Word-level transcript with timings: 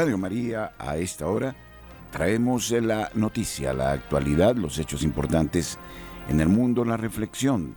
Radio 0.00 0.16
María, 0.16 0.72
a 0.78 0.96
esta 0.96 1.26
hora, 1.26 1.54
traemos 2.10 2.70
la 2.70 3.10
noticia, 3.12 3.74
la 3.74 3.92
actualidad, 3.92 4.56
los 4.56 4.78
hechos 4.78 5.02
importantes 5.02 5.78
en 6.30 6.40
el 6.40 6.48
mundo, 6.48 6.86
la 6.86 6.96
reflexión, 6.96 7.76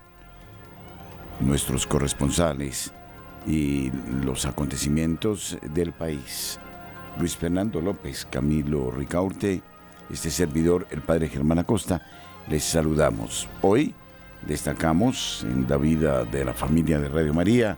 nuestros 1.41 1.85
corresponsales 1.85 2.93
y 3.45 3.91
los 4.23 4.45
acontecimientos 4.45 5.57
del 5.73 5.91
país. 5.91 6.61
Luis 7.19 7.35
Fernando 7.35 7.81
López, 7.81 8.25
Camilo 8.31 8.89
Ricaurte, 8.89 9.61
este 10.09 10.31
servidor, 10.31 10.87
el 10.91 11.01
padre 11.01 11.27
Germán 11.27 11.59
Acosta, 11.59 12.07
les 12.47 12.63
saludamos. 12.63 13.49
Hoy 13.61 13.93
destacamos 14.47 15.43
en 15.43 15.67
la 15.67 15.75
vida 15.75 16.23
de 16.23 16.45
la 16.45 16.53
familia 16.53 17.01
de 17.01 17.09
Radio 17.09 17.33
María 17.33 17.77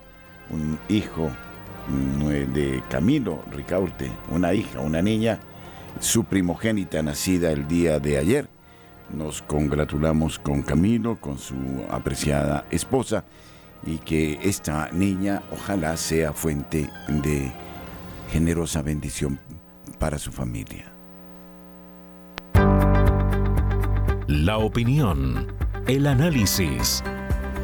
un 0.52 0.78
hijo 0.88 1.32
de 1.88 2.82
Camilo 2.90 3.44
Ricaurte, 3.52 4.12
una 4.30 4.54
hija, 4.54 4.80
una 4.80 5.02
niña, 5.02 5.40
su 6.00 6.24
primogénita 6.24 7.02
nacida 7.04 7.52
el 7.52 7.68
día 7.68 8.00
de 8.00 8.18
ayer. 8.18 8.48
Nos 9.14 9.42
congratulamos 9.44 10.40
con 10.40 10.64
Camilo, 10.64 11.20
con 11.22 11.38
su 11.38 11.56
apreciada 11.90 12.66
esposa, 12.72 13.24
y 13.86 14.00
que 14.00 14.40
esta 14.42 14.90
niña 14.92 15.44
ojalá 15.52 15.96
sea 15.96 16.34
fuente 16.34 16.90
de 17.08 17.52
generosa 18.32 18.82
bendición 18.82 19.40
para 20.00 20.18
su 20.18 20.32
familia. 20.32 20.92
La 24.28 24.58
opinión, 24.58 25.48
el 25.88 26.08
análisis, 26.08 27.04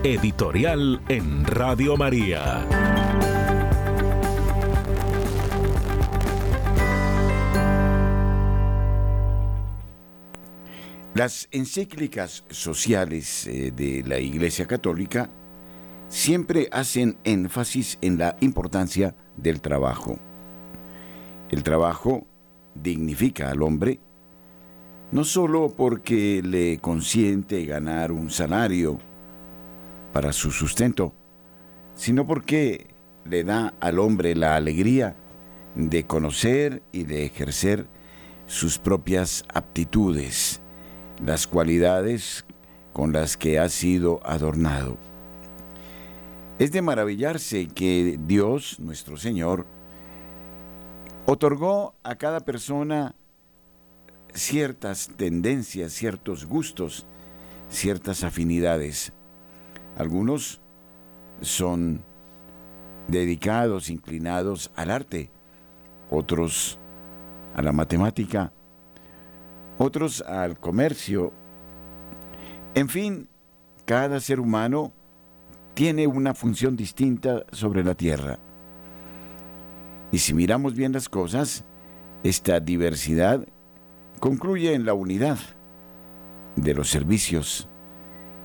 editorial 0.04 1.02
en 1.10 1.44
Radio 1.46 1.98
María. 1.98 3.01
Las 11.22 11.50
encíclicas 11.52 12.44
sociales 12.50 13.46
eh, 13.46 13.72
de 13.76 14.04
la 14.08 14.18
Iglesia 14.18 14.66
Católica 14.66 15.30
siempre 16.10 16.68
hacen 16.72 17.16
énfasis 17.26 18.00
en 18.02 18.18
la 18.18 18.38
importancia 18.40 19.14
del 19.38 19.62
trabajo. 19.62 20.18
El 21.52 21.62
trabajo 21.62 22.26
dignifica 22.74 23.52
al 23.52 23.62
hombre 23.62 24.00
no 25.12 25.24
solo 25.24 25.72
porque 25.78 26.42
le 26.44 26.80
consiente 26.80 27.66
ganar 27.68 28.12
un 28.12 28.32
salario 28.32 28.98
para 30.14 30.34
su 30.34 30.50
sustento, 30.50 31.14
sino 31.94 32.26
porque 32.26 32.88
le 33.26 33.44
da 33.44 33.76
al 33.80 34.00
hombre 34.00 34.34
la 34.34 34.56
alegría 34.56 35.16
de 35.76 36.04
conocer 36.04 36.82
y 36.92 37.04
de 37.04 37.28
ejercer 37.28 37.86
sus 38.48 38.80
propias 38.80 39.46
aptitudes 39.54 40.62
las 41.26 41.48
cualidades 41.48 42.46
con 42.94 43.14
las 43.14 43.38
que 43.38 43.60
ha 43.60 43.70
sido 43.70 44.20
adornado. 44.24 44.98
Es 46.60 46.72
de 46.72 46.82
maravillarse 46.82 47.68
que 47.68 48.20
Dios, 48.28 48.80
nuestro 48.80 49.18
Señor, 49.18 49.66
otorgó 51.26 51.96
a 52.04 52.16
cada 52.16 52.40
persona 52.42 53.16
ciertas 54.34 55.10
tendencias, 55.16 55.94
ciertos 55.94 56.46
gustos, 56.46 57.06
ciertas 57.70 58.24
afinidades. 58.24 59.14
Algunos 59.98 60.62
son 61.42 62.04
dedicados, 63.08 63.90
inclinados 63.90 64.72
al 64.76 64.92
arte, 64.92 65.30
otros 66.10 66.78
a 67.56 67.62
la 67.62 67.72
matemática, 67.72 68.54
otros 69.82 70.22
al 70.22 70.60
comercio. 70.60 71.34
En 72.76 72.88
fin, 72.88 73.28
cada 73.86 74.20
ser 74.20 74.40
humano 74.40 74.94
tiene 75.74 76.08
una 76.08 76.34
función 76.34 76.76
distinta 76.76 77.46
sobre 77.52 77.84
la 77.84 77.96
tierra. 77.96 78.40
Y 80.12 80.20
si 80.20 80.34
miramos 80.34 80.76
bien 80.76 80.94
las 80.94 81.10
cosas, 81.10 81.64
esta 82.24 82.60
diversidad 82.60 83.46
concluye 84.20 84.74
en 84.74 84.86
la 84.86 84.94
unidad 84.94 85.40
de 86.56 86.74
los 86.74 86.90
servicios, 86.90 87.68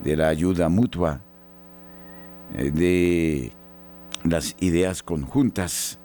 de 0.02 0.16
la 0.16 0.28
ayuda 0.28 0.68
mutua, 0.68 1.20
eh, 2.54 2.70
de 2.70 3.52
las 4.24 4.56
ideas 4.60 5.02
conjuntas, 5.02 5.98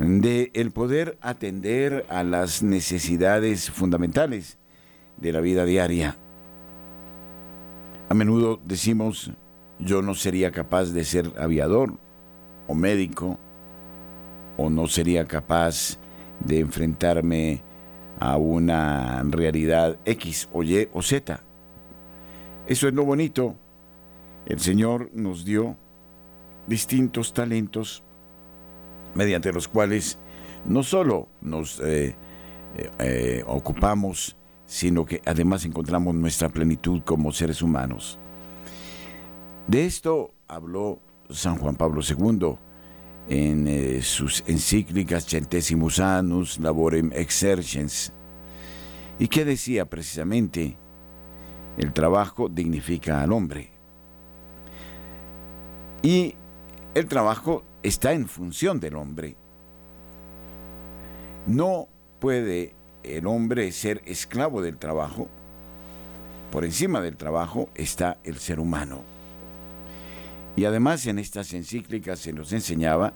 de 0.00 0.50
el 0.54 0.70
poder 0.70 1.18
atender 1.20 2.06
a 2.08 2.24
las 2.24 2.62
necesidades 2.62 3.70
fundamentales 3.70 4.56
de 5.18 5.32
la 5.32 5.40
vida 5.40 5.66
diaria. 5.66 6.16
A 8.08 8.14
menudo 8.14 8.60
decimos, 8.64 9.30
yo 9.78 10.00
no 10.00 10.14
sería 10.14 10.52
capaz 10.52 10.92
de 10.92 11.04
ser 11.04 11.30
aviador 11.38 11.98
o 12.66 12.74
médico, 12.74 13.38
o 14.56 14.70
no 14.70 14.86
sería 14.86 15.26
capaz 15.26 15.98
de 16.40 16.60
enfrentarme 16.60 17.62
a 18.18 18.38
una 18.38 19.22
realidad 19.24 19.98
X 20.06 20.48
o 20.52 20.62
Y 20.62 20.88
o 20.92 21.02
Z. 21.02 21.40
Eso 22.66 22.88
es 22.88 22.94
lo 22.94 23.04
bonito. 23.04 23.54
El 24.46 24.60
Señor 24.60 25.10
nos 25.12 25.44
dio 25.44 25.76
distintos 26.66 27.34
talentos 27.34 28.02
mediante 29.14 29.52
los 29.52 29.68
cuales 29.68 30.18
no 30.64 30.82
solo 30.82 31.28
nos 31.40 31.80
eh, 31.80 32.16
eh, 32.76 32.90
eh, 32.98 33.44
ocupamos, 33.46 34.36
sino 34.66 35.04
que 35.04 35.22
además 35.24 35.64
encontramos 35.64 36.14
nuestra 36.14 36.48
plenitud 36.48 37.02
como 37.04 37.32
seres 37.32 37.62
humanos. 37.62 38.18
De 39.66 39.86
esto 39.86 40.34
habló 40.48 41.00
San 41.30 41.56
Juan 41.56 41.76
Pablo 41.76 42.02
II 42.02 42.56
en 43.28 44.02
sus 44.02 44.42
encíclicas 44.46 45.26
Centesimus 45.26 46.00
Annus 46.00 46.58
Laborem 46.58 47.12
Exercens. 47.12 48.12
¿Y 49.18 49.28
qué 49.28 49.44
decía 49.44 49.88
precisamente? 49.88 50.76
El 51.76 51.92
trabajo 51.92 52.48
dignifica 52.48 53.22
al 53.22 53.32
hombre. 53.32 53.70
Y 56.02 56.34
el 56.94 57.06
trabajo 57.06 57.64
está 57.82 58.12
en 58.12 58.28
función 58.28 58.80
del 58.80 58.96
hombre. 58.96 59.36
No 61.46 61.88
puede 62.18 62.74
el 63.02 63.26
hombre 63.26 63.72
ser 63.72 64.02
esclavo 64.04 64.62
del 64.62 64.76
trabajo. 64.76 65.28
Por 66.52 66.64
encima 66.64 67.00
del 67.00 67.16
trabajo 67.16 67.70
está 67.74 68.18
el 68.24 68.36
ser 68.38 68.60
humano. 68.60 69.02
Y 70.56 70.64
además 70.64 71.06
en 71.06 71.18
estas 71.18 71.52
encíclicas 71.54 72.18
se 72.18 72.32
nos 72.32 72.52
enseñaba 72.52 73.12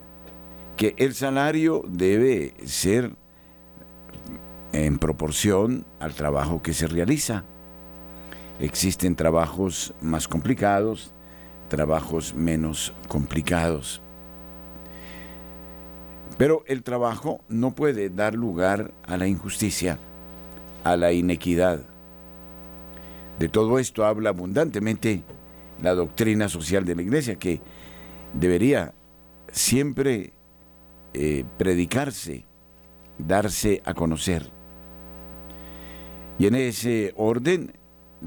que 0.77 0.95
el 0.97 1.13
salario 1.13 1.83
debe 1.87 2.53
ser 2.65 3.11
en 4.73 4.99
proporción 4.99 5.85
al 5.99 6.13
trabajo 6.13 6.61
que 6.61 6.73
se 6.73 6.87
realiza. 6.87 7.43
Existen 8.59 9.15
trabajos 9.15 9.93
más 10.01 10.27
complicados, 10.27 11.11
trabajos 11.69 12.33
menos 12.33 12.93
complicados. 13.07 14.01
Pero 16.37 16.63
el 16.67 16.83
trabajo 16.83 17.41
no 17.47 17.75
puede 17.75 18.09
dar 18.09 18.35
lugar 18.35 18.91
a 19.05 19.17
la 19.17 19.27
injusticia, 19.27 19.97
a 20.83 20.97
la 20.97 21.13
inequidad. 21.13 21.79
De 23.39 23.47
todo 23.47 23.79
esto 23.79 24.05
habla 24.05 24.29
abundantemente 24.29 25.23
la 25.81 25.93
doctrina 25.93 26.49
social 26.49 26.85
de 26.85 26.95
la 26.95 27.01
Iglesia, 27.01 27.35
que 27.35 27.61
debería 28.33 28.93
siempre 29.51 30.33
eh, 31.13 31.45
predicarse, 31.57 32.45
darse 33.17 33.81
a 33.85 33.93
conocer. 33.93 34.49
Y 36.37 36.47
en 36.47 36.55
ese 36.55 37.13
orden, 37.15 37.73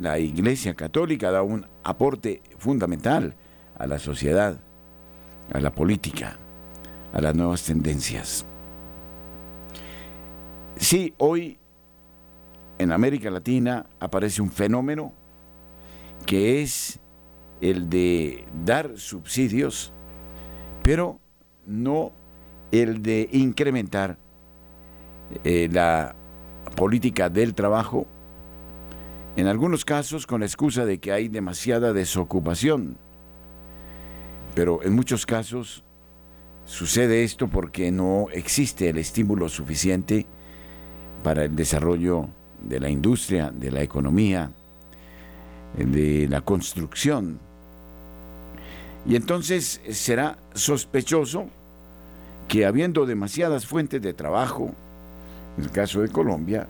la 0.01 0.19
Iglesia 0.19 0.73
Católica 0.75 1.31
da 1.31 1.43
un 1.43 1.67
aporte 1.85 2.43
fundamental 2.57 3.35
a 3.79 3.87
la 3.87 3.99
sociedad, 3.99 4.59
a 5.53 5.61
la 5.61 5.75
política 5.75 6.39
a 7.13 7.21
las 7.21 7.35
nuevas 7.35 7.65
tendencias. 7.65 8.45
Sí, 10.77 11.15
hoy 11.19 11.59
en 12.79 12.93
América 12.93 13.31
Latina 13.31 13.87
aparece 13.99 14.41
un 14.41 14.51
fenómeno 14.51 15.13
que 16.27 16.63
es 16.63 17.01
el 17.61 17.89
de 17.89 18.45
dar 18.65 18.97
subsidios, 18.97 19.93
pero 20.83 21.19
no 21.67 22.13
el 22.71 23.03
de 23.03 23.29
incrementar 23.33 24.19
eh, 25.45 25.69
la 25.71 26.15
política 26.77 27.29
del 27.29 27.55
trabajo, 27.55 28.07
en 29.37 29.47
algunos 29.47 29.85
casos 29.85 30.27
con 30.27 30.41
la 30.41 30.47
excusa 30.47 30.85
de 30.85 30.99
que 30.99 31.13
hay 31.13 31.29
demasiada 31.29 31.93
desocupación, 31.93 32.97
pero 34.55 34.83
en 34.83 34.95
muchos 34.95 35.27
casos 35.27 35.85
sucede 36.69 37.25
esto 37.25 37.49
porque 37.49 37.91
no 37.91 38.27
existe 38.31 38.91
el 38.91 38.99
estímulo 38.99 39.49
suficiente 39.49 40.27
para 41.25 41.45
el 41.47 41.57
desarrollo 41.57 42.29
de 42.63 42.79
la 42.79 42.91
industria, 42.91 43.51
de 43.51 43.71
la 43.71 43.83
economía, 43.83 44.51
de 45.77 46.29
la 46.29 46.43
construcción. 46.43 47.39
Y 49.07 49.17
entonces 49.17 49.81
será 49.91 50.37
sospechoso 50.55 51.47
que 52.47 52.67
habiendo 52.67 53.07
demasiadas 53.07 53.67
fuentes 53.67 54.03
de 54.03 54.13
trabajo, 54.13 54.71
en 55.57 55.65
el 55.65 55.71
caso 55.71 56.03
de 56.03 56.11
Colombia, 56.11 56.69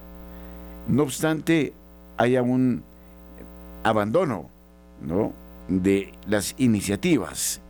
no 0.86 1.02
obstante 1.02 1.72
haya 2.16 2.42
un 2.42 2.82
abandono 3.82 4.48
¿no? 5.02 5.32
de 5.68 6.12
las 6.26 6.54
iniciativas. 6.58 7.60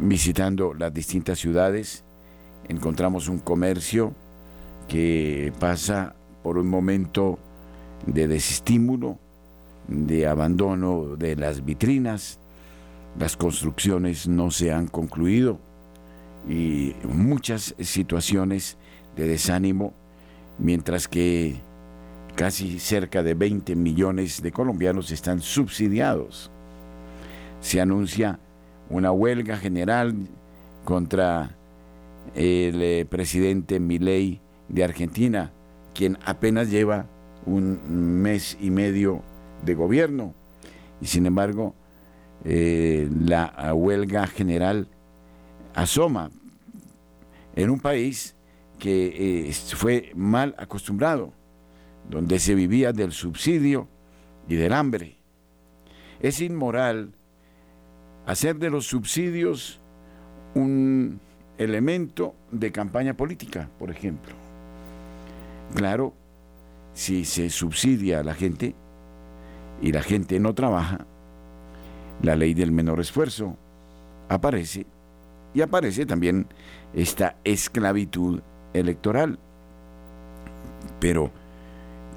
Visitando 0.00 0.74
las 0.74 0.92
distintas 0.92 1.38
ciudades, 1.38 2.04
encontramos 2.68 3.28
un 3.28 3.38
comercio 3.38 4.12
que 4.88 5.52
pasa 5.58 6.14
por 6.42 6.58
un 6.58 6.68
momento 6.68 7.38
de 8.06 8.28
desestímulo, 8.28 9.18
de 9.88 10.26
abandono 10.26 11.16
de 11.16 11.36
las 11.36 11.64
vitrinas, 11.64 12.38
las 13.18 13.36
construcciones 13.36 14.28
no 14.28 14.50
se 14.50 14.72
han 14.72 14.88
concluido 14.88 15.58
y 16.48 16.94
muchas 17.04 17.74
situaciones 17.80 18.76
de 19.16 19.26
desánimo, 19.26 19.94
mientras 20.58 21.08
que 21.08 21.56
casi 22.34 22.78
cerca 22.78 23.22
de 23.22 23.32
20 23.32 23.74
millones 23.74 24.42
de 24.42 24.52
colombianos 24.52 25.10
están 25.10 25.40
subsidiados. 25.40 26.50
Se 27.62 27.80
anuncia 27.80 28.38
una 28.90 29.12
huelga 29.12 29.56
general 29.56 30.14
contra 30.84 31.56
el 32.34 32.82
eh, 32.82 33.06
presidente 33.08 33.80
Milei 33.80 34.40
de 34.68 34.84
Argentina, 34.84 35.52
quien 35.94 36.18
apenas 36.24 36.70
lleva 36.70 37.06
un 37.44 37.80
mes 38.22 38.56
y 38.60 38.70
medio 38.70 39.22
de 39.64 39.74
gobierno. 39.74 40.34
Y 41.00 41.06
sin 41.06 41.26
embargo, 41.26 41.74
eh, 42.44 43.08
la 43.10 43.72
huelga 43.74 44.26
general 44.26 44.88
asoma 45.74 46.30
en 47.54 47.70
un 47.70 47.80
país 47.80 48.36
que 48.78 49.48
eh, 49.48 49.52
fue 49.52 50.12
mal 50.14 50.54
acostumbrado, 50.58 51.32
donde 52.08 52.38
se 52.38 52.54
vivía 52.54 52.92
del 52.92 53.12
subsidio 53.12 53.88
y 54.48 54.56
del 54.56 54.72
hambre. 54.72 55.16
Es 56.20 56.40
inmoral 56.40 57.15
hacer 58.26 58.56
de 58.56 58.70
los 58.70 58.86
subsidios 58.86 59.80
un 60.54 61.20
elemento 61.58 62.34
de 62.50 62.72
campaña 62.72 63.14
política, 63.14 63.70
por 63.78 63.90
ejemplo. 63.90 64.34
Claro, 65.74 66.12
si 66.92 67.24
se 67.24 67.50
subsidia 67.50 68.20
a 68.20 68.24
la 68.24 68.34
gente 68.34 68.74
y 69.80 69.92
la 69.92 70.02
gente 70.02 70.40
no 70.40 70.54
trabaja, 70.54 71.06
la 72.22 72.36
ley 72.36 72.54
del 72.54 72.72
menor 72.72 73.00
esfuerzo 73.00 73.56
aparece 74.28 74.86
y 75.54 75.60
aparece 75.60 76.06
también 76.06 76.46
esta 76.94 77.36
esclavitud 77.44 78.40
electoral. 78.72 79.38
Pero, 81.00 81.30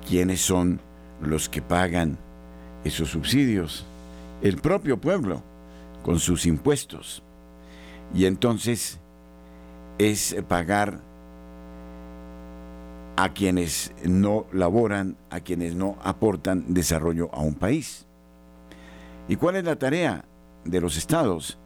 ¿quiénes 0.08 0.42
son 0.42 0.80
los 1.22 1.50
que 1.50 1.62
pagan 1.62 2.18
esos 2.84 3.10
subsidios? 3.10 3.86
El 4.42 4.58
propio 4.58 5.00
pueblo, 5.00 5.44
con 6.04 6.20
sus 6.20 6.46
impuestos. 6.46 7.24
Y 8.14 8.26
entonces 8.26 9.00
es 9.98 10.36
pagar 10.48 11.02
a 13.18 13.34
quienes 13.34 13.92
no 14.06 14.46
laboran, 14.54 15.18
a 15.30 15.42
quienes 15.42 15.76
no 15.76 15.98
aportan 16.02 16.74
desarrollo 16.74 17.30
a 17.34 17.42
un 17.42 17.54
país. 17.54 18.06
¿Y 19.28 19.36
cuál 19.36 19.58
es 19.58 19.66
la 19.66 19.76
tarea 19.76 20.24
de 20.64 20.80
los 20.80 20.98
estados? 20.98 21.58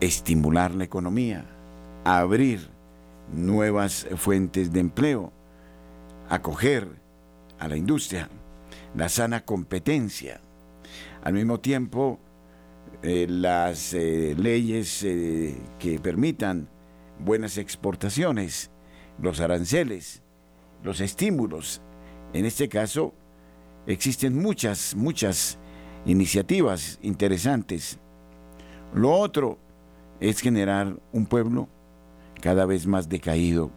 Estimular 0.00 0.72
la 0.74 0.84
economía, 0.84 1.44
abrir 2.04 2.70
nuevas 3.32 4.06
fuentes 4.16 4.72
de 4.72 4.80
empleo, 4.80 5.32
acoger 6.28 6.88
a 7.58 7.66
la 7.66 7.76
industria, 7.76 8.28
la 8.94 9.08
sana 9.08 9.44
competencia. 9.44 10.40
Al 11.24 11.34
mismo 11.34 11.58
tiempo, 11.58 12.20
eh, 13.02 13.26
las 13.28 13.94
eh, 13.94 14.34
leyes 14.36 15.02
eh, 15.04 15.56
que 15.78 15.98
permitan 15.98 16.68
buenas 17.18 17.56
exportaciones, 17.56 18.70
los 19.22 19.40
aranceles, 19.40 20.22
los 20.84 21.00
estímulos. 21.00 21.80
En 22.34 22.44
este 22.44 22.68
caso, 22.68 23.14
existen 23.86 24.38
muchas, 24.38 24.94
muchas 24.94 25.58
iniciativas 26.04 26.98
interesantes. 27.00 27.98
Lo 28.94 29.12
otro 29.12 29.58
es 30.20 30.40
generar 30.40 30.94
un 31.12 31.24
pueblo 31.24 31.68
cada 32.42 32.66
vez 32.66 32.86
más 32.86 33.08
decaído. 33.08 33.70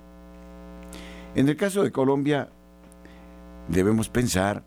En 1.36 1.48
el 1.48 1.56
caso 1.56 1.84
de 1.84 1.92
Colombia, 1.92 2.50
debemos 3.70 4.10
pensar 4.10 4.64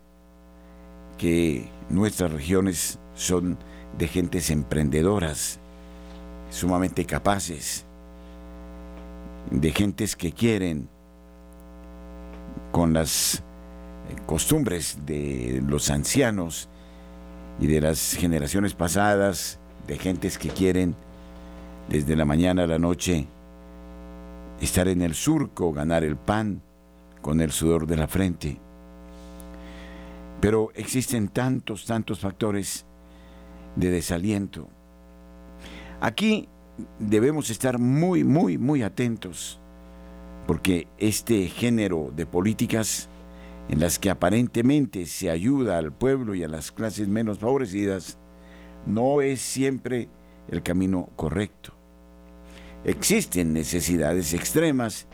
que 1.19 1.69
nuestras 1.91 2.33
regiones 2.33 2.99
son 3.15 3.59
de 3.99 4.09
gentes 4.09 4.51
emprendedoras, 4.51 5.59
sumamente 6.51 7.05
capaces, 7.05 7.85
de 9.51 9.73
gentes 9.73 10.17
que 10.17 10.33
quieren, 10.33 10.89
con 12.73 12.93
las 12.93 13.43
costumbres 14.27 14.99
de 15.07 15.63
los 15.67 15.91
ancianos 15.91 16.69
y 17.61 17.67
de 17.67 17.81
las 17.81 18.15
generaciones 18.15 18.75
pasadas, 18.75 19.59
de 19.87 19.99
gentes 19.99 20.39
que 20.39 20.49
quieren 20.49 20.95
desde 21.89 22.17
la 22.17 22.25
mañana 22.25 22.65
a 22.65 22.67
la 22.67 22.79
noche 22.79 23.27
estar 24.61 24.89
en 24.89 25.03
el 25.03 25.15
surco, 25.15 25.73
ganar 25.73 26.05
el 26.05 26.17
pan 26.17 26.63
con 27.21 27.41
el 27.41 27.53
sudor 27.53 27.87
de 27.87 27.97
la 27.97 28.09
frente. 28.09 28.59
Pero 30.41 30.71
existen 30.75 31.29
tantos, 31.29 31.87
tantos 31.87 32.21
factores 32.21 32.86
de 33.77 33.91
desaliento. 33.91 34.69
Aquí 36.01 36.49
debemos 36.99 37.51
estar 37.51 37.79
muy, 37.79 38.25
muy, 38.25 38.59
muy 38.59 38.83
atentos, 38.83 39.61
porque 40.47 40.89
este 40.99 41.47
género 41.49 42.13
de 42.15 42.27
políticas 42.27 43.09
en 43.69 43.81
las 43.81 43.99
que 43.99 44.11
aparentemente 44.11 45.07
se 45.07 45.31
ayuda 45.31 45.79
al 45.79 45.93
pueblo 45.93 46.35
y 46.35 46.45
a 46.45 46.49
las 46.49 46.71
clases 46.71 47.09
menos 47.09 47.39
favorecidas, 47.39 48.17
no 48.87 49.21
es 49.23 49.41
siempre 49.41 50.09
el 50.49 50.63
camino 50.63 51.09
correcto. 51.17 51.73
Existen 52.85 53.53
necesidades 53.53 54.33
extremas, 54.33 55.07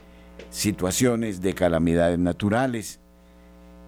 situaciones 0.50 1.40
de 1.40 1.54
calamidades 1.54 2.18
naturales 2.18 3.00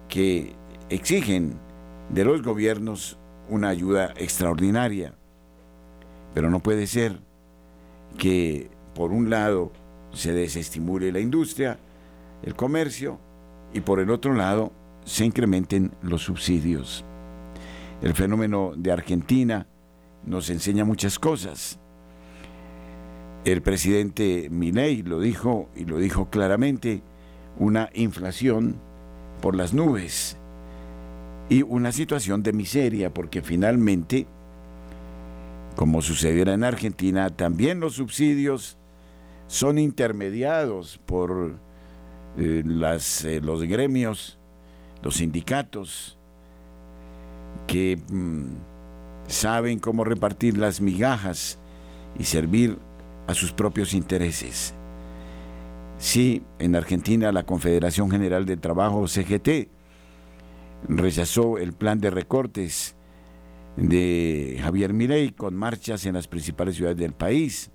que 0.09 0.53
exigen 0.89 1.53
de 2.09 2.25
los 2.25 2.41
gobiernos 2.41 3.19
una 3.49 3.69
ayuda 3.69 4.13
extraordinaria, 4.17 5.13
pero 6.33 6.49
no 6.49 6.59
puede 6.59 6.87
ser 6.87 7.19
que 8.17 8.69
por 8.93 9.11
un 9.11 9.29
lado 9.29 9.71
se 10.11 10.33
desestimule 10.33 11.11
la 11.11 11.19
industria, 11.19 11.77
el 12.43 12.55
comercio, 12.55 13.19
y 13.73 13.81
por 13.81 13.99
el 13.99 14.09
otro 14.09 14.33
lado 14.33 14.71
se 15.03 15.25
incrementen 15.25 15.91
los 16.01 16.23
subsidios. 16.23 17.03
El 18.01 18.13
fenómeno 18.13 18.73
de 18.75 18.91
Argentina 18.91 19.67
nos 20.25 20.49
enseña 20.49 20.85
muchas 20.85 21.19
cosas. 21.19 21.79
El 23.43 23.61
presidente 23.61 24.47
Milei 24.49 25.03
lo 25.03 25.19
dijo 25.19 25.69
y 25.75 25.85
lo 25.85 25.99
dijo 25.99 26.29
claramente, 26.29 27.03
una 27.57 27.89
inflación 27.93 28.77
por 29.41 29.55
las 29.55 29.73
nubes 29.73 30.37
y 31.49 31.61
una 31.61 31.91
situación 31.91 32.43
de 32.43 32.53
miseria 32.53 33.13
porque 33.13 33.41
finalmente 33.41 34.27
como 35.75 36.01
sucediera 36.01 36.53
en 36.53 36.63
Argentina, 36.63 37.29
también 37.29 37.79
los 37.79 37.95
subsidios 37.95 38.77
son 39.47 39.77
intermediados 39.77 40.99
por 41.05 41.55
eh, 42.37 42.63
las, 42.65 43.25
eh, 43.25 43.41
los 43.41 43.63
gremios, 43.63 44.39
los 45.03 45.17
sindicatos, 45.17 46.17
que 47.67 47.97
mm, 48.09 48.45
saben 49.27 49.79
cómo 49.79 50.03
repartir 50.03 50.57
las 50.57 50.81
migajas 50.81 51.59
y 52.17 52.23
servir 52.23 52.77
a 53.27 53.33
sus 53.33 53.51
propios 53.51 53.93
intereses. 53.93 54.73
Sí, 55.97 56.43
en 56.59 56.75
Argentina 56.75 57.31
la 57.31 57.45
Confederación 57.45 58.09
General 58.09 58.45
de 58.45 58.57
Trabajo, 58.57 59.07
CGT, 59.07 59.69
rechazó 60.87 61.57
el 61.57 61.73
plan 61.73 61.99
de 61.99 62.09
recortes 62.09 62.95
de 63.77 64.57
Javier 64.61 64.93
Milei 64.93 65.31
con 65.31 65.55
marchas 65.55 66.05
en 66.05 66.13
las 66.13 66.27
principales 66.27 66.75
ciudades 66.75 66.97
del 66.97 67.13
país. 67.13 67.71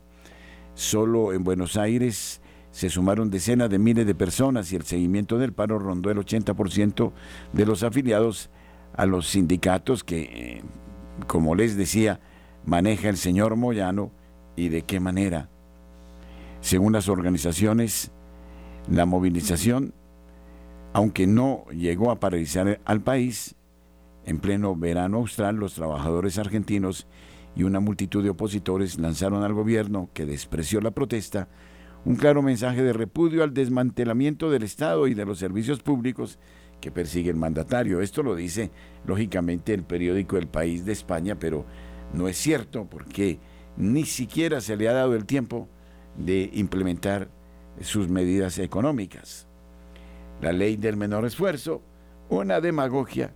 Solo 0.74 1.32
en 1.32 1.44
Buenos 1.44 1.76
Aires 1.76 2.40
se 2.70 2.88
sumaron 2.88 3.30
decenas 3.30 3.68
de 3.68 3.78
miles 3.78 4.06
de 4.06 4.14
personas 4.14 4.72
y 4.72 4.76
el 4.76 4.84
seguimiento 4.84 5.38
del 5.38 5.52
paro 5.52 5.78
rondó 5.78 6.10
el 6.10 6.18
80% 6.18 7.12
de 7.52 7.66
los 7.66 7.82
afiliados 7.82 8.50
a 8.96 9.06
los 9.06 9.28
sindicatos 9.28 10.04
que, 10.04 10.20
eh, 10.22 10.62
como 11.26 11.54
les 11.54 11.76
decía, 11.76 12.20
maneja 12.64 13.08
el 13.08 13.16
señor 13.16 13.56
Moyano 13.56 14.12
y 14.56 14.68
de 14.68 14.82
qué 14.82 15.00
manera. 15.00 15.48
Según 16.60 16.92
las 16.92 17.08
organizaciones, 17.08 18.10
la 18.88 19.06
movilización, 19.06 19.94
aunque 20.92 21.26
no 21.26 21.64
llegó 21.70 22.11
a 22.11 22.20
paralizar 22.20 22.80
al 22.85 23.02
país, 23.02 23.54
en 24.25 24.38
pleno 24.38 24.76
verano 24.76 25.18
austral 25.18 25.56
los 25.56 25.75
trabajadores 25.75 26.38
argentinos 26.38 27.06
y 27.56 27.62
una 27.62 27.80
multitud 27.80 28.23
de 28.23 28.30
opositores 28.30 28.99
lanzaron 28.99 29.42
al 29.42 29.54
gobierno, 29.54 30.11
que 30.12 30.26
despreció 30.26 30.80
la 30.80 30.90
protesta, 30.92 31.49
un 32.04 32.16
claro 32.16 32.42
mensaje 32.42 32.82
de 32.82 32.92
repudio 32.92 33.42
al 33.42 33.54
desmantelamiento 33.54 34.50
del 34.50 34.62
Estado 34.62 35.06
y 35.06 35.14
de 35.14 35.26
los 35.26 35.38
servicios 35.38 35.80
públicos 35.80 36.38
que 36.80 36.90
persigue 36.90 37.30
el 37.30 37.37
mandatario. 37.37 38.00
Esto 38.00 38.23
lo 38.23 38.35
dice, 38.35 38.70
lógicamente, 39.04 39.75
el 39.75 39.82
periódico 39.82 40.38
El 40.38 40.49
País 40.49 40.85
de 40.85 40.92
España, 40.92 41.37
pero 41.38 41.66
no 42.14 42.26
es 42.28 42.37
cierto 42.37 42.88
porque 42.88 43.38
ni 43.76 44.04
siquiera 44.04 44.61
se 44.61 44.76
le 44.76 44.88
ha 44.88 44.92
dado 44.92 45.14
el 45.14 45.26
tiempo 45.26 45.68
de 46.16 46.50
implementar 46.54 47.30
sus 47.80 48.09
medidas 48.09 48.59
económicas. 48.59 49.50
La 50.40 50.52
ley 50.52 50.76
del 50.76 50.97
menor 50.97 51.25
esfuerzo, 51.25 51.82
una 52.28 52.61
demagogia 52.61 53.35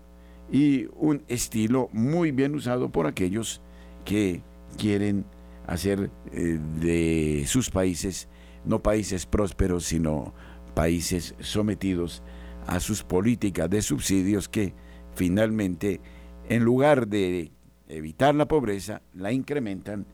y 0.50 0.86
un 0.96 1.22
estilo 1.28 1.88
muy 1.92 2.30
bien 2.30 2.54
usado 2.54 2.90
por 2.90 3.06
aquellos 3.06 3.60
que 4.04 4.42
quieren 4.78 5.24
hacer 5.66 6.10
eh, 6.32 6.58
de 6.80 7.44
sus 7.46 7.70
países 7.70 8.28
no 8.64 8.82
países 8.82 9.26
prósperos, 9.26 9.84
sino 9.84 10.32
países 10.74 11.34
sometidos 11.40 12.22
a 12.66 12.80
sus 12.80 13.02
políticas 13.02 13.68
de 13.68 13.82
subsidios 13.82 14.48
que 14.48 14.74
finalmente, 15.14 16.00
en 16.48 16.64
lugar 16.64 17.08
de 17.08 17.52
evitar 17.88 18.34
la 18.34 18.48
pobreza, 18.48 19.02
la 19.12 19.32
incrementan 19.32 20.06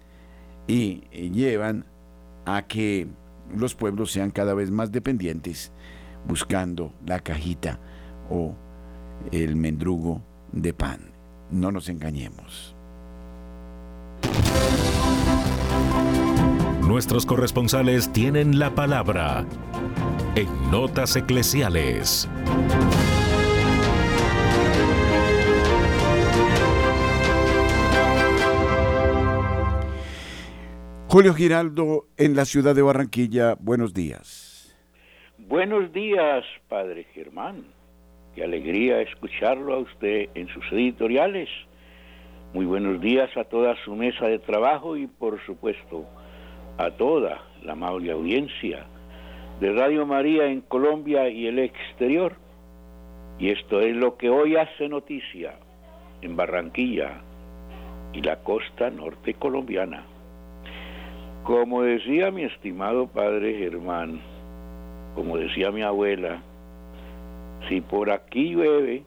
y 0.66 1.02
llevan 1.30 1.86
a 2.44 2.66
que 2.66 3.06
los 3.54 3.74
pueblos 3.74 4.12
sean 4.12 4.30
cada 4.30 4.54
vez 4.54 4.70
más 4.70 4.92
dependientes 4.92 5.72
buscando 6.26 6.92
la 7.06 7.20
cajita 7.20 7.78
o 8.28 8.54
el 9.32 9.56
mendrugo 9.56 10.22
de 10.52 10.72
pan. 10.72 11.12
No 11.50 11.72
nos 11.72 11.88
engañemos. 11.88 12.74
Nuestros 16.86 17.24
corresponsales 17.24 18.12
tienen 18.12 18.58
la 18.58 18.74
palabra 18.74 19.46
en 20.34 20.70
Notas 20.70 21.16
Eclesiales. 21.16 22.28
Julio 31.06 31.34
Giraldo 31.34 32.08
en 32.16 32.36
la 32.36 32.44
ciudad 32.44 32.74
de 32.74 32.82
Barranquilla, 32.82 33.56
buenos 33.60 33.92
días. 33.92 34.49
Buenos 35.50 35.92
días, 35.92 36.44
padre 36.68 37.08
Germán. 37.12 37.64
Qué 38.36 38.44
alegría 38.44 39.00
escucharlo 39.00 39.74
a 39.74 39.78
usted 39.78 40.28
en 40.36 40.46
sus 40.46 40.64
editoriales. 40.70 41.48
Muy 42.54 42.66
buenos 42.66 43.00
días 43.00 43.36
a 43.36 43.42
toda 43.42 43.74
su 43.84 43.96
mesa 43.96 44.28
de 44.28 44.38
trabajo 44.38 44.96
y 44.96 45.08
por 45.08 45.44
supuesto 45.44 46.06
a 46.78 46.92
toda 46.92 47.40
la 47.64 47.72
amable 47.72 48.12
audiencia 48.12 48.86
de 49.58 49.72
Radio 49.72 50.06
María 50.06 50.46
en 50.46 50.60
Colombia 50.60 51.28
y 51.28 51.48
el 51.48 51.58
exterior. 51.58 52.36
Y 53.40 53.50
esto 53.50 53.80
es 53.80 53.96
lo 53.96 54.16
que 54.18 54.30
hoy 54.30 54.54
hace 54.54 54.88
noticia 54.88 55.54
en 56.22 56.36
Barranquilla 56.36 57.22
y 58.12 58.22
la 58.22 58.36
costa 58.44 58.88
norte 58.88 59.34
colombiana. 59.34 60.04
Como 61.42 61.82
decía 61.82 62.30
mi 62.30 62.44
estimado 62.44 63.08
padre 63.08 63.58
Germán, 63.58 64.20
como 65.14 65.36
decía 65.36 65.70
mi 65.70 65.82
abuela, 65.82 66.42
si 67.68 67.80
por 67.80 68.10
aquí 68.10 68.54
llueve, 68.54 69.02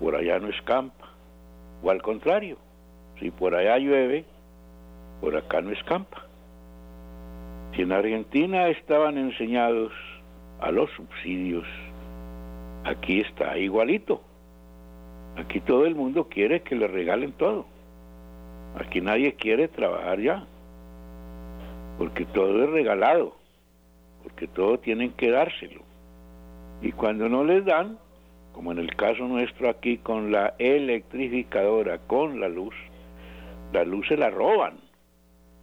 por 0.00 0.14
allá 0.14 0.38
no 0.38 0.48
escampa. 0.48 1.08
O 1.82 1.90
al 1.90 2.02
contrario, 2.02 2.56
si 3.18 3.30
por 3.30 3.54
allá 3.54 3.78
llueve, 3.78 4.24
por 5.20 5.36
acá 5.36 5.60
no 5.60 5.70
escampa. 5.70 6.24
Si 7.74 7.82
en 7.82 7.92
Argentina 7.92 8.68
estaban 8.68 9.16
enseñados 9.16 9.92
a 10.60 10.70
los 10.70 10.90
subsidios, 10.90 11.66
aquí 12.84 13.20
está 13.20 13.56
igualito. 13.56 14.22
Aquí 15.36 15.60
todo 15.60 15.86
el 15.86 15.94
mundo 15.94 16.28
quiere 16.28 16.62
que 16.62 16.74
le 16.74 16.88
regalen 16.88 17.32
todo. 17.32 17.66
Aquí 18.78 19.00
nadie 19.00 19.34
quiere 19.34 19.68
trabajar 19.68 20.20
ya. 20.20 20.44
Porque 21.98 22.24
todo 22.26 22.64
es 22.64 22.70
regalado. 22.70 23.39
Porque 24.30 24.48
todo 24.48 24.78
tienen 24.78 25.12
que 25.12 25.30
dárselo. 25.30 25.82
Y 26.80 26.92
cuando 26.92 27.28
no 27.28 27.44
les 27.44 27.64
dan, 27.64 27.98
como 28.52 28.72
en 28.72 28.78
el 28.78 28.94
caso 28.94 29.26
nuestro 29.26 29.68
aquí 29.68 29.98
con 29.98 30.32
la 30.32 30.54
electrificadora, 30.58 31.98
con 31.98 32.40
la 32.40 32.48
luz, 32.48 32.74
la 33.72 33.84
luz 33.84 34.06
se 34.08 34.16
la 34.16 34.30
roban 34.30 34.78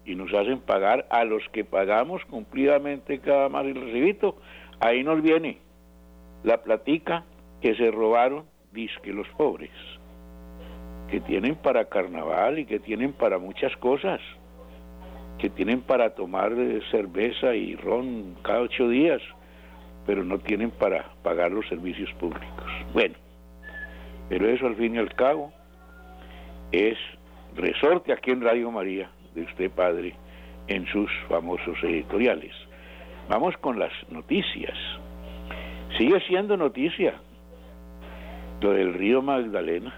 y 0.06 0.16
nos 0.16 0.34
hacen 0.34 0.60
pagar 0.60 1.08
a 1.10 1.24
los 1.24 1.44
que 1.52 1.66
pagamos 1.66 2.24
cumplidamente 2.26 3.20
cada 3.20 3.50
mes 3.50 3.76
el 3.76 3.82
recibito, 3.82 4.38
ahí 4.80 5.04
nos 5.04 5.22
viene 5.22 5.58
la 6.44 6.62
platica 6.64 7.26
que 7.62 7.76
se 7.76 7.90
robaron, 7.92 8.46
disque 8.72 9.12
los 9.12 9.28
pobres, 9.30 9.72
que 11.10 11.20
tienen 11.22 11.56
para 11.56 11.86
carnaval 11.86 12.60
y 12.60 12.66
que 12.66 12.80
tienen 12.80 13.12
para 13.12 13.38
muchas 13.38 13.76
cosas, 13.78 14.22
que 15.38 15.50
tienen 15.50 15.82
para 15.82 16.16
tomar 16.16 16.54
eh, 16.54 16.82
cerveza 16.92 17.56
y 17.56 17.76
ron 17.76 18.36
cada 18.44 18.62
ocho 18.62 18.90
días, 18.90 19.22
pero 20.06 20.24
no 20.24 20.40
tienen 20.40 20.72
para 20.72 21.06
pagar 21.24 21.52
los 21.52 21.68
servicios 21.68 22.12
públicos. 22.14 22.72
Bueno, 22.94 23.16
pero 24.30 24.50
eso 24.50 24.68
al 24.68 24.76
fin 24.76 24.96
y 24.96 24.98
al 24.98 25.14
cabo 25.14 25.52
es 26.72 26.98
resorte 27.56 28.14
aquí 28.14 28.32
en 28.32 28.42
Radio 28.42 28.72
María 28.72 29.10
de 29.36 29.44
usted, 29.44 29.70
padre, 29.72 30.16
en 30.68 30.86
sus 30.88 31.12
famosos 31.30 31.78
editoriales. 31.84 32.54
Vamos 33.30 33.56
con 33.58 33.78
las 33.78 33.92
noticias. 34.10 34.78
Sigue 35.98 36.20
siendo 36.22 36.58
noticia 36.58 37.16
lo 38.62 38.72
del 38.72 38.94
río 38.94 39.22
Magdalena, 39.22 39.94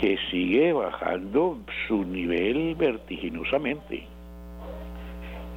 que 0.00 0.16
sigue 0.30 0.72
bajando 0.72 1.58
su 1.86 2.04
nivel 2.06 2.74
vertiginosamente. 2.74 4.06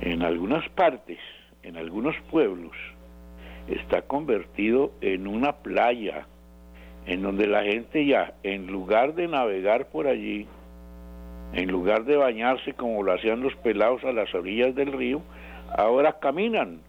En 0.01 0.21
algunas 0.21 0.67
partes, 0.71 1.17
en 1.63 1.77
algunos 1.77 2.13
pueblos, 2.29 2.73
está 3.69 4.01
convertido 4.01 4.91
en 4.99 5.27
una 5.27 5.53
playa 5.53 6.25
en 7.05 7.21
donde 7.21 7.47
la 7.47 7.63
gente 7.63 8.05
ya, 8.05 8.33
en 8.43 8.67
lugar 8.67 9.15
de 9.15 9.29
navegar 9.29 9.87
por 9.87 10.07
allí, 10.07 10.45
en 11.53 11.71
lugar 11.71 12.03
de 12.03 12.17
bañarse 12.17 12.73
como 12.73 13.01
lo 13.01 13.13
hacían 13.13 13.39
los 13.39 13.55
pelados 13.57 14.03
a 14.03 14.11
las 14.11 14.35
orillas 14.35 14.75
del 14.75 14.91
río, 14.91 15.21
ahora 15.77 16.19
caminan 16.19 16.81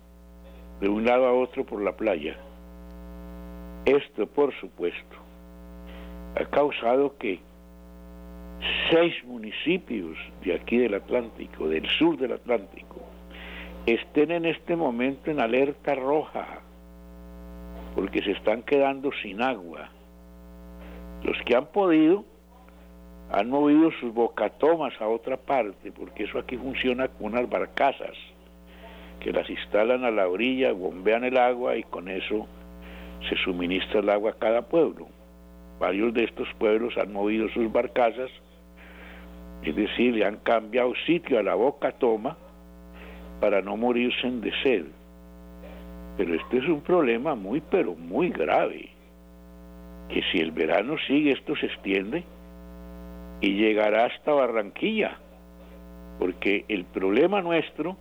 de 0.81 0.89
un 0.89 1.05
lado 1.05 1.27
a 1.27 1.33
otro 1.33 1.65
por 1.65 1.81
la 1.81 1.93
playa. 1.93 2.37
Esto, 3.87 4.27
por 4.27 4.53
supuesto, 4.59 5.24
ha 6.37 6.45
causado 6.47 7.17
que 7.19 7.41
seis 8.91 9.15
municipios 9.25 10.17
de 10.43 10.55
aquí 10.55 10.79
del 10.79 10.95
Atlántico, 10.95 11.69
del 11.69 11.87
sur 11.99 12.17
del 12.17 12.33
Atlántico, 12.33 13.01
estén 13.87 14.31
en 14.31 14.47
este 14.47 14.77
momento 14.77 15.31
en 15.31 15.41
alerta 15.41 15.95
roja, 15.95 16.61
porque 17.95 18.23
se 18.23 18.33
están 18.33 18.63
quedando 18.63 19.11
sin 19.23 19.43
agua. 19.43 19.91
Los 21.23 21.37
que 21.43 21.55
han 21.57 21.67
podido 21.67 22.25
han 23.31 23.49
movido 23.51 23.91
sus 24.01 24.13
bocatomas 24.13 25.01
a 25.01 25.09
otra 25.09 25.37
parte, 25.37 25.93
porque 25.93 26.25
eso 26.25 26.39
aquí 26.39 26.57
funciona 26.57 27.09
con 27.09 27.33
unas 27.33 27.49
barcazas 27.49 28.17
que 29.21 29.33
las 29.33 29.49
instalan 29.49 30.05
a 30.05 30.11
la 30.11 30.29
orilla, 30.29 30.73
bombean 30.73 31.25
el 31.25 31.39
agua 31.39 31.77
y 31.77 31.83
con 31.85 32.09
eso 32.09 32.47
se 33.29 33.37
suministra 33.37 34.01
el 34.01 34.11
agua 34.11 34.33
a 34.33 34.39
cada 34.39 34.63
pueblo. 34.63 35.09
Varios 35.79 36.15
de 36.15 36.25
estos 36.25 36.49
pueblos 36.59 36.97
han 36.97 37.13
movido 37.13 37.49
sus 37.51 37.71
barcazas, 37.73 38.31
es 39.63 39.75
decir, 39.75 40.15
le 40.15 40.25
han 40.25 40.37
cambiado 40.37 40.93
sitio 41.07 41.39
a 41.39 41.43
la 41.43 41.55
bocatoma 41.55 42.37
para 43.41 43.61
no 43.61 43.77
morirse 43.77 44.31
de 44.31 44.53
sed. 44.63 44.87
Pero 46.17 46.35
este 46.35 46.59
es 46.59 46.69
un 46.69 46.81
problema 46.81 47.35
muy, 47.35 47.61
pero 47.61 47.95
muy 47.95 48.31
grave, 48.31 48.89
que 50.09 50.23
si 50.31 50.39
el 50.39 50.53
verano 50.53 50.97
sigue 51.07 51.33
esto 51.33 51.57
se 51.57 51.67
extiende 51.67 52.25
y 53.41 53.55
llegará 53.55 54.07
hasta 54.07 54.33
Barranquilla, 54.33 55.19
porque 56.19 56.65
el 56.69 56.85
problema 56.85 57.43
nuestro 57.43 57.97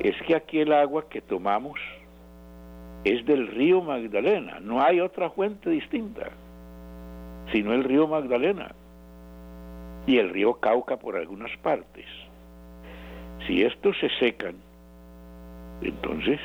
es 0.00 0.16
que 0.26 0.34
aquí 0.34 0.60
el 0.60 0.72
agua 0.72 1.08
que 1.08 1.20
tomamos 1.20 1.78
es 3.04 3.24
del 3.26 3.48
río 3.48 3.82
Magdalena, 3.82 4.58
no 4.60 4.82
hay 4.82 5.00
otra 5.00 5.30
fuente 5.30 5.70
distinta, 5.70 6.30
sino 7.52 7.72
el 7.72 7.84
río 7.84 8.06
Magdalena 8.06 8.74
y 10.06 10.18
el 10.18 10.30
río 10.30 10.54
Cauca 10.54 10.96
por 10.96 11.16
algunas 11.16 11.56
partes. 11.58 12.06
Si 13.46 13.62
estos 13.62 13.96
se 13.98 14.08
secan, 14.18 14.54
entonces, 15.82 16.40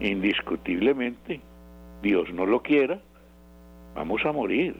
indiscutiblemente, 0.00 1.40
Dios 2.02 2.32
no 2.32 2.46
lo 2.46 2.62
quiera, 2.62 2.98
vamos 3.94 4.24
a 4.24 4.32
morir. 4.32 4.76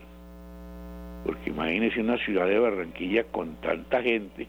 Porque 1.25 1.51
imagínese 1.51 2.01
una 2.01 2.19
ciudad 2.19 2.47
de 2.47 2.59
Barranquilla 2.59 3.25
con 3.25 3.55
tanta 3.57 4.03
gente 4.03 4.47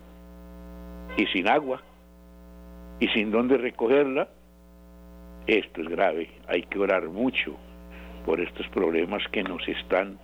y 1.17 1.25
sin 1.27 1.47
agua 1.47 1.81
y 2.99 3.07
sin 3.09 3.31
dónde 3.31 3.57
recogerla, 3.57 4.27
esto 5.47 5.81
es 5.81 5.87
grave. 5.87 6.29
Hay 6.47 6.63
que 6.63 6.79
orar 6.79 7.07
mucho 7.07 7.55
por 8.25 8.39
estos 8.41 8.67
problemas 8.69 9.23
que 9.31 9.43
nos 9.43 9.65
están 9.67 10.17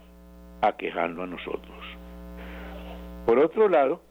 aquejando 0.62 1.24
a 1.24 1.28
nosotros. 1.28 1.78
Por 3.26 3.40
otro 3.40 3.70
lado, 3.70 4.02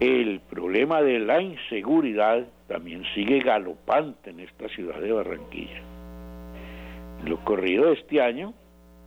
el 0.00 0.40
problema 0.40 1.02
de 1.02 1.18
la 1.18 1.42
inseguridad 1.42 2.46
también 2.68 3.02
sigue 3.14 3.40
galopante 3.40 4.30
en 4.30 4.40
esta 4.40 4.68
ciudad 4.68 5.00
de 5.00 5.12
Barranquilla. 5.12 5.82
En 7.20 7.30
lo 7.30 7.44
corrido 7.44 7.86
de 7.86 7.94
este 7.94 8.22
año, 8.22 8.54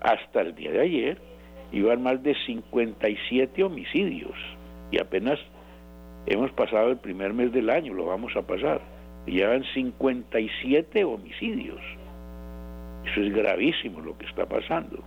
hasta 0.02 0.42
el 0.42 0.56
día 0.56 0.72
de 0.72 0.82
ayer, 0.82 1.18
iban 1.72 2.04
más 2.04 2.22
de 2.24 2.36
57 2.46 3.64
homicidios 3.64 4.36
y 4.92 5.00
apenas 5.00 5.40
hemos 6.26 6.52
pasado 6.52 6.90
el 6.90 6.98
primer 6.98 7.34
mes 7.34 7.52
del 7.52 7.70
año, 7.70 7.94
lo 7.94 8.06
vamos 8.06 8.36
a 8.36 8.42
pasar. 8.42 8.82
Y 9.26 9.38
llevan 9.38 9.64
57 9.74 11.04
homicidios. 11.04 11.80
Eso 13.06 13.22
es 13.22 13.34
gravísimo 13.34 14.02
lo 14.02 14.18
que 14.18 14.26
está 14.26 14.46
pasando. 14.46 15.04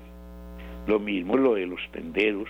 Lo 0.86 0.98
mismo 0.98 1.36
lo 1.36 1.54
de 1.54 1.66
los 1.66 1.80
tenderos, 1.92 2.48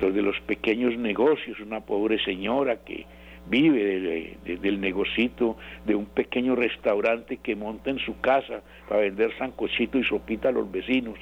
lo 0.00 0.10
de 0.12 0.22
los 0.22 0.38
pequeños 0.40 0.96
negocios, 0.96 1.58
una 1.60 1.80
pobre 1.80 2.22
señora 2.24 2.84
que 2.84 3.06
vive 3.46 4.36
del 4.44 4.80
negocito 4.80 5.56
de 5.84 5.94
un 5.94 6.06
pequeño 6.06 6.54
restaurante 6.54 7.38
que 7.38 7.56
monta 7.56 7.90
en 7.90 7.98
su 7.98 8.20
casa 8.20 8.62
para 8.88 9.00
vender 9.00 9.36
sancochito 9.36 9.98
y 9.98 10.04
sopita 10.04 10.48
a 10.48 10.52
los 10.52 10.70
vecinos. 10.70 11.18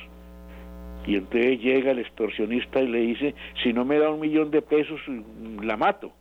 Y 1.06 1.16
entonces 1.16 1.60
llega 1.60 1.92
el 1.92 1.98
extorsionista 1.98 2.80
y 2.80 2.88
le 2.88 3.00
dice, 3.00 3.34
si 3.62 3.72
no 3.72 3.84
me 3.84 3.98
da 3.98 4.10
un 4.10 4.20
millón 4.20 4.50
de 4.50 4.60
pesos, 4.60 5.00
la 5.62 5.76
mato. 5.76 6.12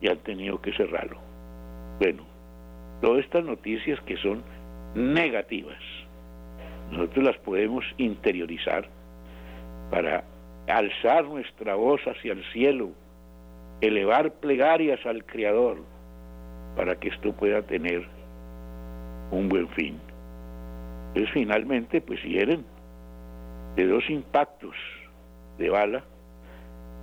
Y 0.00 0.08
han 0.08 0.18
tenido 0.18 0.60
que 0.62 0.72
cerrarlo. 0.72 1.18
Bueno, 1.98 2.24
todas 3.02 3.24
estas 3.24 3.44
noticias 3.44 4.00
que 4.02 4.16
son 4.16 4.42
negativas, 4.94 5.82
nosotros 6.90 7.24
las 7.24 7.36
podemos 7.38 7.84
interiorizar 7.98 8.88
para 9.90 10.24
alzar 10.68 11.24
nuestra 11.24 11.74
voz 11.74 12.00
hacia 12.06 12.32
el 12.32 12.44
cielo, 12.52 12.90
elevar 13.80 14.32
plegarias 14.34 15.04
al 15.06 15.24
Creador, 15.24 15.78
para 16.76 16.96
que 16.96 17.08
esto 17.08 17.32
pueda 17.32 17.62
tener 17.62 18.06
un 19.30 19.48
buen 19.48 19.68
fin. 19.70 19.98
Entonces 21.08 21.30
finalmente, 21.32 22.00
pues 22.00 22.22
hieren 22.22 22.64
de 23.76 23.86
dos 23.86 24.08
impactos 24.08 24.74
de 25.58 25.70
bala 25.70 26.04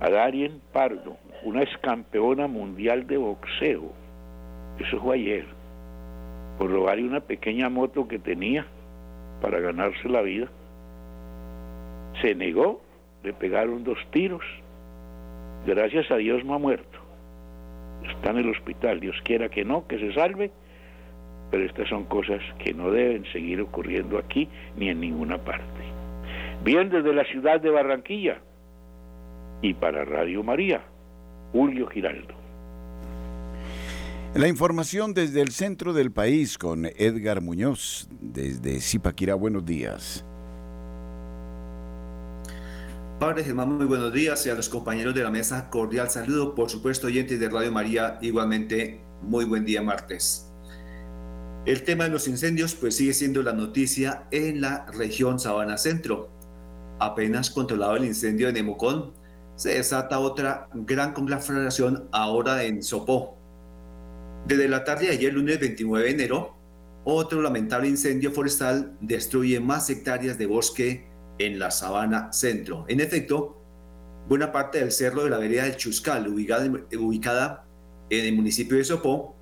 a 0.00 0.10
Darien 0.10 0.60
Pardo, 0.72 1.16
una 1.42 1.62
ex 1.62 1.76
campeona 1.78 2.46
mundial 2.46 3.06
de 3.06 3.16
boxeo. 3.16 3.92
Eso 4.78 5.00
fue 5.00 5.16
ayer. 5.16 5.46
Por 6.58 6.70
robarle 6.70 7.04
una 7.04 7.20
pequeña 7.20 7.68
moto 7.68 8.06
que 8.06 8.18
tenía 8.18 8.66
para 9.40 9.60
ganarse 9.60 10.08
la 10.08 10.22
vida. 10.22 10.48
Se 12.20 12.34
negó, 12.34 12.80
le 13.22 13.32
pegaron 13.32 13.84
dos 13.84 13.98
tiros. 14.10 14.44
Gracias 15.66 16.10
a 16.10 16.16
Dios 16.16 16.44
no 16.44 16.54
ha 16.54 16.58
muerto. 16.58 16.98
Está 18.04 18.30
en 18.30 18.38
el 18.38 18.50
hospital. 18.50 19.00
Dios 19.00 19.16
quiera 19.24 19.48
que 19.48 19.64
no, 19.64 19.86
que 19.86 19.98
se 19.98 20.12
salve. 20.14 20.50
Pero 21.50 21.64
estas 21.64 21.88
son 21.88 22.04
cosas 22.04 22.40
que 22.58 22.74
no 22.74 22.90
deben 22.90 23.24
seguir 23.32 23.60
ocurriendo 23.60 24.18
aquí 24.18 24.48
ni 24.76 24.88
en 24.88 25.00
ninguna 25.00 25.38
parte. 25.38 25.64
Bien 26.64 26.88
desde 26.88 27.12
la 27.12 27.24
ciudad 27.24 27.60
de 27.60 27.70
Barranquilla 27.70 28.38
y 29.62 29.74
para 29.74 30.04
Radio 30.04 30.42
María, 30.42 30.82
Julio 31.52 31.86
Giraldo. 31.88 32.35
La 34.34 34.48
información 34.48 35.14
desde 35.14 35.40
el 35.40 35.50
centro 35.50 35.92
del 35.92 36.12
país 36.12 36.58
con 36.58 36.86
Edgar 36.86 37.40
Muñoz, 37.40 38.08
desde 38.20 38.80
Zipaquirá. 38.80 39.34
Buenos 39.34 39.64
días. 39.64 40.24
Padre 43.18 43.44
Germán, 43.44 43.72
muy 43.72 43.86
buenos 43.86 44.12
días 44.12 44.44
y 44.44 44.50
a 44.50 44.54
los 44.54 44.68
compañeros 44.68 45.14
de 45.14 45.22
la 45.22 45.30
mesa, 45.30 45.70
cordial 45.70 46.10
saludo. 46.10 46.54
Por 46.54 46.68
supuesto, 46.68 47.06
oyentes 47.06 47.40
de 47.40 47.48
Radio 47.48 47.72
María, 47.72 48.18
igualmente, 48.20 49.00
muy 49.22 49.46
buen 49.46 49.64
día 49.64 49.80
martes. 49.80 50.52
El 51.64 51.82
tema 51.82 52.04
de 52.04 52.10
los 52.10 52.28
incendios, 52.28 52.74
pues 52.74 52.96
sigue 52.96 53.14
siendo 53.14 53.42
la 53.42 53.54
noticia 53.54 54.28
en 54.30 54.60
la 54.60 54.86
región 54.92 55.40
Sabana 55.40 55.78
Centro 55.78 56.36
apenas 56.98 57.50
controlado 57.50 57.96
el 57.96 58.04
incendio 58.04 58.46
de 58.46 58.54
Nemocón, 58.54 59.12
se 59.54 59.74
desata 59.74 60.18
otra 60.18 60.68
gran 60.72 61.12
conflagración 61.12 62.08
ahora 62.12 62.62
en 62.64 62.82
Sopó. 62.82 63.36
Desde 64.46 64.68
la 64.68 64.84
tarde 64.84 65.06
de 65.06 65.12
ayer, 65.12 65.34
lunes 65.34 65.58
29 65.58 66.04
de 66.04 66.10
enero, 66.12 66.56
otro 67.04 67.42
lamentable 67.42 67.88
incendio 67.88 68.30
forestal 68.30 68.96
destruye 69.00 69.58
más 69.58 69.90
hectáreas 69.90 70.38
de 70.38 70.46
bosque 70.46 71.08
en 71.38 71.58
la 71.58 71.72
sabana 71.72 72.32
centro. 72.32 72.84
En 72.86 73.00
efecto, 73.00 73.60
buena 74.28 74.52
parte 74.52 74.78
del 74.78 74.92
cerro 74.92 75.24
de 75.24 75.30
la 75.30 75.38
vereda 75.38 75.64
del 75.64 75.76
Chuscal, 75.76 76.28
ubicada, 76.28 77.66
en 78.08 78.24
el 78.24 78.34
municipio 78.36 78.76
de 78.76 78.84
Sopó, 78.84 79.36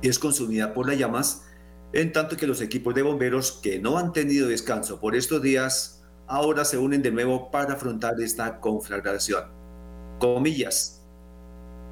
es 0.00 0.18
consumida 0.18 0.72
por 0.72 0.88
las 0.88 0.96
llamas, 0.96 1.44
en 1.92 2.10
tanto 2.10 2.38
que 2.38 2.46
los 2.46 2.62
equipos 2.62 2.94
de 2.94 3.02
bomberos 3.02 3.60
que 3.62 3.78
no 3.78 3.98
han 3.98 4.14
tenido 4.14 4.48
descanso 4.48 5.00
por 5.00 5.16
estos 5.16 5.42
días 5.42 6.02
ahora 6.26 6.64
se 6.64 6.78
unen 6.78 7.02
de 7.02 7.10
nuevo 7.10 7.50
para 7.50 7.74
afrontar 7.74 8.18
esta 8.22 8.58
conflagración. 8.60 9.44
Comillas. 10.18 10.97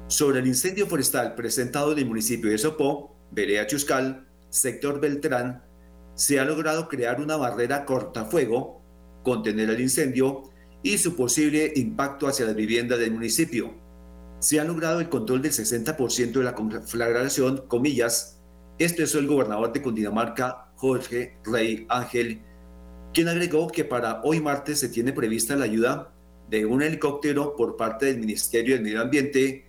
Sobre 0.07 0.39
el 0.39 0.47
incendio 0.47 0.87
forestal 0.87 1.35
presentado 1.35 1.91
en 1.91 1.99
el 1.99 2.05
municipio 2.05 2.49
de 2.49 2.57
Sopó, 2.57 3.15
Berea 3.31 3.67
Chuscal, 3.67 4.27
sector 4.49 4.99
Beltrán, 5.01 5.63
se 6.15 6.39
ha 6.39 6.45
logrado 6.45 6.87
crear 6.87 7.21
una 7.21 7.35
barrera 7.35 7.85
cortafuego, 7.85 8.81
contener 9.23 9.69
el 9.69 9.81
incendio 9.81 10.43
y 10.81 10.97
su 10.97 11.15
posible 11.15 11.73
impacto 11.75 12.27
hacia 12.27 12.45
la 12.45 12.53
vivienda 12.53 12.97
del 12.97 13.11
municipio. 13.11 13.75
Se 14.39 14.59
ha 14.59 14.63
logrado 14.63 14.99
el 14.99 15.09
control 15.09 15.41
del 15.41 15.51
60% 15.51 16.31
de 16.31 16.43
la 16.43 16.55
conflagración, 16.55 17.65
comillas, 17.67 18.41
esto 18.79 19.03
es 19.03 19.13
el 19.15 19.27
gobernador 19.27 19.73
de 19.73 19.81
Cundinamarca, 19.81 20.71
Jorge 20.75 21.37
Rey 21.43 21.85
Ángel 21.89 22.41
quien 23.13 23.29
agregó 23.29 23.67
que 23.67 23.83
para 23.83 24.21
hoy 24.21 24.39
martes 24.41 24.79
se 24.79 24.89
tiene 24.89 25.11
prevista 25.11 25.55
la 25.55 25.65
ayuda 25.65 26.13
de 26.49 26.65
un 26.65 26.83
helicóptero 26.83 27.55
por 27.55 27.75
parte 27.75 28.05
del 28.05 28.19
Ministerio 28.19 28.75
del 28.75 28.83
Medio 28.83 29.01
Ambiente 29.01 29.65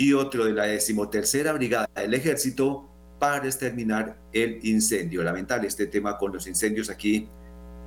y 0.00 0.14
otro 0.14 0.46
de 0.46 0.54
la 0.54 0.64
decimotercera 0.64 1.52
Brigada 1.52 1.86
del 1.94 2.14
Ejército 2.14 2.88
para 3.18 3.44
exterminar 3.44 4.18
el 4.32 4.58
incendio. 4.62 5.22
Lamentable 5.22 5.68
este 5.68 5.88
tema 5.88 6.16
con 6.16 6.32
los 6.32 6.46
incendios 6.46 6.88
aquí 6.88 7.28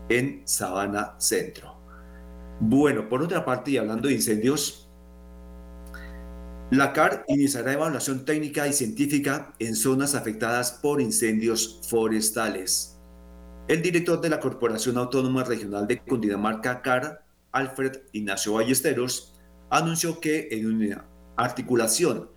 en 0.09 0.43
Sabana 0.45 1.15
Centro. 1.17 1.75
Bueno, 2.59 3.09
por 3.09 3.23
otra 3.23 3.43
parte, 3.43 3.71
y 3.71 3.77
hablando 3.77 4.09
de 4.09 4.13
incendios, 4.13 4.87
la 6.69 6.93
CAR 6.93 7.25
iniciará 7.29 7.73
evaluación 7.73 8.25
técnica 8.25 8.67
y 8.67 8.73
científica 8.73 9.55
en 9.57 9.75
zonas 9.75 10.13
afectadas 10.13 10.71
por 10.71 11.01
incendios 11.01 11.81
forestales. 11.89 12.99
El 13.67 13.81
director 13.81 14.21
de 14.21 14.29
la 14.29 14.39
Corporación 14.39 14.97
Autónoma 14.97 15.43
Regional 15.45 15.87
de 15.87 15.97
Cundinamarca, 15.97 16.83
CAR, 16.83 17.25
Alfred 17.51 18.01
Ignacio 18.11 18.53
Ballesteros, 18.53 19.33
anunció 19.71 20.19
que 20.19 20.49
en 20.51 20.67
una 20.67 21.05
articulación 21.35 22.29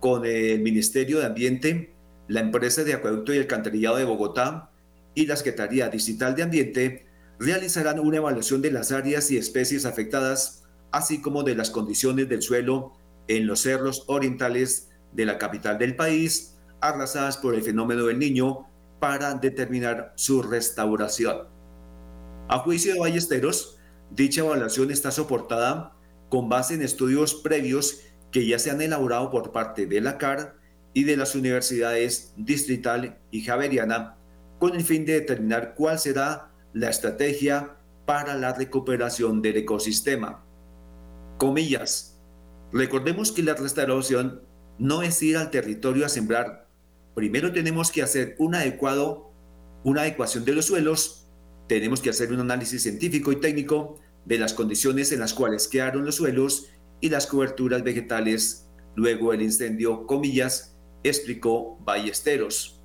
con 0.00 0.24
el 0.24 0.60
Ministerio 0.60 1.20
de 1.20 1.26
Ambiente, 1.26 1.94
la 2.28 2.40
empresa 2.40 2.84
de 2.84 2.94
acueducto 2.94 3.34
y 3.34 3.38
alcantarillado 3.38 3.96
de 3.96 4.04
Bogotá 4.04 4.70
y 5.14 5.26
la 5.26 5.36
Secretaría 5.36 5.88
Digital 5.88 6.34
de 6.34 6.42
Ambiente 6.42 7.06
realizarán 7.38 7.98
una 8.00 8.18
evaluación 8.18 8.62
de 8.62 8.70
las 8.70 8.92
áreas 8.92 9.30
y 9.30 9.36
especies 9.36 9.84
afectadas, 9.84 10.64
así 10.92 11.20
como 11.20 11.42
de 11.42 11.54
las 11.54 11.70
condiciones 11.70 12.28
del 12.28 12.42
suelo 12.42 12.92
en 13.28 13.46
los 13.46 13.60
cerros 13.60 14.04
orientales 14.06 14.90
de 15.12 15.26
la 15.26 15.38
capital 15.38 15.78
del 15.78 15.96
país, 15.96 16.58
arrasadas 16.80 17.36
por 17.36 17.54
el 17.54 17.62
fenómeno 17.62 18.06
del 18.06 18.18
niño, 18.18 18.66
para 19.00 19.34
determinar 19.34 20.12
su 20.16 20.42
restauración. 20.42 21.48
A 22.48 22.58
juicio 22.58 22.92
de 22.92 23.00
Ballesteros, 23.00 23.78
dicha 24.10 24.42
evaluación 24.42 24.90
está 24.90 25.10
soportada 25.10 25.96
con 26.28 26.48
base 26.48 26.74
en 26.74 26.82
estudios 26.82 27.34
previos 27.34 28.02
que 28.30 28.46
ya 28.46 28.58
se 28.58 28.70
han 28.70 28.80
elaborado 28.80 29.30
por 29.30 29.52
parte 29.52 29.86
de 29.86 30.00
la 30.00 30.18
CAR 30.18 30.56
y 30.92 31.04
de 31.04 31.16
las 31.16 31.34
universidades 31.34 32.32
Distrital 32.36 33.18
y 33.30 33.42
Javeriana 33.42 34.16
con 34.58 34.74
el 34.74 34.84
fin 34.84 35.04
de 35.04 35.14
determinar 35.14 35.74
cuál 35.74 35.98
será 35.98 36.50
la 36.72 36.90
estrategia 36.90 37.76
para 38.06 38.36
la 38.36 38.52
recuperación 38.52 39.40
del 39.42 39.56
ecosistema. 39.56 40.44
Comillas. 41.38 42.18
Recordemos 42.72 43.32
que 43.32 43.42
la 43.42 43.54
restauración 43.54 44.42
no 44.78 45.02
es 45.02 45.22
ir 45.22 45.36
al 45.36 45.50
territorio 45.50 46.06
a 46.06 46.08
sembrar. 46.08 46.68
Primero 47.14 47.52
tenemos 47.52 47.90
que 47.90 48.02
hacer 48.02 48.36
un 48.38 48.54
adecuado, 48.54 49.32
una 49.82 50.02
adecuación 50.02 50.44
de 50.44 50.52
los 50.52 50.66
suelos, 50.66 51.28
tenemos 51.66 52.00
que 52.00 52.10
hacer 52.10 52.32
un 52.32 52.40
análisis 52.40 52.82
científico 52.82 53.30
y 53.32 53.36
técnico 53.36 53.98
de 54.24 54.38
las 54.38 54.54
condiciones 54.54 55.12
en 55.12 55.20
las 55.20 55.34
cuales 55.34 55.68
quedaron 55.68 56.04
los 56.04 56.16
suelos 56.16 56.66
y 57.00 57.08
las 57.08 57.26
coberturas 57.26 57.82
vegetales 57.82 58.68
luego 58.94 59.32
el 59.32 59.42
incendio, 59.42 60.06
comillas, 60.06 60.76
explicó 61.02 61.78
Ballesteros. 61.84 62.80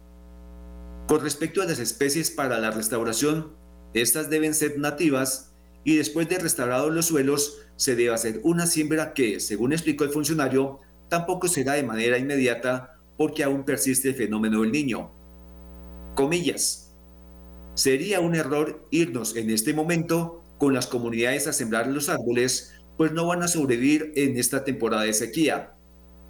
Con 1.08 1.22
respecto 1.22 1.62
a 1.62 1.66
las 1.66 1.80
especies 1.80 2.32
para 2.32 2.60
la 2.60 2.72
restauración, 2.72 3.54
estas 3.94 4.30
deben 4.30 4.54
ser 4.54 4.80
nativas 4.80 5.54
y 5.84 5.98
después 5.98 6.28
de 6.28 6.40
restaurados 6.40 6.94
los 6.94 7.06
suelos 7.06 7.60
se 7.76 7.96
debe 7.96 8.14
hacer 8.14 8.40
una 8.44 8.66
siembra 8.66 9.14
que, 9.14 9.40
según 9.40 9.74
explicó 9.74 10.04
el 10.04 10.10
funcionario, 10.10 10.80
tampoco 11.10 11.48
será 11.48 11.74
de 11.74 11.84
manera 11.84 12.18
inmediata 12.18 13.00
porque 13.18 13.44
aún 13.44 13.64
persiste 13.64 14.10
el 14.10 14.16
fenómeno 14.16 14.62
del 14.62 14.72
niño. 14.72 15.12
Comillas. 16.16 16.94
Sería 17.76 18.20
un 18.20 18.36
error 18.36 18.88
irnos 18.90 19.36
en 19.36 19.50
este 19.50 19.74
momento 19.74 20.44
con 20.58 20.74
las 20.74 20.88
comunidades 20.88 21.48
a 21.48 21.54
sembrar 21.54 21.88
los 21.88 22.10
árboles 22.10 22.74
pues 22.98 23.12
no 23.12 23.28
van 23.28 23.44
a 23.44 23.48
sobrevivir 23.48 24.12
en 24.16 24.38
esta 24.38 24.64
temporada 24.64 25.04
de 25.04 25.14
sequía. 25.14 25.74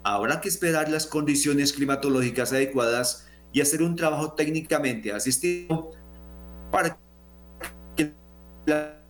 Habrá 0.02 0.40
que 0.40 0.48
esperar 0.48 0.88
las 0.88 1.06
condiciones 1.06 1.72
climatológicas 1.72 2.52
adecuadas 2.52 3.26
y 3.52 3.60
hacer 3.60 3.82
un 3.82 3.96
trabajo 3.96 4.32
técnicamente 4.32 5.12
asistido 5.12 5.92
para 6.70 6.98
que 7.96 8.12
la 8.66 9.00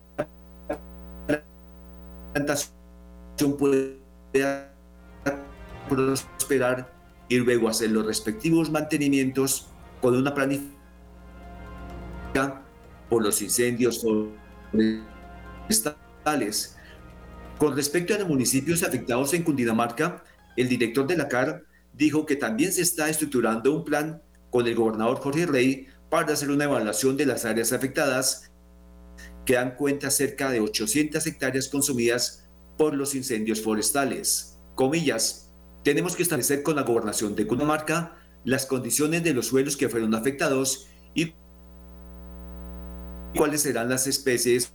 plantación 2.33 3.57
pueda 3.57 4.73
prosperar 5.89 6.91
y 7.29 7.37
luego 7.37 7.67
hacer 7.69 7.91
los 7.91 8.05
respectivos 8.05 8.71
mantenimientos 8.71 9.67
con 10.01 10.15
una 10.15 10.33
planificación 10.33 10.77
por 13.09 13.23
los 13.23 13.41
incendios 13.41 14.05
forestales 15.67 16.76
con 17.57 17.75
respecto 17.75 18.13
a 18.13 18.19
los 18.19 18.27
municipios 18.27 18.83
afectados 18.83 19.33
en 19.33 19.43
Cundinamarca, 19.43 20.23
el 20.55 20.69
director 20.69 21.07
de 21.07 21.17
la 21.17 21.27
CAR 21.27 21.63
dijo 21.93 22.25
que 22.25 22.35
también 22.35 22.71
se 22.71 22.81
está 22.81 23.09
estructurando 23.09 23.73
un 23.73 23.83
plan 23.83 24.21
con 24.51 24.67
el 24.67 24.75
gobernador 24.75 25.17
Jorge 25.17 25.45
Rey 25.45 25.87
para 26.09 26.33
hacer 26.33 26.51
una 26.51 26.65
evaluación 26.65 27.17
de 27.17 27.25
las 27.25 27.45
áreas 27.45 27.73
afectadas 27.73 28.51
que 29.45 29.55
dan 29.55 29.75
cuenta 29.75 30.11
cerca 30.11 30.51
de 30.51 30.59
800 30.59 31.25
hectáreas 31.25 31.67
consumidas 31.67 32.47
por 32.77 32.93
los 32.93 33.15
incendios 33.15 33.61
forestales. 33.61 34.59
Comillas, 34.75 35.51
tenemos 35.83 36.15
que 36.15 36.23
establecer 36.23 36.61
con 36.61 36.75
la 36.75 36.83
gobernación 36.83 37.35
de 37.35 37.47
Cundinamarca 37.47 38.17
las 38.43 38.65
condiciones 38.65 39.23
de 39.23 39.33
los 39.33 39.47
suelos 39.47 39.75
que 39.75 39.89
fueron 39.89 40.13
afectados 40.13 40.87
y 41.15 41.33
cuáles 43.35 43.61
serán 43.61 43.89
las 43.89 44.05
especies 44.05 44.71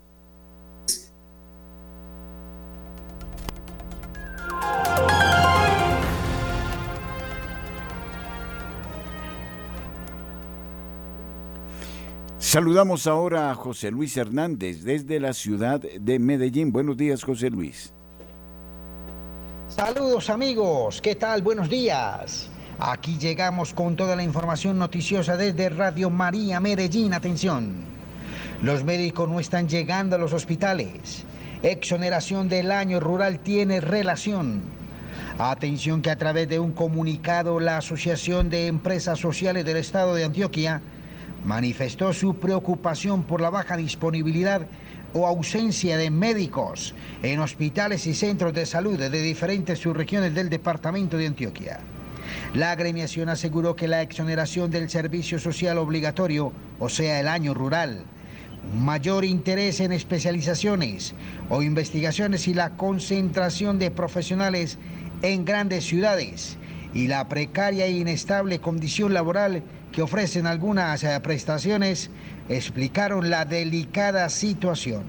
Saludamos 12.52 13.06
ahora 13.06 13.50
a 13.50 13.54
José 13.54 13.90
Luis 13.90 14.14
Hernández 14.14 14.84
desde 14.84 15.18
la 15.18 15.32
ciudad 15.32 15.80
de 15.80 16.18
Medellín. 16.18 16.70
Buenos 16.70 16.98
días, 16.98 17.24
José 17.24 17.48
Luis. 17.48 17.94
Saludos 19.68 20.28
amigos, 20.28 21.00
¿qué 21.00 21.14
tal? 21.14 21.40
Buenos 21.40 21.70
días. 21.70 22.50
Aquí 22.78 23.16
llegamos 23.16 23.72
con 23.72 23.96
toda 23.96 24.16
la 24.16 24.22
información 24.22 24.78
noticiosa 24.78 25.38
desde 25.38 25.70
Radio 25.70 26.10
María 26.10 26.60
Medellín. 26.60 27.14
Atención. 27.14 27.86
Los 28.60 28.84
médicos 28.84 29.30
no 29.30 29.40
están 29.40 29.66
llegando 29.66 30.16
a 30.16 30.18
los 30.18 30.34
hospitales. 30.34 31.24
Exoneración 31.62 32.50
del 32.50 32.70
año 32.70 33.00
rural 33.00 33.38
tiene 33.38 33.80
relación. 33.80 34.60
Atención 35.38 36.02
que 36.02 36.10
a 36.10 36.18
través 36.18 36.50
de 36.50 36.58
un 36.58 36.72
comunicado 36.72 37.60
la 37.60 37.78
Asociación 37.78 38.50
de 38.50 38.66
Empresas 38.66 39.18
Sociales 39.18 39.64
del 39.64 39.78
Estado 39.78 40.14
de 40.14 40.26
Antioquia 40.26 40.82
manifestó 41.44 42.12
su 42.12 42.36
preocupación 42.36 43.24
por 43.24 43.40
la 43.40 43.50
baja 43.50 43.76
disponibilidad 43.76 44.66
o 45.14 45.26
ausencia 45.26 45.96
de 45.96 46.10
médicos 46.10 46.94
en 47.22 47.40
hospitales 47.40 48.06
y 48.06 48.14
centros 48.14 48.54
de 48.54 48.66
salud 48.66 48.98
de 48.98 49.10
diferentes 49.10 49.78
subregiones 49.78 50.34
del 50.34 50.48
departamento 50.48 51.16
de 51.16 51.26
Antioquia. 51.26 51.80
La 52.54 52.70
agremiación 52.70 53.28
aseguró 53.28 53.76
que 53.76 53.88
la 53.88 54.02
exoneración 54.02 54.70
del 54.70 54.88
servicio 54.88 55.38
social 55.38 55.78
obligatorio, 55.78 56.52
o 56.78 56.88
sea, 56.88 57.20
el 57.20 57.28
año 57.28 57.52
rural, 57.52 58.04
mayor 58.74 59.24
interés 59.24 59.80
en 59.80 59.92
especializaciones 59.92 61.14
o 61.50 61.62
investigaciones 61.62 62.46
y 62.48 62.54
la 62.54 62.70
concentración 62.76 63.78
de 63.78 63.90
profesionales 63.90 64.78
en 65.22 65.44
grandes 65.44 65.84
ciudades 65.84 66.58
y 66.94 67.08
la 67.08 67.28
precaria 67.28 67.86
e 67.86 67.92
inestable 67.92 68.60
condición 68.60 69.14
laboral 69.14 69.62
que 69.92 70.02
ofrecen 70.02 70.46
algunas 70.46 71.04
eh, 71.04 71.20
prestaciones 71.22 72.10
explicaron 72.48 73.30
la 73.30 73.44
delicada 73.44 74.28
situación. 74.28 75.04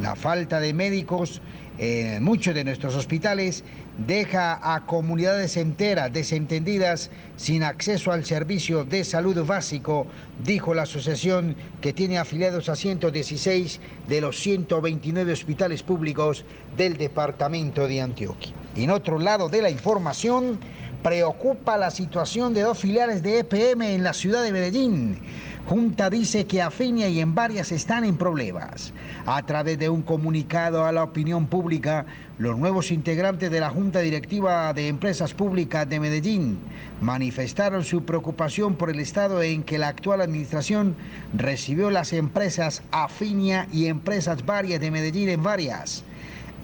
La 0.00 0.14
falta 0.14 0.60
de 0.60 0.74
médicos 0.74 1.40
en 1.78 2.22
muchos 2.22 2.54
de 2.54 2.64
nuestros 2.64 2.94
hospitales 2.94 3.64
deja 4.06 4.74
a 4.74 4.84
comunidades 4.86 5.56
enteras 5.56 6.12
desentendidas 6.12 7.10
sin 7.36 7.62
acceso 7.62 8.12
al 8.12 8.24
servicio 8.24 8.84
de 8.84 9.04
salud 9.04 9.44
básico, 9.44 10.06
dijo 10.44 10.74
la 10.74 10.82
asociación 10.82 11.56
que 11.80 11.92
tiene 11.92 12.18
afiliados 12.18 12.68
a 12.68 12.76
116 12.76 13.80
de 14.08 14.20
los 14.20 14.38
129 14.38 15.32
hospitales 15.32 15.82
públicos 15.82 16.44
del 16.76 16.96
departamento 16.96 17.88
de 17.88 18.02
Antioquia. 18.02 18.52
En 18.74 18.90
otro 18.90 19.18
lado 19.18 19.48
de 19.48 19.62
la 19.62 19.70
información, 19.70 20.58
Preocupa 21.06 21.76
la 21.76 21.92
situación 21.92 22.52
de 22.52 22.62
dos 22.62 22.80
filiales 22.80 23.22
de 23.22 23.38
EPM 23.38 23.94
en 23.94 24.02
la 24.02 24.12
ciudad 24.12 24.42
de 24.42 24.50
Medellín. 24.50 25.20
Junta 25.68 26.10
dice 26.10 26.48
que 26.48 26.60
Afinia 26.60 27.08
y 27.08 27.20
en 27.20 27.32
varias 27.32 27.70
están 27.70 28.02
en 28.02 28.16
problemas. 28.16 28.92
A 29.24 29.40
través 29.46 29.78
de 29.78 29.88
un 29.88 30.02
comunicado 30.02 30.84
a 30.84 30.90
la 30.90 31.04
opinión 31.04 31.46
pública, 31.46 32.06
los 32.38 32.58
nuevos 32.58 32.90
integrantes 32.90 33.52
de 33.52 33.60
la 33.60 33.70
Junta 33.70 34.00
Directiva 34.00 34.72
de 34.72 34.88
Empresas 34.88 35.32
Públicas 35.32 35.88
de 35.88 36.00
Medellín 36.00 36.58
manifestaron 37.00 37.84
su 37.84 38.04
preocupación 38.04 38.74
por 38.74 38.90
el 38.90 38.98
estado 38.98 39.40
en 39.44 39.62
que 39.62 39.78
la 39.78 39.86
actual 39.86 40.20
administración 40.20 40.96
recibió 41.34 41.92
las 41.92 42.12
empresas 42.14 42.82
Afinia 42.90 43.68
y 43.72 43.86
empresas 43.86 44.44
varias 44.44 44.80
de 44.80 44.90
Medellín 44.90 45.28
en 45.28 45.44
varias. 45.44 46.02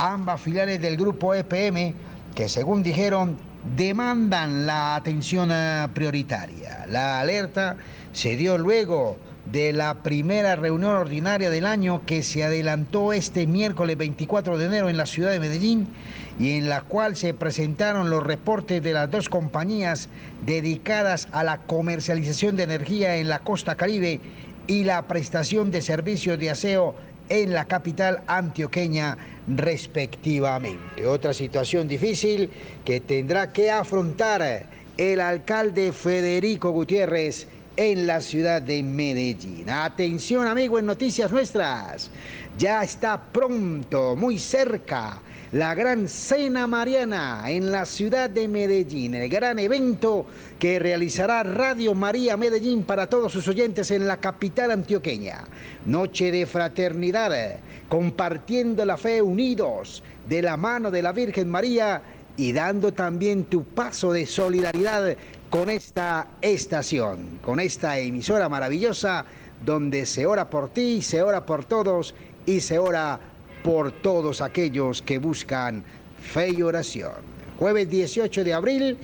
Ambas 0.00 0.40
filiales 0.40 0.82
del 0.82 0.96
grupo 0.96 1.32
EPM, 1.32 1.94
que 2.34 2.48
según 2.48 2.82
dijeron 2.82 3.51
demandan 3.76 4.66
la 4.66 4.96
atención 4.96 5.50
eh, 5.52 5.88
prioritaria. 5.94 6.86
La 6.88 7.20
alerta 7.20 7.76
se 8.12 8.36
dio 8.36 8.58
luego 8.58 9.16
de 9.50 9.72
la 9.72 10.02
primera 10.02 10.54
reunión 10.54 10.92
ordinaria 10.92 11.50
del 11.50 11.66
año 11.66 12.02
que 12.06 12.22
se 12.22 12.44
adelantó 12.44 13.12
este 13.12 13.46
miércoles 13.46 13.96
24 13.96 14.56
de 14.56 14.66
enero 14.66 14.88
en 14.88 14.96
la 14.96 15.06
ciudad 15.06 15.32
de 15.32 15.40
Medellín 15.40 15.88
y 16.38 16.52
en 16.52 16.68
la 16.68 16.82
cual 16.82 17.16
se 17.16 17.34
presentaron 17.34 18.08
los 18.08 18.22
reportes 18.22 18.82
de 18.82 18.92
las 18.92 19.10
dos 19.10 19.28
compañías 19.28 20.08
dedicadas 20.46 21.28
a 21.32 21.42
la 21.42 21.58
comercialización 21.58 22.56
de 22.56 22.62
energía 22.64 23.16
en 23.16 23.28
la 23.28 23.40
costa 23.40 23.74
caribe 23.74 24.20
y 24.68 24.84
la 24.84 25.02
prestación 25.08 25.70
de 25.70 25.82
servicios 25.82 26.38
de 26.38 26.50
aseo 26.50 26.94
en 27.28 27.52
la 27.52 27.64
capital 27.64 28.22
antioqueña 28.26 29.16
respectivamente. 29.46 31.06
Otra 31.06 31.32
situación 31.34 31.88
difícil 31.88 32.50
que 32.84 33.00
tendrá 33.00 33.52
que 33.52 33.70
afrontar 33.70 34.66
el 34.96 35.20
alcalde 35.20 35.92
Federico 35.92 36.70
Gutiérrez 36.70 37.46
en 37.76 38.06
la 38.06 38.20
ciudad 38.20 38.60
de 38.60 38.82
Medellín. 38.82 39.68
Atención 39.70 40.46
amigo 40.46 40.78
en 40.78 40.86
Noticias 40.86 41.32
Nuestras, 41.32 42.10
ya 42.58 42.82
está 42.82 43.20
pronto, 43.20 44.14
muy 44.14 44.38
cerca, 44.38 45.20
la 45.52 45.74
gran 45.74 46.08
cena 46.08 46.66
mariana 46.66 47.42
en 47.46 47.70
la 47.70 47.84
ciudad 47.84 48.30
de 48.30 48.48
Medellín, 48.48 49.14
el 49.14 49.28
gran 49.28 49.58
evento 49.58 50.24
que 50.58 50.78
realizará 50.78 51.42
Radio 51.42 51.94
María 51.94 52.38
Medellín 52.38 52.84
para 52.84 53.06
todos 53.06 53.32
sus 53.32 53.46
oyentes 53.48 53.90
en 53.90 54.08
la 54.08 54.16
capital 54.16 54.70
antioqueña. 54.70 55.44
Noche 55.84 56.32
de 56.32 56.46
fraternidad, 56.46 57.58
compartiendo 57.90 58.82
la 58.86 58.96
fe 58.96 59.20
unidos 59.20 60.02
de 60.26 60.40
la 60.40 60.56
mano 60.56 60.90
de 60.90 61.02
la 61.02 61.12
Virgen 61.12 61.50
María 61.50 62.00
y 62.34 62.54
dando 62.54 62.94
también 62.94 63.44
tu 63.44 63.64
paso 63.64 64.10
de 64.10 64.24
solidaridad 64.24 65.16
con 65.50 65.68
esta 65.68 66.28
estación, 66.40 67.40
con 67.44 67.60
esta 67.60 67.98
emisora 67.98 68.48
maravillosa 68.48 69.26
donde 69.62 70.06
se 70.06 70.24
ora 70.24 70.48
por 70.48 70.70
ti, 70.70 71.02
se 71.02 71.20
ora 71.20 71.44
por 71.44 71.66
todos 71.66 72.14
y 72.46 72.60
se 72.60 72.78
ora 72.78 73.20
por 73.62 73.92
todos 73.92 74.40
aquellos 74.40 75.02
que 75.02 75.18
buscan 75.18 75.84
fe 76.20 76.50
y 76.50 76.62
oración. 76.62 77.12
Jueves 77.58 77.88
18 77.88 78.44
de 78.44 78.54
abril, 78.54 78.98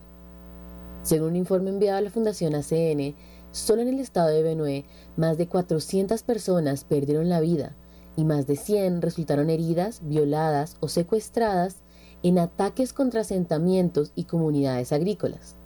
Según 1.03 1.31
un 1.31 1.37
informe 1.37 1.69
enviado 1.69 1.99
a 1.99 2.01
la 2.01 2.11
Fundación 2.11 2.55
ACN, 2.55 3.15
solo 3.53 3.83
en 3.83 3.89
el 3.89 4.01
estado 4.01 4.29
de 4.29 4.43
Benue, 4.43 4.85
más 5.17 5.39
de 5.39 5.47
400 5.47 6.23
personas 6.23 6.85
perdieron 6.85 7.29
la 7.29 7.41
vida 7.41 7.77
y 8.17 8.25
más 8.25 8.47
de 8.47 8.57
100 8.57 9.03
resultaron 9.03 9.51
heridas, 9.51 10.01
violadas 10.03 10.77
o 10.81 10.89
secuestradas 10.89 11.77
en 12.23 12.39
ataques 12.39 12.93
contra 12.93 13.23
asentamientos 13.23 14.13
y 14.15 14.25
comunidades 14.25 14.93
agrícolas. 14.93 15.57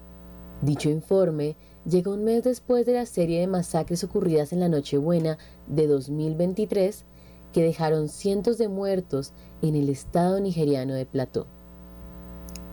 Dicho 0.63 0.89
informe 0.89 1.57
llegó 1.85 2.15
un 2.15 2.25
mes 2.25 2.43
después 2.43 2.87
de 2.87 2.95
la 2.95 3.07
serie 3.07 3.41
de 3.41 3.47
masacres 3.47 4.03
ocurridas 4.05 4.53
en 4.53 4.61
la 4.61 4.69
Nochebuena 4.69 5.39
de 5.67 5.87
2023 5.87 7.05
que 7.53 7.63
dejaron 7.63 8.09
cientos 8.09 8.59
de 8.59 8.69
muertos 8.69 9.33
en 9.63 9.77
el 9.77 9.89
estado 9.89 10.41
nigeriano 10.41 10.95
de 10.95 11.07
Plató. 11.07 11.47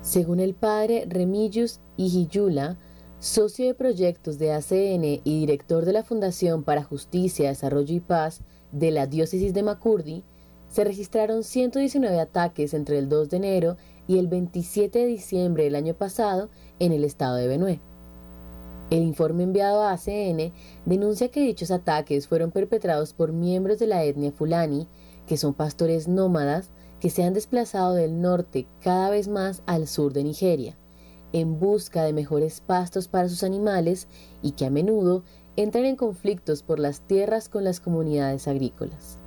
Según 0.02 0.40
el 0.40 0.54
padre 0.54 1.06
Remillus 1.08 1.80
Ihiyula, 1.96 2.78
socio 3.24 3.68
de 3.68 3.74
proyectos 3.74 4.38
de 4.38 4.52
ACN 4.52 5.22
y 5.24 5.40
director 5.40 5.86
de 5.86 5.94
la 5.94 6.04
Fundación 6.04 6.64
para 6.64 6.84
Justicia, 6.84 7.48
Desarrollo 7.48 7.96
y 7.96 8.02
Paz 8.02 8.42
de 8.74 8.92
la 8.92 9.08
diócesis 9.08 9.54
de 9.54 9.64
Makurdi, 9.64 10.26
se 10.68 10.84
registraron 10.84 11.46
119 11.46 12.20
ataques 12.20 12.74
entre 12.74 12.98
el 12.98 13.08
2 13.08 13.30
de 13.30 13.38
enero 13.38 13.78
y 14.08 14.18
el 14.20 14.28
27 14.28 15.00
de 15.00 15.06
diciembre 15.06 15.64
del 15.64 15.76
año 15.76 15.94
pasado 15.94 16.50
en 16.80 16.92
el 16.92 17.06
estado 17.06 17.38
de 17.38 17.48
Benue. 17.48 17.80
El 18.90 19.04
informe 19.04 19.44
enviado 19.44 19.84
a 19.84 19.94
ACN 19.94 20.52
denuncia 20.86 21.30
que 21.30 21.40
dichos 21.40 21.72
ataques 21.72 22.28
fueron 22.28 22.52
perpetrados 22.52 23.14
por 23.14 23.32
miembros 23.32 23.80
de 23.80 23.88
la 23.88 24.04
etnia 24.04 24.34
fulani, 24.34 24.90
que 25.28 25.38
son 25.38 25.54
pastores 25.54 26.10
nómadas 26.10 26.72
que 27.00 27.10
se 27.10 27.24
han 27.24 27.34
desplazado 27.34 27.94
del 27.94 28.20
norte 28.20 28.68
cada 28.82 29.10
vez 29.10 29.30
más 29.30 29.64
al 29.66 29.88
sur 29.88 30.12
de 30.12 30.26
Nigeria, 30.26 30.78
en 31.34 31.60
busca 31.60 32.04
de 32.04 32.14
mejores 32.14 32.62
pastos 32.62 33.08
para 33.08 33.28
sus 33.28 33.44
animales 33.44 34.08
y 34.42 34.52
que 34.52 34.66
a 34.66 34.70
menudo 34.70 35.24
entran 35.58 35.86
en 35.86 35.96
conflictos 35.96 36.64
por 36.64 36.80
las 36.80 37.02
tierras 37.02 37.50
con 37.50 37.64
las 37.64 37.80
comunidades 37.80 38.48
agrícolas. 38.48 39.20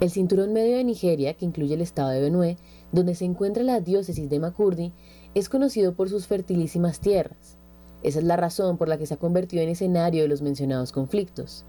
El 0.00 0.10
cinturón 0.10 0.52
medio 0.52 0.76
de 0.76 0.84
Nigeria, 0.84 1.34
que 1.34 1.44
incluye 1.44 1.74
el 1.74 1.80
estado 1.80 2.10
de 2.10 2.20
Benue, 2.20 2.56
donde 2.92 3.14
se 3.14 3.24
encuentra 3.24 3.62
la 3.62 3.80
diócesis 3.80 4.28
de 4.28 4.40
Makurdi, 4.40 4.92
es 5.34 5.48
conocido 5.48 5.94
por 5.94 6.10
sus 6.10 6.26
fertilísimas 6.26 7.00
tierras. 7.00 7.56
Esa 8.02 8.18
es 8.18 8.24
la 8.24 8.36
razón 8.36 8.76
por 8.76 8.88
la 8.88 8.98
que 8.98 9.06
se 9.06 9.14
ha 9.14 9.18
convertido 9.18 9.62
en 9.62 9.70
escenario 9.70 10.22
de 10.22 10.28
los 10.28 10.42
mencionados 10.42 10.92
conflictos. 10.92 11.64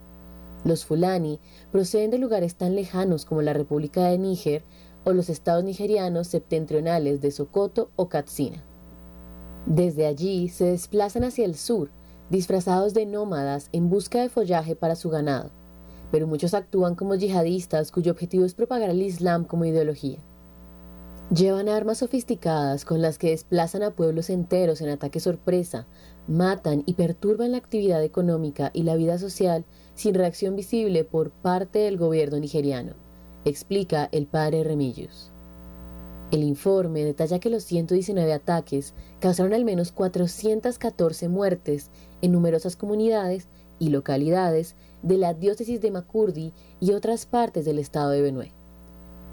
Los 0.66 0.86
Fulani 0.86 1.40
proceden 1.72 2.12
de 2.12 2.18
lugares 2.18 2.56
tan 2.56 2.76
lejanos 2.76 3.24
como 3.24 3.42
la 3.42 3.54
República 3.54 4.06
de 4.06 4.18
Níger 4.18 4.64
o 5.06 5.14
los 5.14 5.30
estados 5.30 5.64
nigerianos 5.64 6.28
septentrionales 6.28 7.22
de 7.22 7.32
Sokoto 7.32 7.92
o 7.96 8.10
Katsina. 8.10 8.66
Desde 9.68 10.06
allí 10.06 10.48
se 10.48 10.64
desplazan 10.64 11.26
hacia 11.26 11.44
el 11.44 11.56
sur, 11.56 11.90
disfrazados 12.30 12.94
de 12.94 13.06
nómadas 13.06 13.68
en 13.74 13.90
busca 13.90 14.22
de 14.22 14.30
follaje 14.30 14.78
para 14.78 14.96
su 14.96 15.10
ganado, 15.10 15.52
pero 16.10 16.26
muchos 16.26 16.54
actúan 16.54 16.96
como 16.96 17.16
yihadistas 17.16 17.92
cuyo 17.92 18.14
objetivo 18.14 18.46
es 18.46 18.54
propagar 18.54 18.90
el 18.90 19.02
Islam 19.02 19.44
como 19.44 19.66
ideología. 19.66 20.20
Llevan 21.36 21.68
armas 21.68 21.98
sofisticadas 21.98 22.86
con 22.86 23.02
las 23.02 23.18
que 23.18 23.32
desplazan 23.32 23.84
a 23.84 23.92
pueblos 23.92 24.30
enteros 24.30 24.80
en 24.80 24.88
ataque 24.88 25.20
sorpresa, 25.20 25.86
matan 26.30 26.84
y 26.86 26.94
perturban 26.94 27.52
la 27.52 27.58
actividad 27.58 28.02
económica 28.02 28.72
y 28.74 28.84
la 28.84 28.96
vida 28.96 29.18
social 29.18 29.66
sin 29.96 30.14
reacción 30.14 30.56
visible 30.56 31.04
por 31.04 31.32
parte 31.32 31.80
del 31.80 31.98
gobierno 31.98 32.40
nigeriano, 32.40 32.94
explica 33.44 34.08
el 34.14 34.28
padre 34.28 34.64
Remillos. 34.64 35.34
El 36.30 36.44
informe 36.44 37.06
detalla 37.06 37.40
que 37.40 37.50
los 37.50 37.64
119 37.64 38.34
ataques 38.34 38.94
causaron 39.22 39.54
al 39.54 39.64
menos 39.64 39.94
414 39.94 41.30
muertes 41.30 41.90
en 42.22 42.34
numerosas 42.34 42.76
comunidades 42.76 43.48
y 43.80 43.90
localidades 43.90 44.76
de 45.04 45.18
la 45.18 45.34
diócesis 45.34 45.80
de 45.80 45.92
Makurdi 45.92 46.54
y 46.82 46.92
otras 46.92 47.26
partes 47.26 47.64
del 47.64 47.80
estado 47.80 48.10
de 48.10 48.22
Benue. 48.22 48.52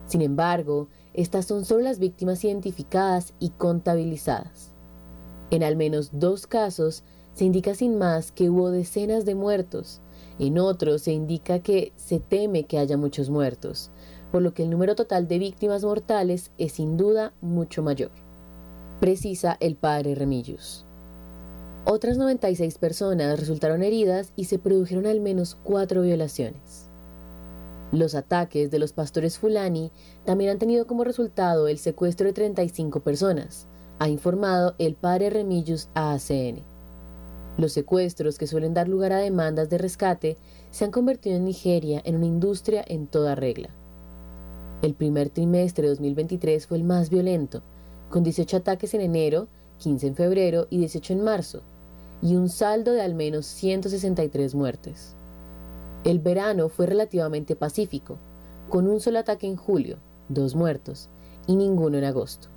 Sin 0.07 0.23
embargo, 0.23 0.89
estas 1.15 1.47
son 1.47 1.65
solo 1.65 1.83
las 1.83 1.99
víctimas 1.99 2.45
identificadas 2.45 3.35
y 3.41 3.51
contabilizadas. 3.51 4.73
En 5.51 5.65
al 5.65 5.77
menos 5.77 6.11
dos 6.13 6.47
casos 6.47 7.03
se 7.33 7.45
indica 7.45 7.75
sin 7.75 7.99
más 7.99 8.31
que 8.31 8.51
hubo 8.51 8.71
decenas 8.71 9.25
de 9.25 9.35
muertos, 9.35 10.01
en 10.39 10.59
otros 10.59 11.03
se 11.03 11.13
indica 11.13 11.59
que 11.59 11.93
se 11.97 12.21
teme 12.21 12.65
que 12.65 12.79
haya 12.79 12.97
muchos 12.97 13.31
muertos, 13.31 13.91
por 14.35 14.43
lo 14.43 14.53
que 14.53 14.65
el 14.65 14.71
número 14.71 14.97
total 14.97 15.29
de 15.29 15.39
víctimas 15.39 15.85
mortales 15.85 16.51
es 16.59 16.73
sin 16.73 16.97
duda 16.97 17.33
mucho 17.41 17.85
mayor, 17.85 18.11
precisa 18.99 19.57
el 19.61 19.77
padre 19.77 20.17
Remillus. 20.17 20.85
Otras 21.85 22.19
96 22.19 22.79
personas 22.79 23.39
resultaron 23.39 23.85
heridas 23.85 24.33
y 24.35 24.47
se 24.47 24.59
produjeron 24.59 25.07
al 25.07 25.21
menos 25.21 25.55
cuatro 25.63 26.03
violaciones. 26.03 26.89
Los 27.93 28.17
ataques 28.17 28.73
de 28.73 28.81
los 28.81 28.93
pastores 28.93 29.39
Fulani 29.39 29.93
también 30.25 30.51
han 30.51 30.59
tenido 30.59 30.89
como 30.89 31.05
resultado 31.05 31.69
el 31.69 31.79
secuestro 31.79 32.27
de 32.27 32.33
35 32.33 33.05
personas, 33.05 33.69
ha 34.01 34.09
informado 34.09 34.75
el 34.81 34.97
padre 34.97 35.31
Remillus 35.31 35.91
a 35.95 36.13
ACN. 36.13 36.65
Los 37.57 37.71
secuestros, 37.71 38.37
que 38.37 38.49
suelen 38.49 38.75
dar 38.75 38.89
lugar 38.89 39.13
a 39.13 39.19
demandas 39.19 39.71
de 39.71 39.79
rescate, 39.79 40.39
se 40.73 40.85
han 40.85 40.91
convertido 40.91 41.37
en 41.37 41.45
Nigeria 41.45 42.03
en 42.05 42.17
una 42.17 42.27
industria 42.27 42.85
en 42.89 43.07
toda 43.07 43.37
regla. 43.37 43.71
El 44.85 44.93
primer 44.93 45.31
trimestre 45.31 45.85
de 45.85 45.89
2023 45.95 46.67
fue 46.67 46.77
el 46.77 46.85
más 46.85 47.09
violento, 47.09 47.63
con 48.11 48.23
18 48.23 48.59
ataques 48.59 48.93
en 48.93 49.01
enero, 49.01 49.49
15 49.79 50.09
en 50.09 50.15
febrero 50.15 50.67
y 50.69 50.77
18 50.77 51.15
en 51.15 51.25
marzo, 51.25 51.63
y 52.21 52.37
un 52.37 52.51
saldo 52.51 52.93
de 52.93 53.01
al 53.01 53.15
menos 53.15 53.47
163 53.47 54.55
muertes. 54.55 55.17
El 56.05 56.19
verano 56.19 56.69
fue 56.69 56.85
relativamente 56.85 57.57
pacífico, 57.57 58.19
con 58.69 58.87
un 58.87 59.01
solo 59.01 59.21
ataque 59.21 59.47
en 59.47 59.57
julio, 59.57 60.01
dos 60.29 60.55
muertos, 60.55 61.09
y 61.47 61.57
ninguno 61.57 61.97
en 61.97 62.05
agosto. 62.05 62.49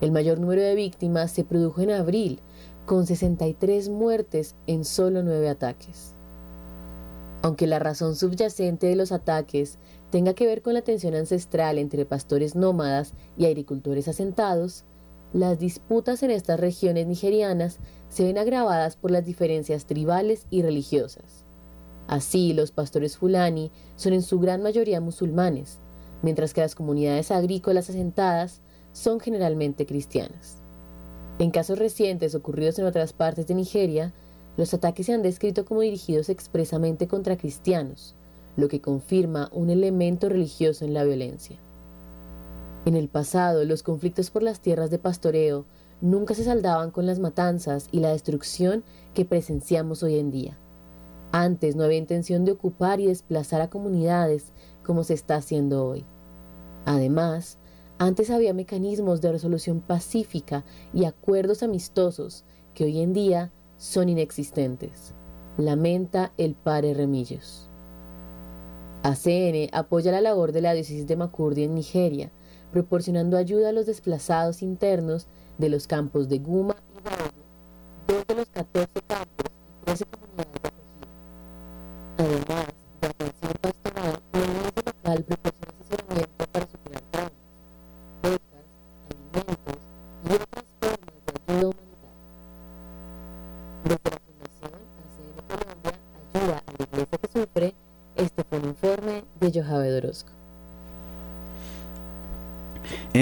El 0.00 0.12
mayor 0.12 0.40
número 0.40 0.62
de 0.62 0.74
víctimas 0.74 1.30
se 1.30 1.44
produjo 1.44 1.82
en 1.82 1.90
abril, 1.90 2.40
con 2.86 3.06
63 3.06 3.90
muertes 3.90 4.56
en 4.66 4.86
solo 4.86 5.22
9 5.22 5.50
ataques. 5.50 6.14
Aunque 7.42 7.66
la 7.66 7.78
razón 7.78 8.16
subyacente 8.16 8.86
de 8.86 8.96
los 8.96 9.12
ataques 9.12 9.78
tenga 10.10 10.34
que 10.34 10.46
ver 10.46 10.62
con 10.62 10.74
la 10.74 10.82
tensión 10.82 11.14
ancestral 11.14 11.78
entre 11.78 12.04
pastores 12.04 12.54
nómadas 12.54 13.14
y 13.36 13.46
agricultores 13.46 14.08
asentados, 14.08 14.84
las 15.32 15.58
disputas 15.58 16.22
en 16.24 16.32
estas 16.32 16.58
regiones 16.58 17.06
nigerianas 17.06 17.78
se 18.08 18.24
ven 18.24 18.36
agravadas 18.36 18.96
por 18.96 19.12
las 19.12 19.24
diferencias 19.24 19.86
tribales 19.86 20.46
y 20.50 20.62
religiosas. 20.62 21.44
Así, 22.08 22.52
los 22.52 22.72
pastores 22.72 23.16
fulani 23.16 23.70
son 23.94 24.12
en 24.12 24.22
su 24.22 24.40
gran 24.40 24.62
mayoría 24.62 25.00
musulmanes, 25.00 25.78
mientras 26.22 26.52
que 26.52 26.60
las 26.60 26.74
comunidades 26.74 27.30
agrícolas 27.30 27.88
asentadas 27.88 28.62
son 28.92 29.20
generalmente 29.20 29.86
cristianas. 29.86 30.60
En 31.38 31.52
casos 31.52 31.78
recientes 31.78 32.34
ocurridos 32.34 32.80
en 32.80 32.86
otras 32.86 33.12
partes 33.12 33.46
de 33.46 33.54
Nigeria, 33.54 34.12
los 34.56 34.74
ataques 34.74 35.06
se 35.06 35.14
han 35.14 35.22
descrito 35.22 35.64
como 35.64 35.82
dirigidos 35.82 36.28
expresamente 36.28 37.06
contra 37.06 37.38
cristianos, 37.38 38.16
lo 38.60 38.68
que 38.68 38.80
confirma 38.80 39.50
un 39.52 39.70
elemento 39.70 40.28
religioso 40.28 40.84
en 40.84 40.94
la 40.94 41.04
violencia. 41.04 41.58
En 42.84 42.94
el 42.94 43.08
pasado, 43.08 43.64
los 43.64 43.82
conflictos 43.82 44.30
por 44.30 44.42
las 44.42 44.60
tierras 44.60 44.90
de 44.90 44.98
pastoreo 44.98 45.66
nunca 46.00 46.34
se 46.34 46.44
saldaban 46.44 46.90
con 46.90 47.06
las 47.06 47.18
matanzas 47.18 47.88
y 47.92 48.00
la 48.00 48.10
destrucción 48.10 48.84
que 49.14 49.24
presenciamos 49.24 50.02
hoy 50.02 50.18
en 50.18 50.30
día. 50.30 50.58
Antes 51.32 51.76
no 51.76 51.84
había 51.84 51.98
intención 51.98 52.44
de 52.44 52.52
ocupar 52.52 53.00
y 53.00 53.06
desplazar 53.06 53.60
a 53.60 53.70
comunidades 53.70 54.52
como 54.84 55.04
se 55.04 55.14
está 55.14 55.36
haciendo 55.36 55.86
hoy. 55.86 56.04
Además, 56.86 57.58
antes 57.98 58.30
había 58.30 58.54
mecanismos 58.54 59.20
de 59.20 59.30
resolución 59.30 59.80
pacífica 59.80 60.64
y 60.94 61.04
acuerdos 61.04 61.62
amistosos 61.62 62.44
que 62.74 62.84
hoy 62.84 63.00
en 63.00 63.12
día 63.12 63.52
son 63.76 64.08
inexistentes. 64.08 65.14
Lamenta 65.58 66.32
el 66.38 66.54
padre 66.54 66.94
Remillos. 66.94 67.69
ACN 69.02 69.68
apoya 69.72 70.12
la 70.12 70.20
labor 70.20 70.52
de 70.52 70.60
la 70.60 70.74
diócesis 70.74 71.06
de 71.06 71.16
Makurdi 71.16 71.64
en 71.64 71.74
Nigeria, 71.74 72.32
proporcionando 72.70 73.36
ayuda 73.36 73.70
a 73.70 73.72
los 73.72 73.86
desplazados 73.86 74.62
internos 74.62 75.26
de 75.58 75.68
los 75.68 75.86
campos 75.86 76.28
de 76.28 76.38
Guma 76.38 76.76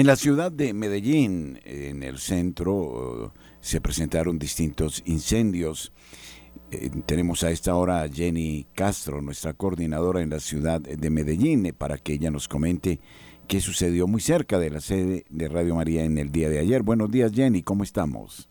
la 0.09 0.15
ciudad 0.15 0.51
de 0.51 0.73
Medellín, 0.73 1.59
en 1.65 2.01
el 2.01 2.17
centro, 2.17 3.31
se 3.61 3.79
presentaron 3.79 4.39
distintos 4.39 5.03
incendios. 5.05 5.93
Eh, 6.71 6.89
tenemos 7.05 7.43
a 7.43 7.51
esta 7.51 7.75
hora 7.75 8.01
a 8.01 8.09
Jenny 8.09 8.65
Castro, 8.73 9.21
nuestra 9.21 9.53
coordinadora 9.53 10.23
en 10.23 10.31
la 10.31 10.39
ciudad 10.39 10.81
de 10.81 11.09
Medellín, 11.11 11.75
para 11.77 11.99
que 11.99 12.13
ella 12.13 12.31
nos 12.31 12.47
comente 12.47 12.99
que 13.47 13.61
sucedió 13.61 14.07
muy 14.07 14.19
cerca 14.19 14.57
de 14.57 14.71
la 14.71 14.81
sede 14.81 15.25
de 15.29 15.47
Radio 15.47 15.75
María 15.75 16.03
en 16.03 16.17
el 16.17 16.31
día 16.31 16.49
de 16.49 16.57
ayer. 16.57 16.81
Buenos 16.81 17.11
días, 17.11 17.31
Jenny, 17.31 17.61
¿cómo 17.61 17.83
estamos? 17.83 18.49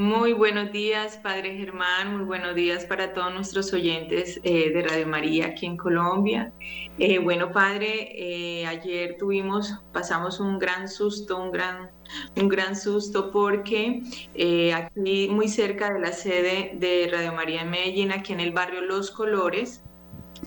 Muy 0.00 0.32
buenos 0.32 0.72
días, 0.72 1.18
Padre 1.18 1.58
Germán. 1.58 2.16
Muy 2.16 2.24
buenos 2.24 2.54
días 2.54 2.86
para 2.86 3.12
todos 3.12 3.34
nuestros 3.34 3.70
oyentes 3.74 4.40
eh, 4.44 4.70
de 4.72 4.80
Radio 4.80 5.06
María 5.06 5.48
aquí 5.48 5.66
en 5.66 5.76
Colombia. 5.76 6.54
Eh, 6.98 7.18
bueno, 7.18 7.52
Padre, 7.52 8.08
eh, 8.14 8.66
ayer 8.66 9.18
tuvimos, 9.18 9.74
pasamos 9.92 10.40
un 10.40 10.58
gran 10.58 10.88
susto, 10.88 11.36
un 11.36 11.50
gran, 11.52 11.90
un 12.34 12.48
gran 12.48 12.76
susto 12.76 13.30
porque 13.30 14.02
aquí 14.74 15.28
muy 15.30 15.48
cerca 15.48 15.92
de 15.92 16.00
la 16.00 16.12
sede 16.14 16.72
de 16.76 17.06
Radio 17.12 17.34
María 17.34 17.60
en 17.60 17.68
Medellín, 17.68 18.10
aquí 18.10 18.32
en 18.32 18.40
el 18.40 18.52
barrio 18.52 18.80
Los 18.80 19.10
Colores, 19.10 19.84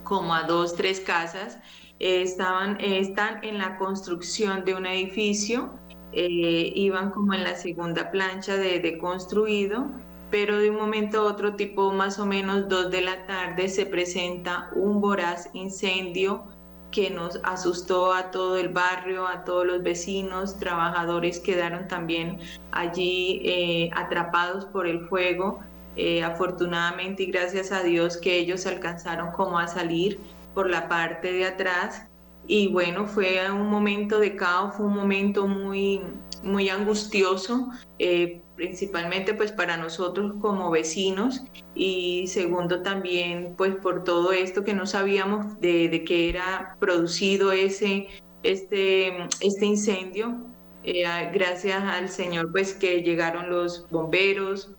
como 0.03 0.33
a 0.33 0.45
dos, 0.45 0.75
tres 0.75 0.99
casas, 0.99 1.59
estaban, 1.99 2.79
están 2.81 3.43
en 3.43 3.59
la 3.59 3.77
construcción 3.77 4.65
de 4.65 4.73
un 4.73 4.87
edificio, 4.87 5.79
eh, 6.13 6.71
iban 6.75 7.11
como 7.11 7.33
en 7.33 7.43
la 7.43 7.55
segunda 7.55 8.11
plancha 8.11 8.55
de, 8.55 8.97
construido, 8.99 9.87
pero 10.29 10.57
de 10.59 10.69
un 10.69 10.77
momento 10.77 11.21
a 11.21 11.23
otro, 11.23 11.55
tipo 11.55 11.91
más 11.91 12.19
o 12.19 12.25
menos 12.25 12.69
dos 12.69 12.91
de 12.91 13.01
la 13.01 13.25
tarde, 13.25 13.67
se 13.67 13.85
presenta 13.85 14.69
un 14.75 15.01
voraz 15.01 15.49
incendio 15.53 16.43
que 16.91 17.09
nos 17.09 17.39
asustó 17.43 18.13
a 18.13 18.29
todo 18.29 18.57
el 18.57 18.69
barrio, 18.69 19.27
a 19.27 19.43
todos 19.43 19.65
los 19.65 19.81
vecinos, 19.81 20.59
trabajadores 20.59 21.39
quedaron 21.39 21.87
también 21.87 22.39
allí 22.71 23.41
eh, 23.43 23.89
atrapados 23.95 24.65
por 24.65 24.87
el 24.87 25.07
fuego. 25.07 25.59
Eh, 25.95 26.23
afortunadamente 26.23 27.21
y 27.21 27.25
gracias 27.27 27.71
a 27.71 27.83
Dios 27.83 28.17
que 28.17 28.39
ellos 28.39 28.65
alcanzaron 28.65 29.31
como 29.31 29.59
a 29.59 29.67
salir 29.67 30.19
por 30.55 30.67
la 30.67 30.87
parte 30.87 31.31
de 31.31 31.45
atrás 31.45 32.07
y 32.47 32.67
bueno, 32.67 33.07
fue 33.07 33.39
un 33.51 33.67
momento 33.67 34.19
de 34.19 34.35
caos, 34.35 34.75
fue 34.75 34.85
un 34.85 34.95
momento 34.95 35.47
muy, 35.47 36.01
muy 36.43 36.69
angustioso, 36.69 37.69
eh, 37.99 38.41
principalmente 38.55 39.33
pues 39.33 39.51
para 39.51 39.77
nosotros 39.77 40.33
como 40.41 40.69
vecinos 40.69 41.43
y 41.73 42.27
segundo 42.27 42.81
también 42.81 43.55
pues 43.57 43.75
por 43.75 44.03
todo 44.03 44.31
esto 44.33 44.63
que 44.63 44.73
no 44.73 44.85
sabíamos 44.85 45.59
de, 45.59 45.87
de 45.89 46.03
que 46.03 46.29
era 46.29 46.75
producido 46.79 47.51
ese, 47.51 48.07
este, 48.43 49.23
este 49.39 49.65
incendio. 49.65 50.45
Eh, 50.83 51.03
gracias 51.33 51.81
al 51.81 52.09
Señor 52.09 52.51
pues 52.51 52.73
que 52.73 53.01
llegaron 53.03 53.49
los 53.49 53.89
bomberos, 53.89 54.71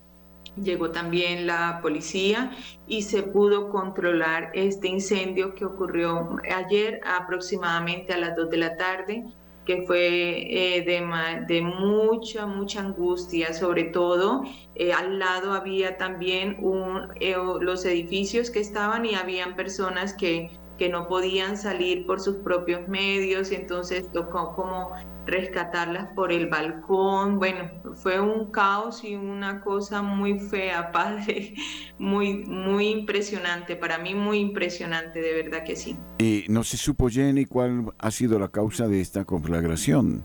llegó 0.57 0.91
también 0.91 1.47
la 1.47 1.81
policía 1.83 2.53
y 2.87 3.03
se 3.03 3.23
pudo 3.23 3.71
controlar 3.71 4.51
este 4.55 4.89
incendio 4.89 5.55
que 5.55 5.65
ocurrió 5.65 6.37
ayer 6.51 7.01
aproximadamente 7.05 8.13
a 8.13 8.19
las 8.19 8.37
2 8.37 8.51
de 8.51 8.57
la 8.57 8.77
tarde 8.77 9.25
que 9.65 9.85
fue 9.87 10.77
eh, 10.77 10.83
de, 10.83 11.03
de, 11.47 11.63
mucha, 11.63 12.47
mucha 12.47 12.81
angustia, 12.81 13.55
sobre 13.55 13.85
todo 13.85 14.43
eh, 14.75 14.93
al 14.93 15.19
lado 15.19 15.53
había 15.53 15.97
también 15.97 16.57
un, 16.61 17.09
eh, 17.21 17.37
los 17.61 17.85
edificios 17.85 18.51
que 18.51 18.61
estaban 18.61 19.07
y 19.07 19.15
habían 19.15 19.57
personas 19.57 20.13
que 20.13 20.51
que 20.79 20.89
no 20.89 21.09
podían 21.09 21.57
salir 21.57 22.07
por 22.07 22.21
sus 22.21 22.37
propios 22.37 22.89
medios 22.89 23.53
y 23.53 23.57
entonces 23.57 24.11
tocó 24.13 24.55
como 24.55 24.93
rescatarlas 25.27 26.09
por 26.15 26.33
el 26.33 26.49
balcón. 26.49 27.39
Bueno, 27.39 27.71
fue 27.95 28.21
un 28.21 28.51
caos 28.51 29.05
y 29.05 29.15
una 29.15 29.63
cosa 29.63 30.03
muy 30.03 30.39
fea, 30.39 30.93
padre, 30.93 31.55
muy, 31.99 32.45
muy 32.45 32.89
impresionante, 32.89 33.77
para 33.77 33.99
mí 33.99 34.15
muy 34.15 34.39
impresionante, 34.39 35.21
de 35.21 35.43
verdad 35.43 35.65
que 35.65 35.77
sí. 35.77 35.97
Y 36.19 36.45
no 36.49 36.65
se 36.65 36.77
supo, 36.77 37.09
Jenny, 37.09 37.45
cuál 37.45 37.93
ha 37.99 38.11
sido 38.11 38.39
la 38.39 38.49
causa 38.49 38.89
de 38.89 39.01
esta 39.01 39.25
conflagración. 39.25 40.25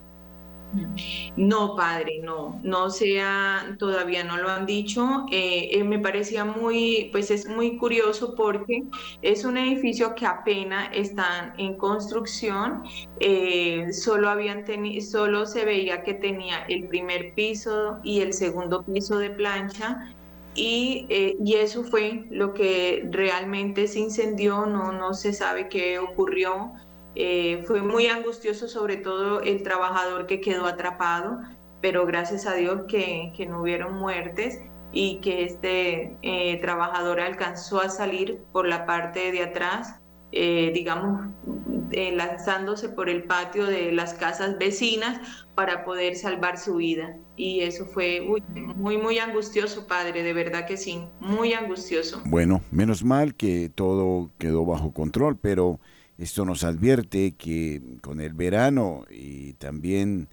No, 1.35 1.75
padre, 1.75 2.19
no, 2.23 2.59
no 2.63 2.89
sea, 2.89 3.75
todavía 3.79 4.23
no 4.23 4.37
lo 4.37 4.49
han 4.49 4.65
dicho. 4.65 5.25
Eh, 5.31 5.69
eh, 5.71 5.83
me 5.83 5.99
parecía 5.99 6.45
muy, 6.45 7.09
pues 7.11 7.31
es 7.31 7.47
muy 7.47 7.77
curioso 7.77 8.35
porque 8.35 8.83
es 9.21 9.45
un 9.45 9.57
edificio 9.57 10.13
que 10.15 10.25
apenas 10.25 10.89
está 10.93 11.53
en 11.57 11.75
construcción. 11.75 12.83
Eh, 13.19 13.91
solo 13.93 14.29
habían 14.29 14.63
tenido, 14.65 15.01
solo 15.05 15.45
se 15.45 15.65
veía 15.65 16.03
que 16.03 16.13
tenía 16.13 16.63
el 16.67 16.87
primer 16.87 17.33
piso 17.33 17.99
y 18.03 18.21
el 18.21 18.33
segundo 18.33 18.83
piso 18.83 19.17
de 19.17 19.31
plancha. 19.31 20.13
Y, 20.55 21.07
y, 21.09 21.53
eso 21.55 21.83
fue 21.83 22.25
lo 22.31 22.53
que 22.53 23.07
realmente 23.11 23.87
se 23.87 23.99
incendió, 23.99 24.65
no, 24.65 24.91
no 24.91 25.13
se 25.13 25.31
sabe 25.31 25.69
qué 25.69 25.99
ocurrió. 25.99 26.73
Eh, 27.15 27.63
fue 27.65 27.81
muy 27.81 28.07
angustioso, 28.07 28.67
sobre 28.67 28.97
todo 28.97 29.41
el 29.41 29.63
trabajador 29.63 30.27
que 30.27 30.41
quedó 30.41 30.65
atrapado, 30.65 31.39
pero 31.81 32.05
gracias 32.05 32.45
a 32.45 32.53
Dios 32.53 32.81
que, 32.87 33.31
no 33.49 33.61
hubieron 33.61 33.95
muertes 33.95 34.59
y 34.91 35.19
que 35.21 35.43
este 35.43 36.17
eh, 36.21 36.57
trabajador 36.61 37.19
alcanzó 37.19 37.81
a 37.81 37.89
salir 37.89 38.39
por 38.51 38.67
la 38.67 38.85
parte 38.85 39.31
de 39.31 39.43
atrás, 39.43 39.99
eh, 40.31 40.71
digamos, 40.73 41.27
lanzándose 41.91 42.89
por 42.89 43.09
el 43.09 43.23
patio 43.23 43.65
de 43.65 43.91
las 43.91 44.13
casas 44.13 44.57
vecinas 44.59 45.19
para 45.55 45.83
poder 45.83 46.15
salvar 46.15 46.59
su 46.59 46.75
vida. 46.75 47.17
Y 47.35 47.61
eso 47.61 47.85
fue 47.87 48.21
muy, 48.75 48.97
muy 48.97 49.17
angustioso, 49.17 49.87
padre, 49.87 50.21
de 50.21 50.33
verdad 50.33 50.67
que 50.67 50.77
sí, 50.77 51.03
muy 51.19 51.53
angustioso. 51.53 52.21
Bueno, 52.25 52.61
menos 52.69 53.03
mal 53.03 53.33
que 53.33 53.71
todo 53.73 54.29
quedó 54.37 54.65
bajo 54.65 54.93
control, 54.93 55.37
pero 55.37 55.79
esto 56.19 56.43
nos 56.43 56.65
advierte 56.65 57.31
que 57.31 57.81
con 58.01 58.19
el 58.19 58.33
verano 58.33 59.05
y 59.09 59.53
también 59.53 60.27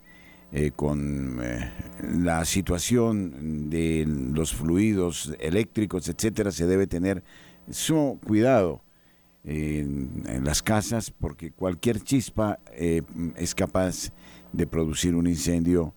eh, 0.51 0.73
con 0.75 1.39
eh, 1.41 1.71
la 2.03 2.45
situación 2.45 3.71
de 3.71 4.05
los 4.07 4.53
fluidos 4.53 5.33
eléctricos, 5.39 6.09
etcétera, 6.09 6.51
se 6.51 6.67
debe 6.67 6.89
tener 6.89 7.23
su 7.71 8.19
cuidado 8.27 8.83
en, 9.45 10.25
las 10.45 10.61
casas 10.61 11.13
porque 11.13 11.53
cualquier 11.53 12.01
chispa 12.01 12.59
eh, 12.73 13.03
es 13.37 13.55
capaz 13.55 14.13
de 14.53 14.67
producir 14.67 15.15
un 15.15 15.27
incendio 15.27 15.95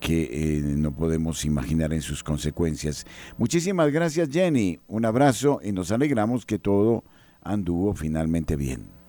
que 0.00 0.60
no 0.64 0.92
podemos 0.92 1.44
imaginar 1.44 1.92
en 1.92 2.02
sus 2.02 2.24
consecuencias. 2.24 3.06
Muchísimas 3.38 3.92
gracias 3.92 4.28
Jenny, 4.28 4.80
un 4.88 5.04
abrazo 5.04 5.60
y 5.62 5.70
nos 5.70 5.92
alegramos 5.92 6.44
que 6.44 6.58
todo 6.58 7.04
anduvo 7.42 7.94
finalmente 7.94 8.56
bien. 8.56 8.99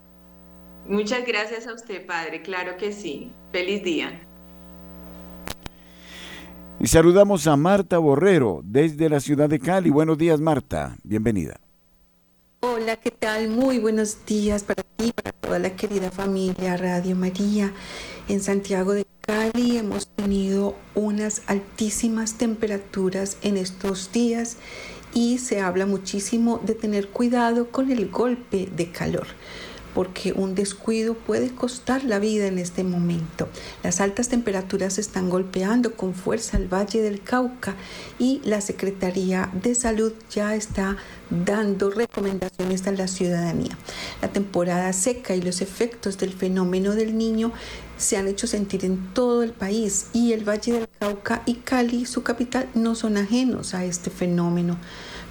Muchas 0.88 1.26
gracias 1.26 1.68
a 1.68 1.74
usted, 1.74 2.06
padre. 2.06 2.42
Claro 2.42 2.78
que 2.78 2.92
sí. 2.92 3.32
Feliz 3.52 3.84
día. 3.84 4.28
Y 6.80 6.88
saludamos 6.88 7.46
a 7.46 7.56
Marta 7.56 8.00
Borrero 8.00 8.62
desde 8.64 9.08
la 9.08 9.20
ciudad 9.20 9.48
de 9.48 9.60
Cali. 9.60 9.92
Buenos 9.92 10.18
días, 10.18 10.40
Marta. 10.40 10.98
Bienvenida. 11.04 11.60
Hola, 12.62 12.96
¿qué 12.96 13.12
tal? 13.12 13.50
Muy 13.50 13.78
buenos 13.78 14.26
días 14.26 14.64
para 14.64 14.84
ti, 14.84 15.12
para 15.12 15.32
toda 15.32 15.60
la 15.60 15.76
querida 15.76 16.10
familia 16.10 16.78
Radio 16.78 17.16
María. 17.16 17.72
En 18.28 18.40
Santiago 18.40 18.94
de 18.94 19.06
Cali 19.22 19.78
hemos 19.78 20.08
tenido 20.08 20.76
unas 20.96 21.44
altísimas 21.48 22.38
temperaturas 22.38 23.38
en 23.44 23.58
estos 23.58 24.12
días 24.12 24.58
y 25.14 25.38
se 25.38 25.62
habla 25.62 25.86
muchísimo 25.86 26.60
de 26.64 26.74
tener 26.74 27.10
cuidado 27.10 27.70
con 27.70 27.92
el 27.92 28.10
golpe 28.10 28.70
de 28.76 28.92
calor 28.92 29.28
porque 29.94 30.34
un 30.34 30.56
descuido 30.56 31.14
puede 31.14 31.54
costar 31.54 32.04
la 32.04 32.20
vida 32.20 32.48
en 32.48 32.60
este 32.60 32.84
momento. 32.84 33.48
Las 33.84 34.02
altas 34.02 34.30
temperaturas 34.30 34.98
están 34.98 35.30
golpeando 35.30 35.96
con 35.96 36.14
fuerza 36.14 36.58
el 36.58 36.68
Valle 36.68 37.02
del 37.02 37.22
Cauca 37.22 37.76
y 38.20 38.42
la 38.44 38.62
Secretaría 38.62 39.50
de 39.54 39.76
Salud 39.76 40.14
ya 40.30 40.56
está 40.56 40.98
dando 41.32 41.90
recomendaciones 41.90 42.86
a 42.88 42.92
la 42.92 43.08
ciudadanía. 43.08 43.78
La 44.22 44.28
temporada 44.28 44.94
seca 44.94 45.36
y 45.36 45.42
los 45.42 45.62
efectos 45.62 46.18
del 46.18 46.34
fenómeno 46.34 46.94
del 46.94 47.18
niño 47.18 47.52
se 47.98 48.18
han 48.18 48.28
hecho 48.28 48.48
sentir 48.48 48.84
en 48.84 49.14
todo 49.14 49.44
el 49.44 49.52
país 49.52 50.08
y 50.14 50.34
el 50.34 50.48
Valle 50.48 50.74
del 50.74 50.90
Cauca 51.00 51.44
y 51.46 51.56
Cali, 51.56 52.06
su 52.06 52.24
capital, 52.24 52.68
no 52.74 52.96
son 52.96 53.18
ajenos 53.18 53.74
a 53.74 53.86
este 53.86 54.10
fenómeno. 54.10 54.78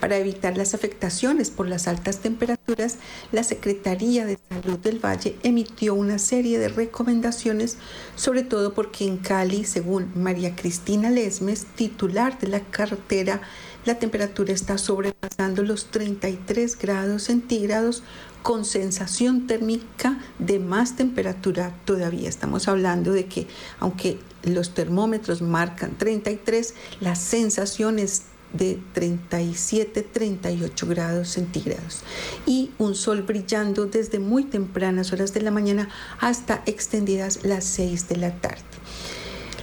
Para 0.01 0.17
evitar 0.17 0.57
las 0.57 0.73
afectaciones 0.73 1.51
por 1.51 1.69
las 1.69 1.87
altas 1.87 2.21
temperaturas, 2.21 2.97
la 3.33 3.45
Secretaría 3.45 4.25
de 4.25 4.39
Salud 4.49 4.79
del 4.79 4.99
Valle 4.99 5.37
emitió 5.43 5.95
una 5.95 6.19
serie 6.19 6.59
de 6.59 6.69
recomendaciones, 6.69 7.77
sobre 8.17 8.43
todo 8.43 8.73
porque 8.73 9.05
en 9.05 9.19
Cali, 9.19 9.65
según 9.65 10.11
María 10.15 10.57
Cristina 10.57 11.11
Lesmes, 11.11 11.67
titular 11.75 12.39
de 12.39 12.49
la 12.49 12.61
cartera, 12.61 13.43
la 13.85 13.99
temperatura 13.99 14.53
está 14.53 14.79
sobrepasando 14.79 15.63
los 15.63 15.87
33 15.87 16.79
grados 16.79 17.25
centígrados 17.25 18.03
con 18.43 18.65
sensación 18.65 19.47
térmica 19.47 20.19
de 20.39 20.59
más 20.59 20.97
temperatura 20.97 21.75
todavía. 21.85 22.29
Estamos 22.29 22.69
hablando 22.69 23.13
de 23.13 23.27
que 23.27 23.47
aunque 23.79 24.19
los 24.43 24.75
termómetros 24.75 25.43
marcan 25.43 25.97
33, 25.99 26.75
la 27.01 27.15
sensación 27.15 27.99
es 27.99 28.23
de 28.53 28.81
37, 28.95 30.03
38 30.03 30.87
grados 30.87 31.29
centígrados 31.29 32.03
y 32.47 32.71
un 32.79 32.97
sol 32.97 33.23
brillando 33.23 33.87
desde 33.87 34.19
muy 34.19 34.45
tempranas 34.45 35.13
horas 35.13 35.33
de 35.33 35.43
la 35.43 35.51
mañana 35.53 35.89
hasta 36.19 36.63
extendidas 36.67 37.45
las 37.45 37.65
6 37.65 38.09
de 38.09 38.17
la 38.17 38.41
tarde. 38.41 38.80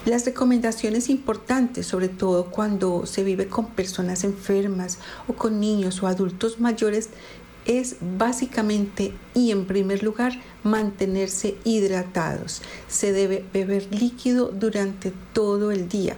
Las 0.08 0.24
recomendaciones 0.24 1.10
importantes, 1.10 1.86
sobre 1.86 2.08
todo 2.08 2.45
cuando 2.45 3.05
se 3.05 3.26
vive 3.26 3.49
con 3.49 3.72
personas 3.72 4.24
enfermas 4.24 4.99
o 5.28 5.34
con 5.34 5.60
niños 5.60 6.01
o 6.01 6.08
adultos 6.08 6.62
mayores, 6.62 7.10
es 7.66 7.97
básicamente 7.99 9.14
y 9.34 9.51
en 9.51 9.66
primer 9.66 10.03
lugar 10.03 10.32
mantenerse 10.64 11.58
hidratados. 11.66 12.62
Se 12.88 13.12
debe 13.12 13.43
beber 13.51 13.93
líquido 13.93 14.47
durante 14.47 15.12
todo 15.34 15.72
el 15.72 15.89
día 15.89 16.16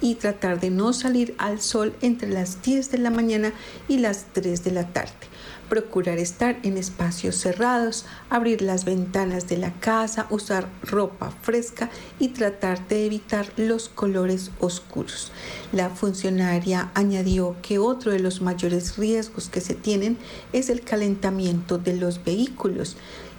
y 0.00 0.14
tratar 0.14 0.60
de 0.60 0.70
no 0.70 0.92
salir 0.92 1.34
al 1.38 1.60
sol 1.60 1.92
entre 2.02 2.30
las 2.30 2.62
10 2.62 2.92
de 2.92 2.98
la 2.98 3.10
mañana 3.10 3.52
y 3.88 3.98
las 3.98 4.26
3 4.32 4.62
de 4.62 4.70
la 4.70 4.92
tarde. 4.92 5.33
Procurar 5.74 6.18
estar 6.18 6.56
en 6.62 6.76
espacios 6.76 7.34
cerrados, 7.34 8.06
abrir 8.30 8.62
las 8.62 8.84
ventanas 8.84 9.48
de 9.48 9.56
la 9.56 9.72
casa, 9.72 10.28
usar 10.30 10.68
ropa 10.84 11.32
fresca 11.42 11.90
y 12.20 12.28
tratar 12.28 12.86
de 12.86 13.06
evitar 13.06 13.52
los 13.56 13.88
colores 13.88 14.52
oscuros. 14.60 15.32
La 15.72 15.90
funcionaria 15.90 16.92
añadió 16.94 17.56
que 17.60 17.80
otro 17.80 18.12
de 18.12 18.20
los 18.20 18.40
mayores 18.40 18.96
riesgos 18.96 19.48
que 19.48 19.60
se 19.60 19.74
tienen 19.74 20.16
es 20.52 20.70
el 20.70 20.82
calentamiento 20.82 21.76
de 21.76 21.96
los 21.96 22.22
vehículos 22.22 22.96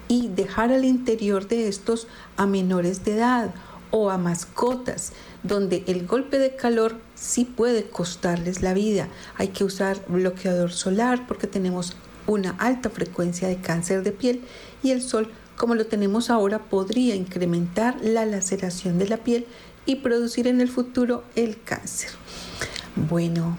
y 0.09 0.27
dejar 0.27 0.73
al 0.73 0.83
interior 0.83 1.47
de 1.47 1.69
estos 1.69 2.05
a 2.35 2.45
menores 2.45 3.05
de 3.05 3.15
edad 3.15 3.55
o 3.91 4.09
a 4.09 4.17
mascotas 4.17 5.13
donde 5.43 5.85
el 5.87 6.05
golpe 6.05 6.37
de 6.37 6.57
calor 6.57 6.99
sí 7.13 7.45
puede 7.45 7.85
costarles 7.85 8.61
la 8.61 8.73
vida. 8.73 9.07
Hay 9.37 9.47
que 9.49 9.63
usar 9.63 10.03
bloqueador 10.09 10.73
solar 10.73 11.25
porque 11.27 11.47
tenemos 11.47 11.95
una 12.27 12.51
alta 12.51 12.89
frecuencia 12.89 13.47
de 13.47 13.57
cáncer 13.57 14.03
de 14.03 14.11
piel 14.11 14.41
y 14.83 14.91
el 14.91 15.01
sol, 15.01 15.31
como 15.55 15.75
lo 15.75 15.85
tenemos 15.85 16.29
ahora, 16.29 16.59
podría 16.59 17.15
incrementar 17.15 17.97
la 18.01 18.25
laceración 18.25 18.97
de 18.97 19.07
la 19.07 19.17
piel 19.17 19.45
y 19.85 19.97
producir 19.97 20.47
en 20.47 20.61
el 20.61 20.69
futuro 20.69 21.23
el 21.35 21.61
cáncer. 21.61 22.09
Bueno, 22.95 23.57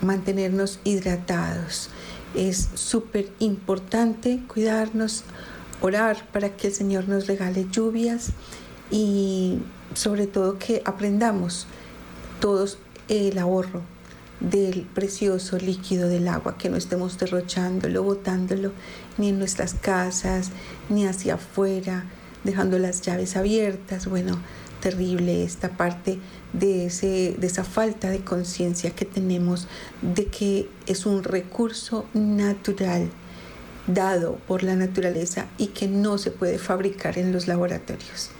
mantenernos 0.00 0.80
hidratados. 0.84 1.90
Es 2.34 2.68
súper 2.74 3.30
importante 3.38 4.42
cuidarnos, 4.48 5.24
orar 5.80 6.28
para 6.32 6.56
que 6.56 6.68
el 6.68 6.72
Señor 6.72 7.08
nos 7.08 7.26
regale 7.26 7.66
lluvias 7.70 8.30
y 8.90 9.58
sobre 9.94 10.26
todo 10.26 10.58
que 10.58 10.82
aprendamos 10.84 11.66
todos 12.40 12.78
el 13.08 13.38
ahorro 13.38 13.93
del 14.50 14.82
precioso 14.82 15.58
líquido 15.58 16.08
del 16.08 16.28
agua, 16.28 16.58
que 16.58 16.68
no 16.68 16.76
estemos 16.76 17.18
derrochándolo, 17.18 18.02
botándolo 18.02 18.72
ni 19.18 19.30
en 19.30 19.38
nuestras 19.38 19.74
casas, 19.74 20.50
ni 20.88 21.06
hacia 21.06 21.34
afuera, 21.34 22.04
dejando 22.44 22.78
las 22.78 23.00
llaves 23.02 23.36
abiertas. 23.36 24.06
Bueno, 24.06 24.38
terrible 24.80 25.44
esta 25.44 25.70
parte 25.70 26.18
de, 26.52 26.86
ese, 26.86 27.34
de 27.38 27.46
esa 27.46 27.64
falta 27.64 28.10
de 28.10 28.22
conciencia 28.22 28.90
que 28.90 29.04
tenemos 29.04 29.66
de 30.02 30.26
que 30.26 30.68
es 30.86 31.06
un 31.06 31.22
recurso 31.24 32.06
natural 32.12 33.10
dado 33.86 34.36
por 34.46 34.62
la 34.62 34.76
naturaleza 34.76 35.46
y 35.58 35.68
que 35.68 35.88
no 35.88 36.18
se 36.18 36.30
puede 36.30 36.58
fabricar 36.58 37.18
en 37.18 37.32
los 37.32 37.48
laboratorios. 37.48 38.30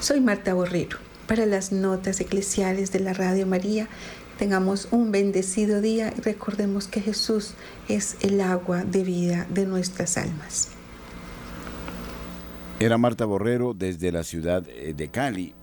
Soy 0.00 0.20
Marta 0.20 0.54
Borrero. 0.54 0.98
Para 1.26 1.46
las 1.46 1.72
notas 1.72 2.20
eclesiales 2.20 2.92
de 2.92 3.00
la 3.00 3.14
Radio 3.14 3.46
María, 3.46 3.88
tengamos 4.38 4.88
un 4.90 5.12
bendecido 5.12 5.80
día 5.80 6.12
y 6.16 6.20
recordemos 6.20 6.88
que 6.88 7.00
Jesús 7.00 7.54
es 7.88 8.16
el 8.20 8.40
agua 8.40 8.84
de 8.84 9.04
vida 9.04 9.46
de 9.50 9.66
nuestras 9.66 10.16
almas. 10.16 10.70
Era 12.80 12.98
Marta 12.98 13.24
Borrero 13.24 13.72
desde 13.72 14.10
la 14.12 14.24
ciudad 14.24 14.66
eh, 14.68 14.94
de 14.94 15.08
Cali. 15.08 15.54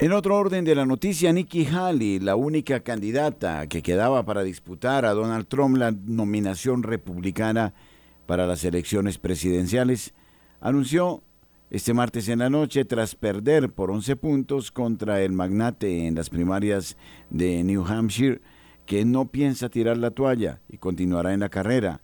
En 0.00 0.12
otro 0.12 0.36
orden 0.36 0.64
de 0.64 0.76
la 0.76 0.86
noticia, 0.86 1.32
Nikki 1.32 1.66
Haley, 1.66 2.20
la 2.20 2.36
única 2.36 2.80
candidata 2.80 3.66
que 3.66 3.82
quedaba 3.82 4.24
para 4.24 4.44
disputar 4.44 5.04
a 5.04 5.12
Donald 5.12 5.48
Trump 5.48 5.76
la 5.76 5.90
nominación 5.90 6.84
republicana 6.84 7.74
para 8.26 8.46
las 8.46 8.62
elecciones 8.64 9.18
presidenciales, 9.18 10.14
anunció 10.60 11.24
este 11.70 11.92
martes 11.92 12.28
en 12.28 12.38
la 12.38 12.48
noche, 12.48 12.84
tras 12.84 13.14
perder 13.14 13.72
por 13.72 13.90
11 13.90 14.16
puntos 14.16 14.70
contra 14.70 15.22
el 15.22 15.32
magnate 15.32 16.06
en 16.06 16.14
las 16.14 16.30
primarias 16.30 16.96
de 17.30 17.62
New 17.62 17.84
Hampshire, 17.86 18.40
que 18.86 19.04
no 19.04 19.26
piensa 19.26 19.68
tirar 19.68 19.98
la 19.98 20.10
toalla 20.10 20.60
y 20.68 20.78
continuará 20.78 21.34
en 21.34 21.40
la 21.40 21.50
carrera. 21.50 22.00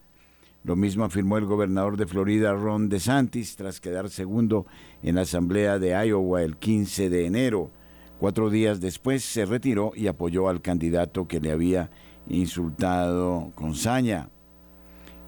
Lo 0.65 0.77
mismo 0.77 1.05
afirmó 1.05 1.39
el 1.39 1.47
gobernador 1.47 1.97
de 1.97 2.07
Florida, 2.07 2.53
Ron 2.55 2.89
DeSantis, 2.89 3.57
tras 3.57 3.81
quedar 3.81 4.11
segundo 4.11 4.67
en 5.03 5.15
la 5.15 5.23
asamblea 5.23 5.79
de 5.79 5.91
Iowa 6.07 6.43
el 6.43 6.57
15 6.57 7.09
de 7.09 7.27
enero. 7.27 7.71
Cuatro 8.19 8.51
días 8.51 8.81
después 8.81 9.25
se 9.25 9.45
retiró 9.45 9.93
y 9.95 10.07
apoyó 10.07 10.49
al 10.49 10.63
candidato 10.63 11.27
que 11.27 11.41
le 11.41 11.53
había 11.53 11.91
insultado 12.29 13.53
con 13.55 13.75
saña. 13.75 14.31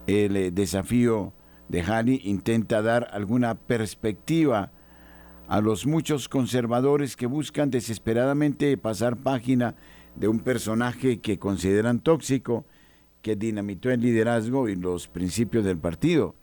El 0.07 0.37
eh, 0.37 0.51
desafío 0.51 1.33
de 1.69 1.83
Halley 1.83 2.21
intenta 2.25 2.83
dar 2.83 3.09
alguna 3.13 3.55
perspectiva 3.55 4.73
a 5.49 5.61
los 5.61 5.87
muchos 5.87 6.29
conservadores 6.29 7.17
que 7.17 7.27
buscan 7.27 7.71
desesperadamente 7.71 8.77
pasar 8.77 9.17
página 9.17 9.75
de 10.15 10.29
un 10.29 10.41
personaje 10.41 11.21
que 11.21 11.39
consideran 11.39 12.01
tóxico, 12.01 12.67
que 13.23 13.37
dinamitó 13.37 13.91
el 13.91 14.01
liderazgo 14.01 14.69
y 14.69 14.77
los 14.77 15.09
principios 15.09 15.65
del 15.65 15.79
partido. 15.79 16.35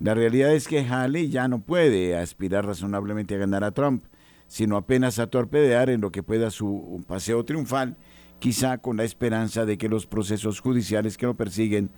La 0.00 0.14
realidad 0.14 0.52
es 0.52 0.68
que 0.68 0.80
Halley 0.80 1.28
ya 1.28 1.48
no 1.48 1.60
puede 1.60 2.16
aspirar 2.16 2.66
razonablemente 2.66 3.34
a 3.34 3.38
ganar 3.38 3.64
a 3.64 3.70
Trump 3.70 4.04
sino 4.46 4.76
apenas 4.76 5.18
a 5.18 5.26
torpedear 5.26 5.90
en 5.90 6.00
lo 6.00 6.12
que 6.12 6.22
pueda 6.22 6.50
su 6.50 7.02
paseo 7.06 7.44
triunfal, 7.44 7.96
quizá 8.38 8.78
con 8.78 8.96
la 8.96 9.04
esperanza 9.04 9.64
de 9.64 9.78
que 9.78 9.88
los 9.88 10.06
procesos 10.06 10.60
judiciales 10.60 11.16
que 11.16 11.26
lo 11.26 11.36
persiguen 11.36 11.90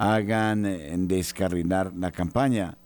hagan 0.00 0.64
eh, 0.64 0.94
descarrilar 0.96 1.92
la 1.94 2.10
campaña. 2.10 2.78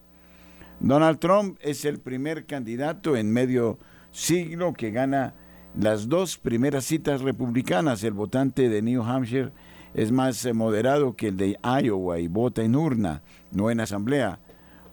Donald 0.81 1.21
Trump 1.21 1.57
es 1.61 1.85
el 1.85 2.01
primer 2.01 2.45
candidato 2.45 3.17
en 3.17 3.33
medio 3.33 3.79
siglo 4.11 4.73
que 4.73 4.91
gana 4.91 5.33
las 5.79 6.09
dos 6.09 6.37
primeras 6.39 6.85
citas 6.85 7.21
republicanas. 7.21 8.03
El 8.03 8.15
votante 8.15 8.69
de 8.69 8.83
New 8.83 9.05
Hampshire 9.05 9.53
es 9.95 10.11
más 10.11 10.45
eh, 10.45 10.53
moderado 10.53 11.15
que 11.15 11.29
el 11.29 11.37
de 11.37 11.57
Iowa 11.63 12.19
y 12.19 12.27
vota 12.27 12.65
en 12.65 12.75
urna, 12.75 13.23
no 13.53 13.71
en 13.71 13.79
asamblea. 13.79 14.41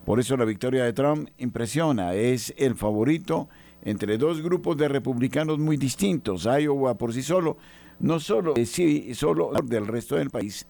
Por 0.05 0.19
eso 0.19 0.37
la 0.37 0.45
victoria 0.45 0.83
de 0.83 0.93
Trump 0.93 1.27
impresiona, 1.39 2.13
es 2.13 2.53
el 2.55 2.75
favorito 2.75 3.49
entre 3.81 4.19
dos 4.19 4.43
grupos 4.43 4.77
de 4.77 4.87
republicanos 4.87 5.57
muy 5.57 5.75
distintos. 5.75 6.45
Iowa 6.45 6.99
por 6.99 7.13
sí 7.13 7.23
solo, 7.23 7.57
no 7.99 8.19
solo, 8.19 8.53
sí, 8.63 9.15
solo 9.15 9.53
del 9.63 9.87
resto 9.87 10.17
del 10.17 10.29
país, 10.29 10.67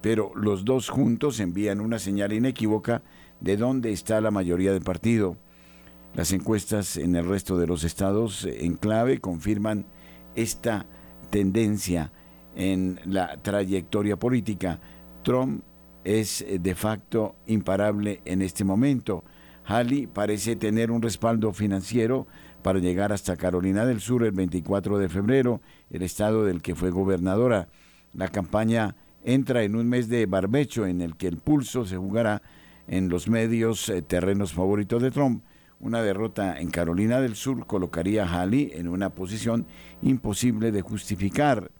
pero 0.00 0.32
los 0.34 0.64
dos 0.64 0.88
juntos 0.88 1.40
envían 1.40 1.80
una 1.80 1.98
señal 1.98 2.32
inequívoca 2.32 3.02
de 3.40 3.56
dónde 3.56 3.92
está 3.92 4.20
la 4.20 4.30
mayoría 4.30 4.72
del 4.72 4.82
partido. 4.82 5.36
Las 6.14 6.32
encuestas 6.32 6.96
en 6.96 7.16
el 7.16 7.28
resto 7.28 7.58
de 7.58 7.66
los 7.66 7.84
estados 7.84 8.44
eh, 8.44 8.64
en 8.64 8.76
clave 8.76 9.18
confirman 9.18 9.86
esta 10.34 10.86
tendencia 11.30 12.12
en 12.56 12.98
la 13.04 13.36
trayectoria 13.42 14.16
política. 14.16 14.80
Trump 15.22 15.62
es 16.04 16.42
eh, 16.42 16.58
de 16.58 16.74
facto 16.74 17.36
imparable 17.46 18.20
en 18.24 18.42
este 18.42 18.64
momento. 18.64 19.24
Halley 19.64 20.06
parece 20.06 20.56
tener 20.56 20.90
un 20.90 21.02
respaldo 21.02 21.52
financiero 21.52 22.26
para 22.62 22.78
llegar 22.78 23.12
hasta 23.12 23.36
Carolina 23.36 23.84
del 23.84 24.00
Sur 24.00 24.24
el 24.24 24.32
24 24.32 24.98
de 24.98 25.08
febrero, 25.08 25.60
el 25.90 26.02
estado 26.02 26.44
del 26.44 26.62
que 26.62 26.74
fue 26.74 26.90
gobernadora. 26.90 27.68
La 28.14 28.28
campaña 28.28 28.96
entra 29.24 29.62
en 29.62 29.76
un 29.76 29.88
mes 29.88 30.08
de 30.08 30.26
barbecho 30.26 30.86
en 30.86 31.00
el 31.00 31.16
que 31.16 31.28
el 31.28 31.38
pulso 31.38 31.84
se 31.84 31.96
jugará 31.96 32.42
en 32.86 33.08
los 33.08 33.28
medios 33.28 33.88
eh, 33.88 34.02
terrenos 34.02 34.52
favoritos 34.52 35.02
de 35.02 35.10
Trump. 35.10 35.44
Una 35.80 36.02
derrota 36.02 36.58
en 36.58 36.70
Carolina 36.70 37.20
del 37.20 37.36
Sur 37.36 37.66
colocaría 37.66 38.24
a 38.24 38.42
Halley 38.42 38.72
en 38.74 38.88
una 38.88 39.10
posición 39.10 39.66
imposible 40.02 40.72
de 40.72 40.82
justificar. 40.82 41.70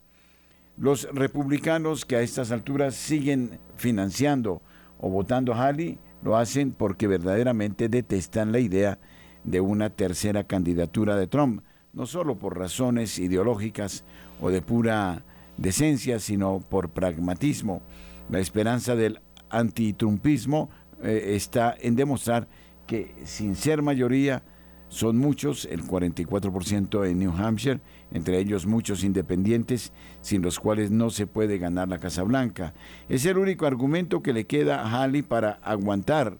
Los 0.76 1.08
republicanos 1.12 2.04
que 2.04 2.16
a 2.16 2.20
estas 2.20 2.52
alturas 2.52 2.94
siguen 2.94 3.58
financiando 3.76 4.62
o 4.98 5.10
votando 5.10 5.52
a 5.52 5.66
Halley 5.66 5.98
lo 6.22 6.36
hacen 6.36 6.72
porque 6.72 7.08
verdaderamente 7.08 7.88
detestan 7.88 8.52
la 8.52 8.60
idea 8.60 8.98
de 9.42 9.60
una 9.60 9.90
tercera 9.90 10.44
candidatura 10.44 11.16
de 11.16 11.26
Trump, 11.26 11.62
no 11.92 12.06
solo 12.06 12.38
por 12.38 12.58
razones 12.58 13.18
ideológicas 13.18 14.04
o 14.40 14.50
de 14.50 14.62
pura 14.62 15.24
decencia, 15.58 16.18
sino 16.18 16.60
por 16.60 16.90
pragmatismo. 16.90 17.82
La 18.30 18.38
esperanza 18.38 18.96
del 18.96 19.20
antitrumpismo 19.50 20.70
eh, 21.02 21.34
está 21.34 21.74
en 21.78 21.96
demostrar 21.96 22.48
que 22.86 23.14
sin 23.24 23.54
ser 23.54 23.82
mayoría, 23.82 24.42
son 24.88 25.18
muchos, 25.18 25.66
el 25.66 25.82
44% 25.82 27.06
en 27.06 27.18
New 27.18 27.32
Hampshire, 27.36 27.80
entre 28.10 28.38
ellos 28.38 28.66
muchos 28.66 29.04
independientes, 29.04 29.92
sin 30.22 30.40
los 30.40 30.58
cuales 30.58 30.90
no 30.90 31.10
se 31.10 31.26
puede 31.26 31.58
ganar 31.58 31.88
la 31.88 31.98
Casa 31.98 32.22
Blanca. 32.22 32.72
Es 33.10 33.26
el 33.26 33.36
único 33.36 33.66
argumento 33.66 34.22
que 34.22 34.32
le 34.32 34.46
queda 34.46 34.80
a 34.80 35.02
Halley 35.02 35.20
para 35.20 35.60
aguantar. 35.62 36.38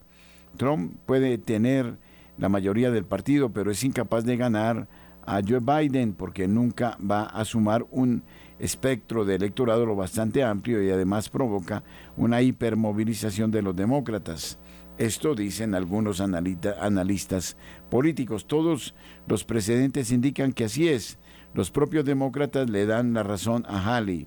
Trump 0.57 0.97
puede 1.05 1.37
tener 1.37 1.99
la 2.39 2.49
mayoría 2.49 2.91
del 2.91 3.05
partido, 3.05 3.53
pero 3.53 3.71
es 3.71 3.85
incapaz 3.85 4.25
de 4.25 4.39
ganar 4.39 4.89
a 5.27 5.43
Joe 5.47 5.61
Biden 5.61 6.15
porque 6.15 6.49
nunca 6.49 6.97
va 6.99 7.25
a 7.25 7.45
sumar 7.45 7.85
un 7.91 8.25
espectro 8.59 9.25
de 9.25 9.37
electorado 9.37 9.87
lo 9.87 9.97
bastante 9.97 10.43
amplio 10.43 10.83
y 10.83 10.91
además 10.91 11.29
provoca 11.29 11.85
una 12.17 12.43
hipermovilización 12.43 13.51
de 13.51 13.63
los 13.63 13.77
demócratas. 13.77 14.59
Esto 14.99 15.37
dicen 15.37 15.75
algunos 15.77 16.21
analistas 16.21 17.57
políticos. 17.89 18.47
Todos 18.47 18.95
los 19.29 19.45
precedentes 19.45 20.11
indican 20.11 20.53
que 20.53 20.65
así 20.65 20.89
es. 20.89 21.19
Los 21.55 21.71
propios 21.71 22.05
demócratas 22.05 22.69
le 22.69 22.85
dan 22.85 23.15
la 23.15 23.23
razón 23.23 23.65
a 23.69 23.97
Halley. 23.97 24.27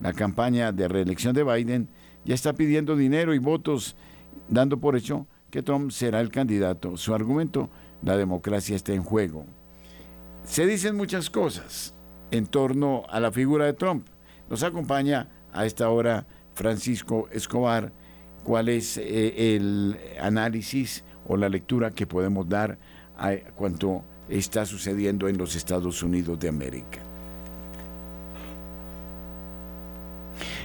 La 0.00 0.12
campaña 0.12 0.70
de 0.70 0.86
reelección 0.86 1.34
de 1.34 1.42
Biden 1.42 1.88
ya 2.24 2.34
está 2.34 2.52
pidiendo 2.52 2.96
dinero 2.96 3.34
y 3.34 3.38
votos, 3.38 3.96
dando 4.48 4.78
por 4.78 4.96
hecho 4.96 5.26
que 5.50 5.62
Trump 5.62 5.90
será 5.90 6.20
el 6.20 6.30
candidato. 6.30 6.96
Su 6.96 7.14
argumento, 7.14 7.68
la 8.02 8.16
democracia 8.16 8.76
está 8.76 8.92
en 8.92 9.02
juego. 9.02 9.44
Se 10.44 10.66
dicen 10.66 10.96
muchas 10.96 11.30
cosas 11.30 11.94
en 12.32 12.46
torno 12.46 13.04
a 13.08 13.20
la 13.20 13.30
figura 13.30 13.66
de 13.66 13.74
Trump. 13.74 14.08
Nos 14.50 14.64
acompaña 14.64 15.28
a 15.52 15.64
esta 15.66 15.88
hora 15.88 16.26
Francisco 16.54 17.28
Escobar. 17.30 17.92
¿Cuál 18.42 18.68
es 18.68 18.96
eh, 18.96 19.54
el 19.54 19.96
análisis 20.20 21.04
o 21.28 21.36
la 21.36 21.48
lectura 21.48 21.92
que 21.92 22.06
podemos 22.06 22.48
dar 22.48 22.78
a 23.16 23.36
cuanto 23.54 24.02
está 24.28 24.66
sucediendo 24.66 25.28
en 25.28 25.38
los 25.38 25.54
Estados 25.54 26.02
Unidos 26.02 26.40
de 26.40 26.48
América? 26.48 26.98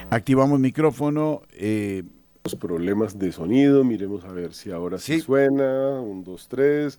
Activamos 0.10 0.60
micrófono. 0.60 1.42
Eh, 1.52 2.04
problemas 2.56 3.20
de 3.20 3.34
sonido, 3.34 3.84
miremos 3.84 4.24
a 4.24 4.32
ver 4.32 4.54
si 4.54 4.72
ahora 4.72 5.00
sí, 5.00 5.20
suena, 5.20 6.00
un, 6.00 6.24
dos, 6.24 6.48
tres. 6.48 6.98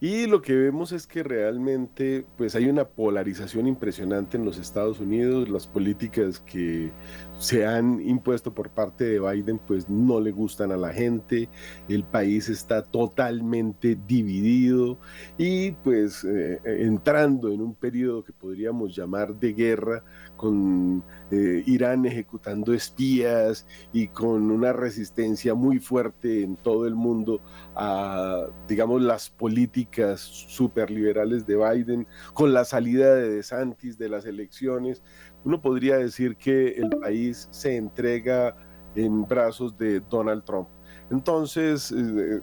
Y 0.00 0.26
lo 0.26 0.42
que 0.42 0.54
vemos 0.54 0.92
es 0.92 1.06
que 1.06 1.22
realmente 1.22 2.26
pues 2.36 2.54
hay 2.54 2.66
una 2.66 2.86
polarización 2.86 3.66
impresionante 3.66 4.36
en 4.36 4.44
los 4.44 4.58
Estados 4.58 5.00
Unidos, 5.00 5.48
las 5.48 5.66
políticas 5.66 6.40
que 6.40 6.90
se 7.38 7.66
han 7.66 8.00
impuesto 8.00 8.54
por 8.54 8.70
parte 8.70 9.04
de 9.04 9.20
Biden 9.20 9.58
pues 9.58 9.88
no 9.88 10.20
le 10.20 10.30
gustan 10.30 10.72
a 10.72 10.76
la 10.76 10.92
gente, 10.92 11.48
el 11.88 12.04
país 12.04 12.48
está 12.48 12.82
totalmente 12.82 13.98
dividido 14.06 14.98
y 15.36 15.72
pues 15.72 16.24
eh, 16.24 16.60
entrando 16.64 17.52
en 17.52 17.60
un 17.60 17.74
periodo 17.74 18.24
que 18.24 18.32
podríamos 18.32 18.94
llamar 18.96 19.34
de 19.34 19.52
guerra 19.52 20.04
con 20.36 21.04
eh, 21.30 21.62
Irán 21.66 22.06
ejecutando 22.06 22.72
espías 22.72 23.66
y 23.92 24.08
con 24.08 24.50
una 24.50 24.72
resistencia 24.72 25.54
muy 25.54 25.78
fuerte 25.78 26.42
en 26.42 26.56
todo 26.56 26.86
el 26.86 26.94
mundo 26.94 27.40
a, 27.74 28.46
digamos, 28.68 29.02
las 29.02 29.30
políticas 29.30 30.20
superliberales 30.20 31.46
de 31.46 31.56
Biden, 31.56 32.06
con 32.34 32.52
la 32.52 32.64
salida 32.64 33.14
de 33.14 33.30
DeSantis 33.30 33.98
de 33.98 34.08
las 34.08 34.26
elecciones, 34.26 35.02
uno 35.46 35.60
podría 35.60 35.96
decir 35.96 36.36
que 36.36 36.70
el 36.70 36.90
país 36.90 37.48
se 37.52 37.76
entrega 37.76 38.56
en 38.96 39.24
brazos 39.26 39.78
de 39.78 40.00
Donald 40.00 40.44
Trump. 40.44 40.68
Entonces, 41.08 41.92
eh, 41.92 42.42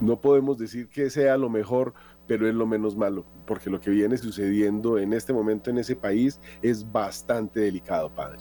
no 0.00 0.20
podemos 0.20 0.58
decir 0.58 0.88
que 0.88 1.08
sea 1.08 1.36
lo 1.36 1.48
mejor, 1.48 1.94
pero 2.26 2.48
es 2.48 2.54
lo 2.54 2.66
menos 2.66 2.96
malo, 2.96 3.24
porque 3.46 3.70
lo 3.70 3.80
que 3.80 3.90
viene 3.90 4.16
sucediendo 4.16 4.98
en 4.98 5.12
este 5.12 5.32
momento 5.32 5.70
en 5.70 5.78
ese 5.78 5.94
país 5.94 6.40
es 6.62 6.90
bastante 6.90 7.60
delicado, 7.60 8.12
padre. 8.12 8.40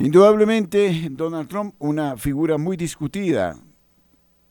Indudablemente, 0.00 1.08
Donald 1.12 1.48
Trump, 1.48 1.76
una 1.78 2.16
figura 2.16 2.58
muy 2.58 2.76
discutida. 2.76 3.56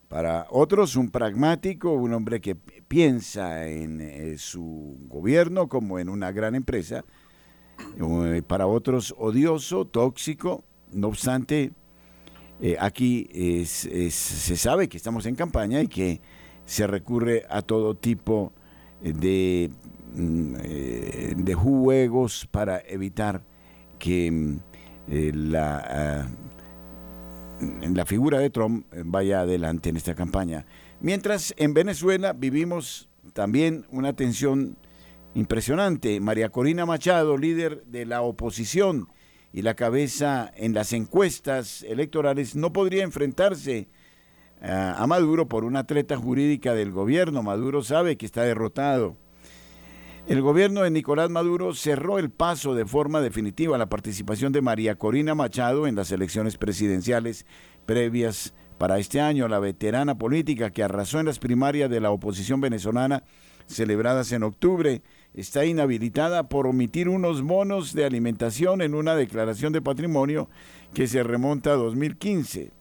Para 0.08 0.46
otros, 0.48 0.96
un 0.96 1.10
pragmático, 1.10 1.92
un 1.92 2.14
hombre 2.14 2.40
que 2.40 2.54
piensa 2.54 3.66
en 3.66 4.00
eh, 4.00 4.36
su 4.38 4.98
gobierno 5.08 5.68
como 5.68 5.98
en 5.98 6.08
una 6.08 6.32
gran 6.32 6.54
empresa, 6.54 7.04
eh, 7.98 8.42
para 8.46 8.66
otros 8.66 9.14
odioso, 9.18 9.84
tóxico, 9.84 10.64
no 10.92 11.08
obstante, 11.08 11.72
aquí 12.78 13.28
se 13.64 14.56
sabe 14.56 14.88
que 14.88 14.96
estamos 14.96 15.26
en 15.26 15.34
campaña 15.34 15.80
y 15.80 15.88
que 15.88 16.20
se 16.64 16.86
recurre 16.86 17.44
a 17.48 17.62
todo 17.62 17.96
tipo 17.96 18.52
de, 19.00 19.70
mm, 20.14 20.54
de 21.42 21.54
juegos 21.54 22.46
para 22.50 22.80
evitar 22.86 23.42
que 23.98 24.30
mm, 24.30 24.58
la, 25.50 25.78
ah, 25.78 26.28
la 27.60 28.04
figura 28.06 28.38
de 28.38 28.50
Trump 28.50 28.86
vaya 29.04 29.40
adelante 29.40 29.88
en 29.90 29.96
esta 29.96 30.14
campaña. 30.14 30.64
Mientras 31.00 31.52
en 31.56 31.74
Venezuela 31.74 32.32
vivimos 32.32 33.08
también 33.32 33.86
una 33.90 34.12
tensión 34.12 34.76
impresionante. 35.34 36.20
María 36.20 36.50
Corina 36.50 36.86
Machado, 36.86 37.36
líder 37.36 37.84
de 37.84 38.06
la 38.06 38.22
oposición 38.22 39.08
y 39.52 39.62
la 39.62 39.74
cabeza 39.74 40.52
en 40.56 40.74
las 40.74 40.92
encuestas 40.92 41.82
electorales, 41.82 42.56
no 42.56 42.72
podría 42.72 43.04
enfrentarse 43.04 43.88
a, 44.62 45.04
Maduro 45.06 45.48
por 45.48 45.64
una 45.64 45.86
treta 45.86 46.16
jurídica 46.16 46.74
del 46.74 46.92
gobierno. 46.92 47.42
Maduro 47.42 47.82
sabe 47.82 48.16
que 48.16 48.26
está 48.26 48.42
derrotado. 48.42 49.16
El 50.28 50.40
gobierno 50.40 50.82
de 50.82 50.90
Nicolás 50.90 51.30
Maduro 51.30 51.74
cerró 51.74 52.20
el 52.20 52.30
paso 52.30 52.76
de 52.76 52.86
forma 52.86 53.20
definitiva 53.20 53.74
a 53.74 53.78
la 53.78 53.88
participación 53.88 54.52
de 54.52 54.62
María 54.62 54.94
Corina 54.94 55.34
Machado 55.34 55.88
en 55.88 55.96
las 55.96 56.12
elecciones 56.12 56.58
presidenciales 56.58 57.44
previas 57.86 58.54
para 58.78 58.98
este 58.98 59.20
año, 59.20 59.48
la 59.48 59.58
veterana 59.58 60.16
política 60.16 60.70
que 60.70 60.84
arrasó 60.84 61.18
en 61.18 61.26
las 61.26 61.40
primarias 61.40 61.90
de 61.90 62.00
la 62.00 62.10
oposición 62.10 62.60
venezolana 62.60 63.24
celebradas 63.66 64.32
en 64.32 64.42
octubre 64.42 65.02
está 65.34 65.64
inhabilitada 65.64 66.48
por 66.48 66.66
omitir 66.66 67.08
unos 67.08 67.42
bonos 67.42 67.94
de 67.94 68.04
alimentación 68.04 68.82
en 68.82 68.94
una 68.94 69.14
declaración 69.14 69.72
de 69.72 69.82
patrimonio 69.82 70.48
que 70.94 71.06
se 71.06 71.22
remonta 71.22 71.72
a 71.72 71.76
2015. 71.76 72.72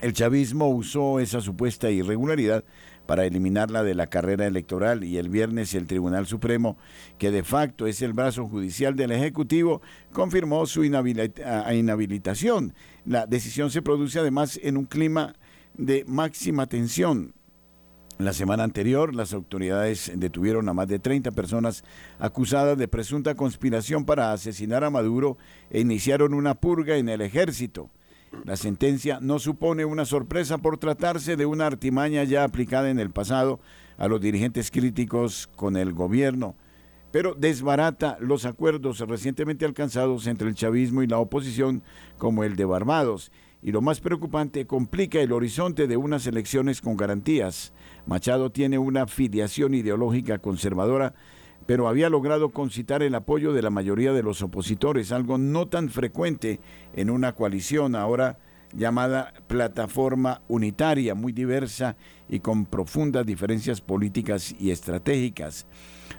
El 0.00 0.12
chavismo 0.12 0.68
usó 0.68 1.20
esa 1.20 1.40
supuesta 1.40 1.90
irregularidad 1.90 2.64
para 3.06 3.24
eliminarla 3.24 3.82
de 3.82 3.94
la 3.94 4.08
carrera 4.08 4.46
electoral 4.46 5.04
y 5.04 5.16
el 5.16 5.28
viernes 5.28 5.74
el 5.74 5.86
Tribunal 5.86 6.26
Supremo, 6.26 6.76
que 7.18 7.30
de 7.30 7.44
facto 7.44 7.86
es 7.86 8.02
el 8.02 8.12
brazo 8.12 8.46
judicial 8.46 8.96
del 8.96 9.12
Ejecutivo, 9.12 9.80
confirmó 10.12 10.66
su 10.66 10.84
inhabilitación. 10.84 12.74
La 13.04 13.26
decisión 13.26 13.70
se 13.70 13.80
produce 13.80 14.18
además 14.18 14.58
en 14.62 14.76
un 14.76 14.86
clima 14.86 15.34
de 15.74 16.04
máxima 16.06 16.66
tensión. 16.66 17.35
La 18.18 18.32
semana 18.32 18.64
anterior, 18.64 19.14
las 19.14 19.34
autoridades 19.34 20.10
detuvieron 20.14 20.66
a 20.70 20.72
más 20.72 20.88
de 20.88 20.98
30 20.98 21.32
personas 21.32 21.84
acusadas 22.18 22.78
de 22.78 22.88
presunta 22.88 23.34
conspiración 23.34 24.06
para 24.06 24.32
asesinar 24.32 24.84
a 24.84 24.90
Maduro 24.90 25.36
e 25.68 25.80
iniciaron 25.80 26.32
una 26.32 26.54
purga 26.54 26.96
en 26.96 27.10
el 27.10 27.20
ejército. 27.20 27.90
La 28.44 28.56
sentencia 28.56 29.18
no 29.20 29.38
supone 29.38 29.84
una 29.84 30.06
sorpresa 30.06 30.56
por 30.56 30.78
tratarse 30.78 31.36
de 31.36 31.44
una 31.44 31.66
artimaña 31.66 32.24
ya 32.24 32.44
aplicada 32.44 32.88
en 32.88 32.98
el 33.00 33.10
pasado 33.10 33.60
a 33.98 34.08
los 34.08 34.20
dirigentes 34.22 34.70
críticos 34.70 35.50
con 35.54 35.76
el 35.76 35.92
gobierno, 35.92 36.56
pero 37.12 37.34
desbarata 37.34 38.16
los 38.20 38.46
acuerdos 38.46 39.00
recientemente 39.00 39.66
alcanzados 39.66 40.26
entre 40.26 40.48
el 40.48 40.54
chavismo 40.54 41.02
y 41.02 41.06
la 41.06 41.18
oposición, 41.18 41.82
como 42.16 42.44
el 42.44 42.56
de 42.56 42.64
Barbados, 42.64 43.30
y 43.66 43.72
lo 43.72 43.82
más 43.82 43.98
preocupante, 43.98 44.64
complica 44.64 45.18
el 45.18 45.32
horizonte 45.32 45.88
de 45.88 45.96
unas 45.96 46.24
elecciones 46.28 46.80
con 46.80 46.96
garantías. 46.96 47.72
Machado 48.06 48.50
tiene 48.50 48.78
una 48.78 49.08
filiación 49.08 49.74
ideológica 49.74 50.38
conservadora 50.38 51.14
pero 51.66 51.88
había 51.88 52.08
logrado 52.08 52.50
concitar 52.50 53.02
el 53.02 53.16
apoyo 53.16 53.52
de 53.52 53.60
la 53.60 53.70
mayoría 53.70 54.12
de 54.12 54.22
los 54.22 54.40
opositores, 54.40 55.10
algo 55.10 55.36
no 55.36 55.66
tan 55.66 55.88
frecuente 55.88 56.60
en 56.94 57.10
una 57.10 57.32
coalición 57.32 57.96
ahora 57.96 58.38
llamada 58.72 59.32
plataforma 59.48 60.42
unitaria, 60.46 61.16
muy 61.16 61.32
diversa 61.32 61.96
y 62.28 62.38
con 62.38 62.66
profundas 62.66 63.26
diferencias 63.26 63.80
políticas 63.80 64.54
y 64.60 64.70
estratégicas. 64.70 65.66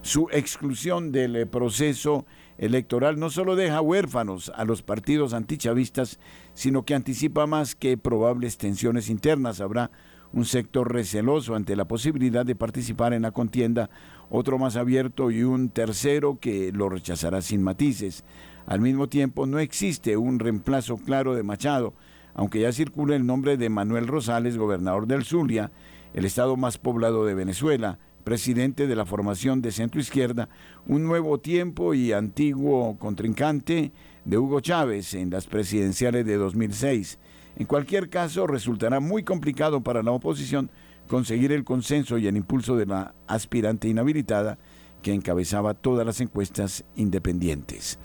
Su 0.01 0.27
exclusión 0.33 1.13
del 1.13 1.47
proceso 1.47 2.25
electoral 2.57 3.19
no 3.19 3.29
solo 3.29 3.55
deja 3.55 3.81
huérfanos 3.81 4.51
a 4.55 4.65
los 4.65 4.81
partidos 4.81 5.33
antichavistas, 5.33 6.19
sino 6.53 6.83
que 6.83 6.95
anticipa 6.95 7.45
más 7.47 7.75
que 7.75 7.97
probables 7.97 8.57
tensiones 8.57 9.09
internas. 9.09 9.61
Habrá 9.61 9.91
un 10.33 10.45
sector 10.45 10.91
receloso 10.91 11.55
ante 11.55 11.75
la 11.75 11.85
posibilidad 11.85 12.45
de 12.45 12.55
participar 12.55 13.13
en 13.13 13.23
la 13.23 13.31
contienda, 13.31 13.89
otro 14.29 14.57
más 14.57 14.75
abierto 14.75 15.31
y 15.31 15.43
un 15.43 15.69
tercero 15.69 16.39
que 16.39 16.71
lo 16.71 16.89
rechazará 16.89 17.41
sin 17.41 17.63
matices. 17.63 18.25
Al 18.65 18.81
mismo 18.81 19.07
tiempo, 19.07 19.45
no 19.45 19.59
existe 19.59 20.17
un 20.17 20.39
reemplazo 20.39 20.97
claro 20.97 21.35
de 21.35 21.43
Machado, 21.43 21.93
aunque 22.33 22.61
ya 22.61 22.71
circula 22.71 23.15
el 23.15 23.25
nombre 23.25 23.57
de 23.57 23.69
Manuel 23.69 24.07
Rosales, 24.07 24.57
gobernador 24.57 25.07
del 25.07 25.23
Zulia, 25.23 25.71
el 26.13 26.25
estado 26.25 26.57
más 26.57 26.77
poblado 26.77 27.25
de 27.25 27.33
Venezuela, 27.33 27.99
presidente 28.27 28.87
de 28.87 28.95
la 28.97 29.05
formación 29.05 29.61
de 29.61 29.71
centro 29.71 30.01
izquierda, 30.01 30.49
un 30.85 31.05
nuevo 31.05 31.39
tiempo 31.39 31.93
y 31.93 32.11
antiguo 32.11 32.97
contrincante 32.99 33.93
de 34.25 34.37
Hugo 34.37 34.59
Chávez 34.59 35.13
en 35.13 35.29
las 35.29 35.47
presidenciales 35.47 36.25
de 36.25 36.35
2006. 36.35 37.19
En 37.55 37.65
cualquier 37.65 38.09
caso, 38.09 38.45
resultará 38.45 38.99
muy 38.99 39.23
complicado 39.23 39.81
para 39.81 40.03
la 40.03 40.11
oposición 40.11 40.69
conseguir 41.07 41.53
el 41.53 41.63
consenso 41.63 42.17
y 42.17 42.27
el 42.27 42.35
impulso 42.35 42.75
de 42.75 42.85
la 42.85 43.15
aspirante 43.27 43.87
inhabilitada 43.87 44.59
que 45.01 45.13
encabezaba 45.13 45.73
todas 45.73 46.05
las 46.05 46.19
encuestas 46.19 46.83
independientes. 46.97 47.97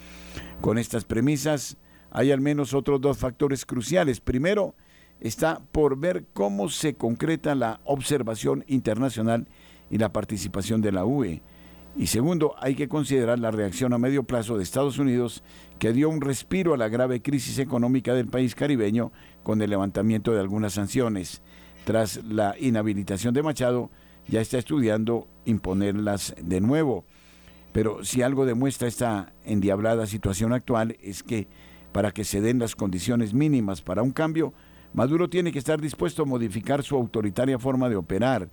Con 0.60 0.78
estas 0.78 1.04
premisas, 1.04 1.78
hay 2.12 2.30
al 2.30 2.40
menos 2.40 2.74
otros 2.74 3.00
dos 3.00 3.18
factores 3.18 3.66
cruciales. 3.66 4.20
Primero, 4.20 4.76
está 5.18 5.60
por 5.72 5.98
ver 5.98 6.26
cómo 6.32 6.68
se 6.68 6.94
concreta 6.94 7.56
la 7.56 7.80
observación 7.82 8.64
internacional 8.68 9.48
y 9.92 9.98
la 9.98 10.12
participación 10.12 10.80
de 10.80 10.90
la 10.90 11.04
UE. 11.04 11.42
Y 11.94 12.06
segundo, 12.06 12.54
hay 12.58 12.74
que 12.74 12.88
considerar 12.88 13.38
la 13.38 13.50
reacción 13.50 13.92
a 13.92 13.98
medio 13.98 14.22
plazo 14.24 14.56
de 14.56 14.62
Estados 14.62 14.98
Unidos 14.98 15.44
que 15.78 15.92
dio 15.92 16.08
un 16.08 16.22
respiro 16.22 16.72
a 16.72 16.78
la 16.78 16.88
grave 16.88 17.20
crisis 17.20 17.58
económica 17.58 18.14
del 18.14 18.26
país 18.26 18.54
caribeño 18.54 19.12
con 19.42 19.60
el 19.60 19.68
levantamiento 19.68 20.32
de 20.32 20.40
algunas 20.40 20.72
sanciones. 20.72 21.42
Tras 21.84 22.24
la 22.24 22.56
inhabilitación 22.58 23.34
de 23.34 23.42
Machado, 23.42 23.90
ya 24.26 24.40
está 24.40 24.56
estudiando 24.56 25.28
imponerlas 25.44 26.34
de 26.40 26.62
nuevo. 26.62 27.04
Pero 27.72 28.02
si 28.02 28.22
algo 28.22 28.46
demuestra 28.46 28.88
esta 28.88 29.34
endiablada 29.44 30.06
situación 30.06 30.54
actual 30.54 30.96
es 31.02 31.22
que 31.22 31.48
para 31.92 32.12
que 32.12 32.24
se 32.24 32.40
den 32.40 32.58
las 32.58 32.74
condiciones 32.74 33.34
mínimas 33.34 33.82
para 33.82 34.02
un 34.02 34.12
cambio, 34.12 34.54
Maduro 34.94 35.28
tiene 35.28 35.52
que 35.52 35.58
estar 35.58 35.80
dispuesto 35.80 36.22
a 36.22 36.26
modificar 36.26 36.82
su 36.82 36.96
autoritaria 36.96 37.58
forma 37.58 37.90
de 37.90 37.96
operar 37.96 38.48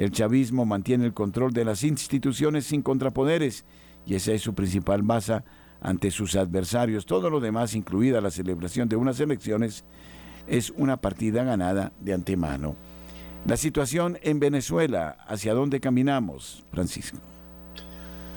el 0.00 0.12
chavismo 0.12 0.64
mantiene 0.64 1.04
el 1.04 1.12
control 1.12 1.52
de 1.52 1.62
las 1.62 1.84
instituciones 1.84 2.64
sin 2.64 2.80
contrapoderes 2.80 3.66
y 4.06 4.14
esa 4.14 4.32
es 4.32 4.40
su 4.40 4.54
principal 4.54 5.02
base 5.02 5.42
ante 5.82 6.10
sus 6.10 6.36
adversarios. 6.36 7.04
Todo 7.04 7.28
lo 7.28 7.38
demás, 7.38 7.74
incluida 7.74 8.22
la 8.22 8.30
celebración 8.30 8.88
de 8.88 8.96
unas 8.96 9.20
elecciones, 9.20 9.84
es 10.46 10.70
una 10.70 10.96
partida 11.02 11.44
ganada 11.44 11.92
de 12.00 12.14
antemano. 12.14 12.76
La 13.44 13.58
situación 13.58 14.16
en 14.22 14.40
Venezuela, 14.40 15.18
¿hacia 15.28 15.52
dónde 15.52 15.80
caminamos, 15.80 16.64
Francisco? 16.70 17.18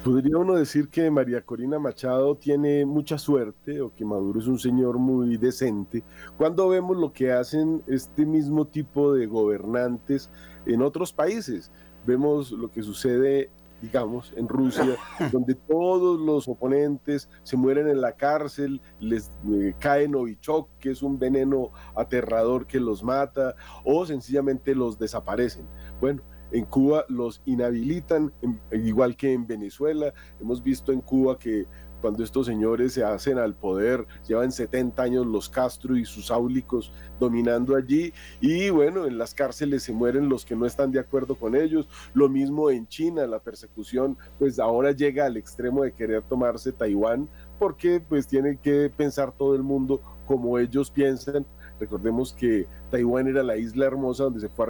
Podría 0.04 0.38
uno 0.38 0.56
decir 0.56 0.90
que 0.90 1.10
María 1.10 1.40
Corina 1.44 1.80
Machado 1.80 2.36
tiene 2.36 2.86
mucha 2.86 3.18
suerte 3.18 3.80
o 3.80 3.96
que 3.96 4.04
Maduro 4.04 4.38
es 4.42 4.48
un 4.48 4.60
señor 4.60 5.00
muy 5.00 5.38
decente 5.38 6.04
cuando 6.38 6.68
vemos 6.68 6.98
lo 6.98 7.14
que 7.14 7.32
hacen 7.32 7.82
este 7.88 8.26
mismo 8.26 8.66
tipo 8.66 9.14
de 9.14 9.28
gobernantes 9.28 10.30
en 10.66 10.82
otros 10.82 11.14
países. 11.14 11.72
Vemos 12.06 12.52
lo 12.52 12.70
que 12.72 12.84
sucede, 12.84 13.50
digamos, 13.82 14.34
en 14.36 14.48
Rusia, 14.48 14.98
donde 15.32 15.56
todos 15.56 16.20
los 16.20 16.48
oponentes 16.48 17.30
se 17.44 17.58
mueren 17.58 17.88
en 17.88 18.02
la 18.02 18.14
cárcel, 18.14 18.82
les 19.00 19.32
eh, 19.52 19.74
cae 19.80 20.08
Novichok, 20.08 20.70
que 20.80 20.92
es 20.92 21.02
un 21.02 21.20
veneno 21.20 21.72
aterrador 21.96 22.68
que 22.68 22.80
los 22.80 23.04
mata, 23.04 23.56
o 23.84 24.06
sencillamente 24.06 24.76
los 24.76 25.00
desaparecen. 25.00 25.68
Bueno, 26.00 26.22
en 26.54 26.66
Cuba 26.66 27.06
los 27.10 27.42
inhabilitan, 27.46 28.32
igual 28.72 29.18
que 29.18 29.34
en 29.34 29.48
Venezuela. 29.48 30.14
Hemos 30.40 30.62
visto 30.62 30.92
en 30.92 31.02
Cuba 31.02 31.40
que 31.40 31.66
cuando 32.04 32.22
estos 32.22 32.48
señores 32.48 32.92
se 32.92 33.06
hacen 33.06 33.38
al 33.38 33.56
poder, 33.56 34.06
llevan 34.28 34.52
70 34.52 35.02
años 35.02 35.26
los 35.26 35.48
Castro 35.48 35.96
y 35.96 36.04
sus 36.04 36.32
áulicos 36.32 36.92
dominando 37.18 37.78
allí 37.78 38.12
y 38.42 38.70
bueno, 38.72 39.06
en 39.06 39.18
las 39.18 39.34
cárceles 39.34 39.84
se 39.84 39.94
mueren 39.94 40.28
los 40.28 40.44
que 40.44 40.54
no 40.54 40.66
están 40.66 40.92
de 40.92 41.00
acuerdo 41.00 41.36
con 41.36 41.56
ellos. 41.56 41.88
Lo 42.14 42.28
mismo 42.28 42.70
en 42.70 42.90
China, 42.90 43.26
la 43.26 43.40
persecución 43.40 44.18
pues 44.38 44.60
ahora 44.60 44.92
llega 44.92 45.26
al 45.26 45.38
extremo 45.38 45.84
de 45.84 45.94
querer 45.94 46.24
tomarse 46.24 46.74
Taiwán 46.74 47.30
porque 47.58 48.02
pues 48.02 48.28
tiene 48.28 48.58
que 48.62 48.92
pensar 48.94 49.32
todo 49.32 49.56
el 49.56 49.64
mundo 49.64 50.02
como 50.26 50.60
ellos 50.60 50.92
piensan. 50.92 51.46
Recordemos 51.80 52.34
que 52.34 52.68
Taiwán 52.92 53.30
era 53.30 53.44
la 53.44 53.56
isla 53.56 53.86
hermosa 53.86 54.26
donde 54.26 54.42
se 54.42 54.50
fue 54.50 54.66
a 54.66 54.70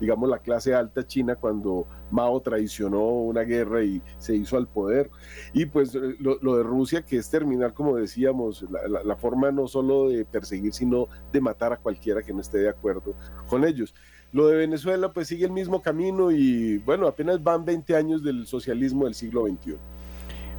digamos, 0.00 0.28
la 0.28 0.38
clase 0.38 0.74
alta 0.74 1.06
china 1.06 1.36
cuando 1.36 1.86
Mao 2.10 2.40
traicionó 2.40 3.02
una 3.02 3.42
guerra 3.42 3.82
y 3.82 4.02
se 4.18 4.34
hizo 4.34 4.56
al 4.56 4.68
poder. 4.68 5.10
Y 5.52 5.66
pues 5.66 5.94
lo, 5.94 6.56
de 6.56 6.62
Rusia, 6.62 7.02
que 7.02 7.16
es 7.16 7.30
terminar, 7.30 7.74
como 7.74 7.96
decíamos, 7.96 8.64
la, 9.04 9.16
forma 9.16 9.50
no 9.50 9.66
solo 9.68 10.08
de 10.08 10.24
perseguir, 10.24 10.72
sino 10.72 11.08
de 11.32 11.40
matar 11.40 11.72
a 11.72 11.76
cualquiera 11.76 12.22
que 12.22 12.32
no 12.32 12.40
esté 12.40 12.58
de 12.58 12.68
acuerdo 12.68 13.14
con 13.48 13.64
ellos. 13.64 13.94
Lo 14.32 14.48
de 14.48 14.56
Venezuela, 14.56 15.12
pues 15.12 15.28
sigue 15.28 15.44
el 15.44 15.52
mismo 15.52 15.80
camino 15.80 16.32
y 16.32 16.78
bueno, 16.78 17.06
apenas 17.06 17.42
van 17.42 17.64
20 17.64 17.96
años 17.96 18.22
del 18.22 18.46
socialismo 18.46 19.04
del 19.04 19.14
siglo 19.14 19.46
XXI. 19.46 19.76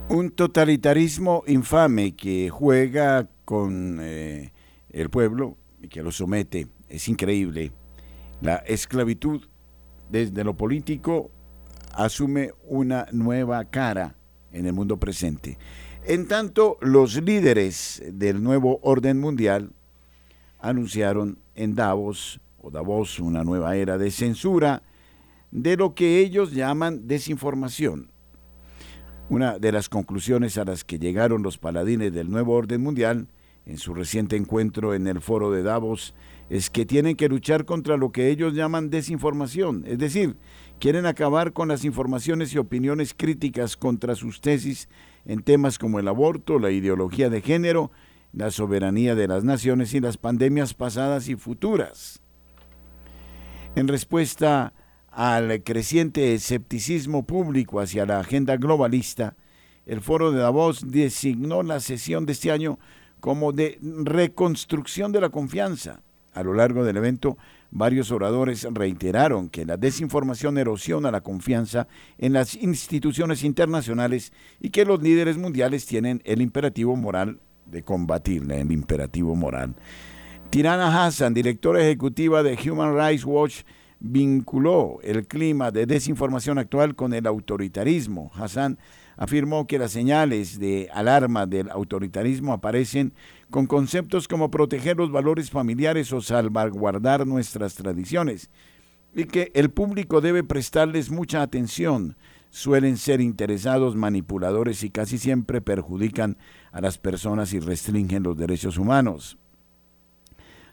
Un 0.07 0.29
totalitarismo 0.31 1.43
infame 1.47 2.15
que 2.15 2.49
juega 2.49 3.27
con 3.43 3.99
eh, 4.01 4.53
el 4.91 5.09
pueblo 5.09 5.57
y 5.81 5.89
que 5.89 6.01
lo 6.01 6.11
somete. 6.11 6.67
Es 6.87 7.09
increíble. 7.09 7.71
La 8.45 8.57
esclavitud 8.57 9.41
desde 10.11 10.43
lo 10.43 10.55
político 10.55 11.31
asume 11.95 12.51
una 12.67 13.07
nueva 13.11 13.65
cara 13.65 14.17
en 14.51 14.67
el 14.67 14.73
mundo 14.73 14.97
presente. 14.97 15.57
En 16.03 16.27
tanto, 16.27 16.77
los 16.79 17.19
líderes 17.23 18.03
del 18.05 18.43
nuevo 18.43 18.79
orden 18.83 19.19
mundial 19.19 19.71
anunciaron 20.59 21.39
en 21.55 21.73
Davos, 21.73 22.39
o 22.61 22.69
Davos, 22.69 23.19
una 23.19 23.43
nueva 23.43 23.77
era 23.77 23.97
de 23.97 24.11
censura 24.11 24.83
de 25.49 25.75
lo 25.75 25.95
que 25.95 26.19
ellos 26.19 26.51
llaman 26.51 27.07
desinformación. 27.07 28.11
Una 29.27 29.57
de 29.57 29.71
las 29.71 29.89
conclusiones 29.89 30.59
a 30.59 30.65
las 30.65 30.83
que 30.83 30.99
llegaron 30.99 31.41
los 31.41 31.57
paladines 31.57 32.13
del 32.13 32.29
nuevo 32.29 32.53
orden 32.53 32.83
mundial 32.83 33.27
en 33.65 33.79
su 33.79 33.95
reciente 33.95 34.35
encuentro 34.35 34.93
en 34.93 35.07
el 35.07 35.19
foro 35.19 35.49
de 35.49 35.63
Davos 35.63 36.13
es 36.49 36.69
que 36.69 36.85
tienen 36.85 37.15
que 37.15 37.29
luchar 37.29 37.65
contra 37.65 37.97
lo 37.97 38.11
que 38.11 38.29
ellos 38.29 38.53
llaman 38.53 38.89
desinformación, 38.89 39.83
es 39.87 39.97
decir, 39.97 40.37
quieren 40.79 41.05
acabar 41.05 41.53
con 41.53 41.67
las 41.67 41.85
informaciones 41.85 42.53
y 42.53 42.57
opiniones 42.57 43.13
críticas 43.15 43.75
contra 43.77 44.15
sus 44.15 44.41
tesis 44.41 44.87
en 45.25 45.41
temas 45.41 45.79
como 45.79 45.99
el 45.99 46.07
aborto, 46.07 46.59
la 46.59 46.71
ideología 46.71 47.29
de 47.29 47.41
género, 47.41 47.91
la 48.31 48.51
soberanía 48.51 49.15
de 49.15 49.27
las 49.27 49.43
naciones 49.43 49.93
y 49.93 49.99
las 49.99 50.17
pandemias 50.17 50.73
pasadas 50.73 51.29
y 51.29 51.35
futuras. 51.35 52.21
En 53.75 53.87
respuesta 53.87 54.73
al 55.09 55.63
creciente 55.63 56.33
escepticismo 56.33 57.25
público 57.25 57.79
hacia 57.79 58.05
la 58.05 58.19
agenda 58.19 58.57
globalista, 58.57 59.35
el 59.85 60.01
foro 60.01 60.31
de 60.31 60.39
Davos 60.39 60.91
designó 60.91 61.63
la 61.63 61.79
sesión 61.79 62.25
de 62.25 62.33
este 62.33 62.51
año 62.51 62.79
como 63.19 63.53
de 63.53 63.79
reconstrucción 63.81 65.11
de 65.11 65.21
la 65.21 65.29
confianza. 65.29 66.01
A 66.35 66.43
lo 66.43 66.53
largo 66.53 66.83
del 66.83 66.97
evento, 66.97 67.37
varios 67.71 68.11
oradores 68.11 68.67
reiteraron 68.69 69.47
que 69.47 69.65
la 69.65 69.77
desinformación 69.77 70.57
erosiona 70.57 71.09
la 71.09 71.21
confianza 71.21 71.87
en 72.17 72.33
las 72.33 72.55
instituciones 72.55 73.43
internacionales 73.45 74.33
y 74.59 74.69
que 74.69 74.83
los 74.83 75.01
líderes 75.01 75.37
mundiales 75.37 75.85
tienen 75.85 76.21
el 76.25 76.41
imperativo 76.41 76.97
moral 76.97 77.39
de 77.65 77.83
combatirla, 77.83 78.57
el 78.57 78.71
imperativo 78.73 79.33
moral. 79.33 79.75
Tirana 80.49 81.05
Hassan, 81.05 81.33
directora 81.33 81.81
ejecutiva 81.81 82.43
de 82.43 82.57
Human 82.69 82.95
Rights 82.95 83.23
Watch, 83.23 83.61
vinculó 83.99 84.99
el 85.03 85.25
clima 85.25 85.71
de 85.71 85.85
desinformación 85.85 86.57
actual 86.57 86.95
con 86.95 87.13
el 87.13 87.25
autoritarismo. 87.25 88.29
Hassan 88.35 88.77
afirmó 89.17 89.67
que 89.67 89.79
las 89.79 89.91
señales 89.91 90.59
de 90.59 90.89
alarma 90.93 91.45
del 91.45 91.69
autoritarismo 91.71 92.53
aparecen 92.53 93.13
con 93.49 93.67
conceptos 93.67 94.27
como 94.27 94.51
proteger 94.51 94.97
los 94.97 95.11
valores 95.11 95.49
familiares 95.49 96.11
o 96.13 96.21
salvaguardar 96.21 97.25
nuestras 97.27 97.75
tradiciones, 97.75 98.49
y 99.13 99.25
que 99.25 99.51
el 99.53 99.69
público 99.69 100.19
debe 100.21 100.43
prestarles 100.43 101.09
mucha 101.09 101.41
atención. 101.41 102.17
Suelen 102.49 102.97
ser 102.97 103.21
interesados, 103.21 103.95
manipuladores 103.95 104.83
y 104.83 104.89
casi 104.89 105.17
siempre 105.17 105.61
perjudican 105.61 106.37
a 106.71 106.81
las 106.81 106.97
personas 106.97 107.53
y 107.53 107.59
restringen 107.59 108.23
los 108.23 108.37
derechos 108.37 108.77
humanos. 108.77 109.37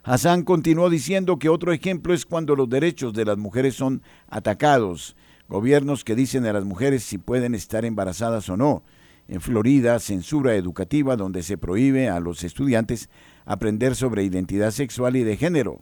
Hassan 0.04 0.42
continuó 0.42 0.90
diciendo 0.90 1.38
que 1.38 1.48
otro 1.48 1.72
ejemplo 1.72 2.12
es 2.12 2.26
cuando 2.26 2.56
los 2.56 2.68
derechos 2.68 3.12
de 3.12 3.24
las 3.24 3.38
mujeres 3.38 3.76
son 3.76 4.02
atacados, 4.28 5.16
gobiernos 5.48 6.02
que 6.02 6.16
dicen 6.16 6.44
a 6.46 6.52
las 6.52 6.64
mujeres 6.64 7.04
si 7.04 7.18
pueden 7.18 7.54
estar 7.54 7.84
embarazadas 7.84 8.48
o 8.48 8.56
no. 8.56 8.82
En 9.28 9.40
Florida, 9.40 9.98
censura 9.98 10.54
educativa 10.56 11.16
donde 11.16 11.42
se 11.42 11.56
prohíbe 11.56 12.08
a 12.08 12.20
los 12.20 12.44
estudiantes 12.44 13.08
aprender 13.44 13.94
sobre 13.94 14.24
identidad 14.24 14.70
sexual 14.70 15.16
y 15.16 15.24
de 15.24 15.36
género. 15.36 15.80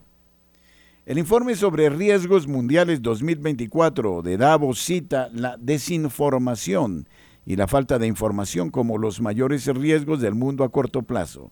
El 1.07 1.19
informe 1.19 1.57
sobre 1.57 1.91
riesgos 1.91 2.47
mundiales 2.47 3.03
2024 3.03 4.23
de 4.23 4.37
Davos 4.37 4.81
cita 4.81 5.29
la 5.33 5.57
desinformación 5.57 7.09
y 7.47 7.57
la 7.57 7.67
falta 7.67 7.99
de 7.99 8.07
información 8.07 8.71
como 8.71 8.99
los 8.99 9.21
mayores 9.21 9.67
riesgos 9.67 10.21
del 10.21 10.35
mundo 10.35 10.63
a 10.63 10.69
corto 10.69 11.03
plazo. 11.03 11.51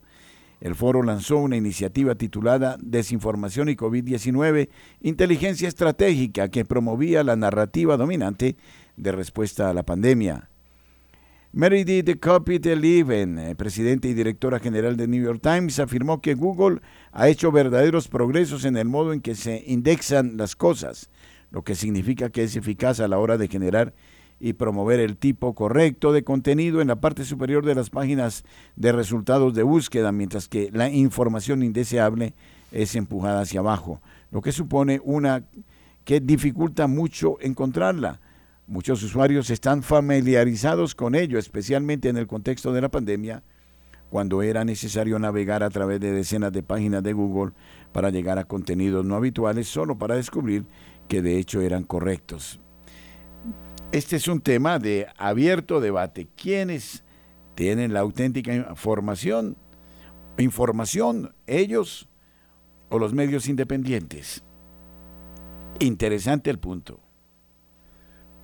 El 0.60 0.74
foro 0.74 1.02
lanzó 1.02 1.38
una 1.38 1.56
iniciativa 1.56 2.14
titulada 2.14 2.76
Desinformación 2.80 3.68
y 3.68 3.76
COVID-19, 3.76 4.68
Inteligencia 5.00 5.68
Estratégica, 5.68 6.48
que 6.48 6.64
promovía 6.64 7.22
la 7.24 7.36
narrativa 7.36 7.96
dominante 7.96 8.56
de 8.96 9.12
respuesta 9.12 9.70
a 9.70 9.74
la 9.74 9.84
pandemia. 9.84 10.50
Meredith 11.50 12.20
Kopit-Leven, 12.20 13.38
eh, 13.38 13.54
presidente 13.54 14.06
y 14.06 14.12
directora 14.12 14.58
general 14.58 14.98
de 14.98 15.08
New 15.08 15.24
York 15.24 15.40
Times, 15.42 15.78
afirmó 15.78 16.20
que 16.20 16.34
Google 16.34 16.82
ha 17.10 17.28
hecho 17.28 17.50
verdaderos 17.50 18.06
progresos 18.08 18.66
en 18.66 18.76
el 18.76 18.86
modo 18.86 19.14
en 19.14 19.22
que 19.22 19.34
se 19.34 19.64
indexan 19.66 20.36
las 20.36 20.54
cosas, 20.54 21.08
lo 21.50 21.62
que 21.62 21.74
significa 21.74 22.28
que 22.28 22.42
es 22.44 22.54
eficaz 22.54 23.00
a 23.00 23.08
la 23.08 23.18
hora 23.18 23.38
de 23.38 23.48
generar 23.48 23.94
y 24.38 24.52
promover 24.52 25.00
el 25.00 25.16
tipo 25.16 25.54
correcto 25.54 26.12
de 26.12 26.22
contenido 26.22 26.82
en 26.82 26.88
la 26.88 27.00
parte 27.00 27.24
superior 27.24 27.64
de 27.64 27.74
las 27.74 27.88
páginas 27.88 28.44
de 28.76 28.92
resultados 28.92 29.54
de 29.54 29.62
búsqueda, 29.62 30.12
mientras 30.12 30.48
que 30.48 30.68
la 30.70 30.90
información 30.90 31.62
indeseable 31.62 32.34
es 32.72 32.94
empujada 32.94 33.40
hacia 33.40 33.60
abajo, 33.60 34.02
lo 34.30 34.42
que 34.42 34.52
supone 34.52 35.00
una 35.02 35.44
que 36.04 36.20
dificulta 36.20 36.86
mucho 36.88 37.38
encontrarla. 37.40 38.20
Muchos 38.68 39.02
usuarios 39.02 39.48
están 39.48 39.82
familiarizados 39.82 40.94
con 40.94 41.14
ello, 41.14 41.38
especialmente 41.38 42.10
en 42.10 42.18
el 42.18 42.26
contexto 42.26 42.70
de 42.70 42.82
la 42.82 42.90
pandemia, 42.90 43.42
cuando 44.10 44.42
era 44.42 44.62
necesario 44.62 45.18
navegar 45.18 45.62
a 45.62 45.70
través 45.70 46.00
de 46.00 46.12
decenas 46.12 46.52
de 46.52 46.62
páginas 46.62 47.02
de 47.02 47.14
Google 47.14 47.54
para 47.92 48.10
llegar 48.10 48.38
a 48.38 48.44
contenidos 48.44 49.06
no 49.06 49.16
habituales 49.16 49.68
solo 49.68 49.96
para 49.96 50.16
descubrir 50.16 50.66
que 51.08 51.22
de 51.22 51.38
hecho 51.38 51.62
eran 51.62 51.82
correctos. 51.82 52.60
Este 53.90 54.16
es 54.16 54.28
un 54.28 54.42
tema 54.42 54.78
de 54.78 55.06
abierto 55.16 55.80
debate. 55.80 56.28
¿Quiénes 56.36 57.04
tienen 57.54 57.94
la 57.94 58.00
auténtica 58.00 58.54
información? 58.54 59.56
Información, 60.36 61.34
ellos 61.46 62.06
o 62.90 62.98
los 62.98 63.14
medios 63.14 63.48
independientes. 63.48 64.44
Interesante 65.78 66.50
el 66.50 66.58
punto. 66.58 67.07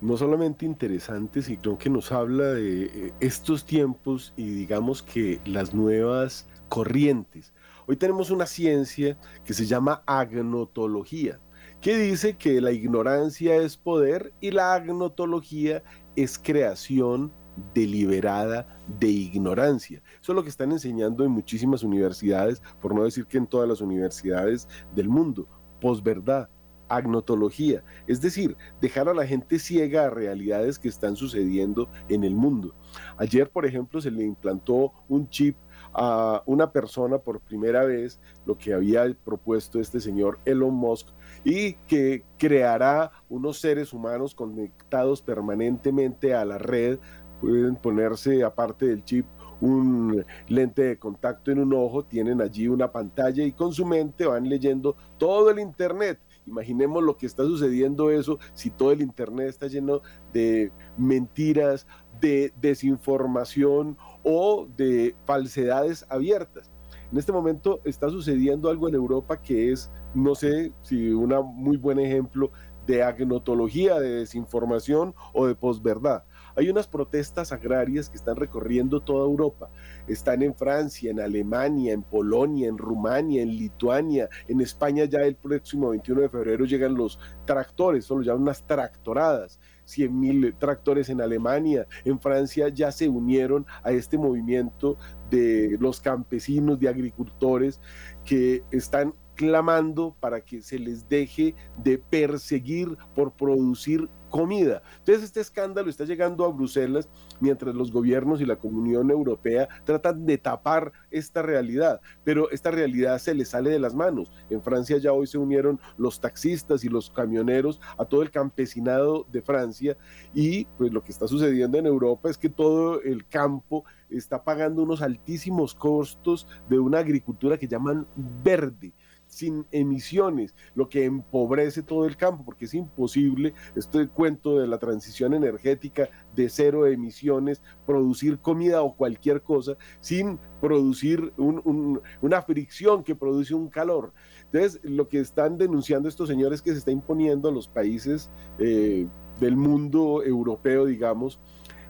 No 0.01 0.17
solamente 0.17 0.65
interesante, 0.65 1.41
sino 1.41 1.77
que 1.77 1.89
nos 1.89 2.11
habla 2.11 2.53
de 2.53 2.85
eh, 2.85 3.13
estos 3.19 3.65
tiempos 3.65 4.33
y 4.35 4.49
digamos 4.49 5.01
que 5.01 5.39
las 5.45 5.73
nuevas 5.73 6.47
corrientes. 6.69 7.53
Hoy 7.87 7.95
tenemos 7.95 8.29
una 8.29 8.45
ciencia 8.45 9.17
que 9.43 9.53
se 9.53 9.65
llama 9.65 10.03
agnotología 10.05 11.39
que 11.81 11.97
dice 11.97 12.35
que 12.35 12.61
la 12.61 12.71
ignorancia 12.71 13.57
es 13.57 13.77
poder 13.77 14.33
y 14.41 14.49
la 14.49 14.73
agnotología 14.73 15.83
es 16.15 16.39
creación 16.39 17.31
deliberada 17.75 18.81
de 18.99 19.07
ignorancia. 19.07 20.01
Eso 20.19 20.31
es 20.31 20.35
lo 20.35 20.43
que 20.43 20.49
están 20.49 20.71
enseñando 20.71 21.23
en 21.23 21.31
muchísimas 21.31 21.83
universidades, 21.83 22.61
por 22.81 22.95
no 22.95 23.03
decir 23.03 23.27
que 23.27 23.37
en 23.37 23.47
todas 23.47 23.69
las 23.69 23.81
universidades 23.81 24.67
del 24.93 25.09
mundo. 25.09 25.47
Posverdad, 25.79 26.49
agnotología, 26.95 27.83
es 28.07 28.21
decir, 28.21 28.55
dejar 28.81 29.09
a 29.09 29.13
la 29.13 29.25
gente 29.25 29.59
ciega 29.59 30.05
a 30.05 30.09
realidades 30.09 30.79
que 30.79 30.87
están 30.87 31.15
sucediendo 31.15 31.89
en 32.09 32.23
el 32.23 32.35
mundo. 32.35 32.75
Ayer, 33.17 33.49
por 33.49 33.65
ejemplo, 33.65 34.01
se 34.01 34.11
le 34.11 34.23
implantó 34.23 34.93
un 35.07 35.29
chip 35.29 35.57
a 35.93 36.43
una 36.45 36.71
persona 36.71 37.17
por 37.17 37.39
primera 37.39 37.85
vez, 37.85 38.19
lo 38.45 38.57
que 38.57 38.73
había 38.73 39.05
propuesto 39.23 39.79
este 39.79 39.99
señor 39.99 40.39
Elon 40.45 40.73
Musk, 40.73 41.07
y 41.43 41.73
que 41.87 42.25
creará 42.37 43.11
unos 43.29 43.59
seres 43.59 43.93
humanos 43.93 44.35
conectados 44.35 45.21
permanentemente 45.21 46.33
a 46.33 46.43
la 46.43 46.57
red. 46.57 46.99
Pueden 47.39 47.75
ponerse, 47.75 48.43
aparte 48.43 48.87
del 48.87 49.03
chip, 49.05 49.25
un 49.61 50.25
lente 50.47 50.83
de 50.83 50.99
contacto 50.99 51.51
en 51.51 51.59
un 51.59 51.73
ojo, 51.73 52.03
tienen 52.03 52.41
allí 52.41 52.67
una 52.67 52.91
pantalla 52.91 53.43
y 53.43 53.51
con 53.51 53.73
su 53.73 53.85
mente 53.85 54.25
van 54.25 54.49
leyendo 54.49 54.95
todo 55.17 55.49
el 55.49 55.59
Internet. 55.59 56.19
Imaginemos 56.47 57.03
lo 57.03 57.17
que 57.17 57.25
está 57.25 57.43
sucediendo 57.43 58.11
eso 58.11 58.39
si 58.53 58.69
todo 58.69 58.91
el 58.91 59.01
Internet 59.01 59.49
está 59.49 59.67
lleno 59.67 60.01
de 60.33 60.71
mentiras, 60.97 61.87
de 62.19 62.53
desinformación 62.61 63.97
o 64.23 64.67
de 64.77 65.15
falsedades 65.25 66.05
abiertas. 66.09 66.71
En 67.11 67.17
este 67.17 67.31
momento 67.31 67.81
está 67.85 68.09
sucediendo 68.09 68.69
algo 68.69 68.87
en 68.87 68.95
Europa 68.95 69.41
que 69.41 69.71
es 69.71 69.91
no 70.13 70.35
sé 70.35 70.73
si 70.81 71.11
un 71.11 71.33
muy 71.55 71.77
buen 71.77 71.99
ejemplo 71.99 72.51
de 72.85 73.03
agnotología, 73.03 73.99
de 73.99 74.09
desinformación 74.09 75.15
o 75.33 75.47
de 75.47 75.55
posverdad. 75.55 76.23
Hay 76.55 76.69
unas 76.69 76.87
protestas 76.87 77.51
agrarias 77.51 78.09
que 78.09 78.17
están 78.17 78.35
recorriendo 78.35 79.01
toda 79.01 79.25
Europa. 79.25 79.69
Están 80.07 80.41
en 80.41 80.55
Francia, 80.55 81.11
en 81.11 81.19
Alemania, 81.19 81.93
en 81.93 82.03
Polonia, 82.03 82.67
en 82.67 82.77
Rumania, 82.77 83.41
en 83.41 83.49
Lituania, 83.49 84.29
en 84.47 84.61
España 84.61 85.05
ya 85.05 85.21
el 85.21 85.35
próximo 85.35 85.89
21 85.89 86.21
de 86.21 86.29
febrero 86.29 86.65
llegan 86.65 86.95
los 86.95 87.19
tractores, 87.45 88.05
solo 88.05 88.23
ya 88.23 88.35
unas 88.35 88.65
tractoradas. 88.65 89.59
100.000 89.85 90.57
tractores 90.57 91.09
en 91.09 91.21
Alemania, 91.21 91.87
en 92.05 92.19
Francia 92.19 92.69
ya 92.69 92.91
se 92.91 93.07
unieron 93.07 93.67
a 93.83 93.91
este 93.91 94.17
movimiento 94.17 94.97
de 95.29 95.77
los 95.79 96.01
campesinos, 96.01 96.79
de 96.79 96.89
agricultores 96.89 97.79
que 98.23 98.63
están 98.71 99.13
clamando 99.35 100.15
para 100.19 100.41
que 100.41 100.61
se 100.61 100.79
les 100.79 101.07
deje 101.07 101.55
de 101.77 101.97
perseguir 101.97 102.97
por 103.13 103.33
producir 103.33 104.09
comida. 104.35 104.83
Entonces 104.99 105.23
este 105.23 105.39
escándalo 105.39 105.89
está 105.89 106.03
llegando 106.03 106.43
a 106.43 106.51
Bruselas 106.51 107.07
mientras 107.39 107.73
los 107.73 107.89
gobiernos 107.89 108.41
y 108.41 108.45
la 108.45 108.57
Comunión 108.57 109.09
Europea 109.09 109.69
tratan 109.85 110.25
de 110.25 110.37
tapar 110.37 110.91
esta 111.09 111.41
realidad, 111.41 112.01
pero 112.25 112.51
esta 112.51 112.69
realidad 112.69 113.17
se 113.19 113.33
les 113.33 113.47
sale 113.47 113.69
de 113.69 113.79
las 113.79 113.95
manos. 113.95 114.33
En 114.49 114.61
Francia 114.61 114.97
ya 114.97 115.13
hoy 115.13 115.25
se 115.25 115.37
unieron 115.37 115.79
los 115.97 116.19
taxistas 116.19 116.83
y 116.83 116.89
los 116.89 117.09
camioneros 117.09 117.79
a 117.97 118.03
todo 118.03 118.23
el 118.23 118.29
campesinado 118.29 119.25
de 119.31 119.41
Francia 119.41 119.95
y 120.33 120.65
pues 120.77 120.91
lo 120.91 121.01
que 121.01 121.13
está 121.13 121.29
sucediendo 121.29 121.77
en 121.77 121.85
Europa 121.85 122.29
es 122.29 122.37
que 122.37 122.49
todo 122.49 123.01
el 123.03 123.25
campo 123.27 123.85
está 124.09 124.43
pagando 124.43 124.83
unos 124.83 125.01
altísimos 125.01 125.73
costos 125.73 126.45
de 126.67 126.77
una 126.77 126.99
agricultura 126.99 127.57
que 127.57 127.69
llaman 127.69 128.05
verde 128.43 128.91
sin 129.35 129.67
emisiones, 129.71 130.55
lo 130.75 130.87
que 130.87 131.03
empobrece 131.03 131.83
todo 131.83 132.05
el 132.05 132.15
campo, 132.15 132.45
porque 132.45 132.65
es 132.65 132.73
imposible, 132.73 133.53
este 133.75 134.07
cuento 134.07 134.57
de 134.57 134.65
la 134.65 134.77
transición 134.77 135.33
energética 135.33 136.07
de 136.33 136.47
cero 136.47 136.87
emisiones, 136.87 137.61
producir 137.85 138.39
comida 138.39 138.81
o 138.81 138.95
cualquier 138.95 139.41
cosa 139.41 139.75
sin 139.99 140.39
producir 140.61 141.33
una 141.37 142.41
fricción 142.43 143.03
que 143.03 143.13
produce 143.13 143.53
un 143.53 143.67
calor. 143.67 144.13
Entonces, 144.45 144.79
lo 144.83 145.09
que 145.09 145.19
están 145.19 145.57
denunciando 145.57 146.07
estos 146.07 146.29
señores 146.29 146.61
que 146.61 146.71
se 146.71 146.77
está 146.77 146.91
imponiendo 146.91 147.49
a 147.49 147.51
los 147.51 147.67
países 147.67 148.31
eh, 148.57 149.05
del 149.41 149.57
mundo 149.57 150.23
europeo, 150.23 150.85
digamos, 150.85 151.41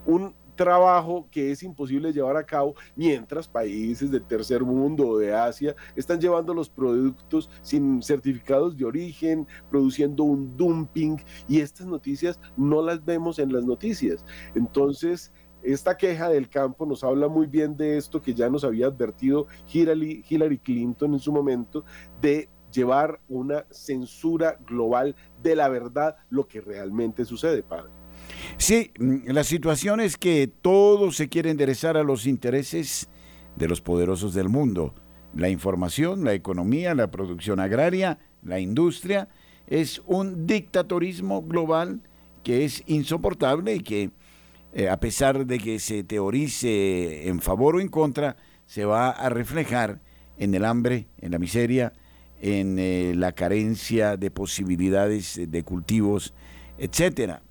un 0.07 0.33
trabajo 0.55 1.27
que 1.29 1.51
es 1.51 1.63
imposible 1.63 2.13
llevar 2.13 2.37
a 2.37 2.45
cabo 2.45 2.75
mientras 2.95 3.47
países 3.47 4.11
del 4.11 4.25
tercer 4.25 4.63
mundo 4.63 5.07
o 5.07 5.17
de 5.17 5.33
Asia 5.33 5.75
están 5.95 6.19
llevando 6.19 6.53
los 6.53 6.69
productos 6.69 7.49
sin 7.61 8.01
certificados 8.01 8.77
de 8.77 8.85
origen, 8.85 9.47
produciendo 9.69 10.23
un 10.23 10.55
dumping 10.55 11.17
y 11.47 11.59
estas 11.59 11.87
noticias 11.87 12.39
no 12.57 12.81
las 12.81 13.03
vemos 13.03 13.39
en 13.39 13.53
las 13.53 13.65
noticias. 13.65 14.25
Entonces, 14.55 15.31
esta 15.63 15.97
queja 15.97 16.29
del 16.29 16.47
campo 16.47 16.85
nos 16.85 17.03
habla 17.03 17.27
muy 17.27 17.47
bien 17.47 17.75
de 17.75 17.97
esto 17.97 18.21
que 18.21 18.33
ya 18.33 18.49
nos 18.49 18.63
había 18.63 18.87
advertido 18.87 19.47
Hillary, 19.71 20.23
Hillary 20.29 20.59
Clinton 20.59 21.13
en 21.13 21.19
su 21.19 21.31
momento, 21.31 21.83
de 22.21 22.49
llevar 22.71 23.19
una 23.27 23.65
censura 23.71 24.57
global 24.67 25.15
de 25.41 25.55
la 25.55 25.69
verdad, 25.69 26.17
lo 26.29 26.47
que 26.47 26.61
realmente 26.61 27.25
sucede, 27.25 27.63
padre. 27.63 27.94
Sí, 28.57 28.91
mm, 28.99 29.31
la 29.31 29.43
situación 29.43 29.99
es 29.99 30.17
que 30.17 30.47
todo 30.47 31.11
se 31.11 31.29
quiere 31.29 31.49
enderezar 31.49 31.97
a 31.97 32.03
los 32.03 32.25
intereses 32.25 33.09
de 33.55 33.67
los 33.67 33.81
poderosos 33.81 34.33
del 34.33 34.49
mundo. 34.49 34.93
La 35.33 35.49
información, 35.49 36.23
la 36.23 36.33
economía, 36.33 36.95
la 36.95 37.11
producción 37.11 37.59
agraria, 37.59 38.19
la 38.43 38.59
industria, 38.59 39.27
es 39.67 40.01
un 40.05 40.45
dictatorismo 40.47 41.41
global 41.41 42.01
que 42.43 42.63
es 42.63 42.83
insoportable 42.85 43.75
y 43.75 43.79
que, 43.79 44.11
eh, 44.73 44.89
a 44.89 44.99
pesar 44.99 45.45
de 45.45 45.57
que 45.57 45.79
se 45.79 46.03
teorice 46.03 47.27
en 47.27 47.41
favor 47.41 47.75
o 47.75 47.79
en 47.81 47.87
contra, 47.87 48.37
se 48.65 48.85
va 48.85 49.09
a 49.09 49.29
reflejar 49.29 50.01
en 50.37 50.53
el 50.53 50.65
hambre, 50.65 51.07
en 51.19 51.31
la 51.31 51.39
miseria, 51.39 51.93
en 52.41 52.77
eh, 52.77 53.13
la 53.15 53.31
carencia 53.31 54.17
de 54.17 54.29
posibilidades 54.31 55.39
de 55.47 55.63
cultivos, 55.63 56.33
etcétera. 56.77 57.41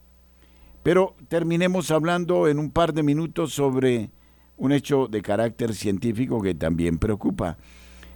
Pero 0.85 1.16
terminemos 1.28 1.91
hablando 1.91 2.47
en 2.47 2.59
un 2.59 2.70
par 2.70 2.93
de 2.93 3.03
minutos 3.03 3.55
sobre 3.55 4.11
un 4.59 4.70
hecho 4.70 5.09
de 5.09 5.22
carácter 5.22 5.74
científico 5.74 6.43
que 6.43 6.55
también 6.55 6.99
preocupa. 6.99 7.57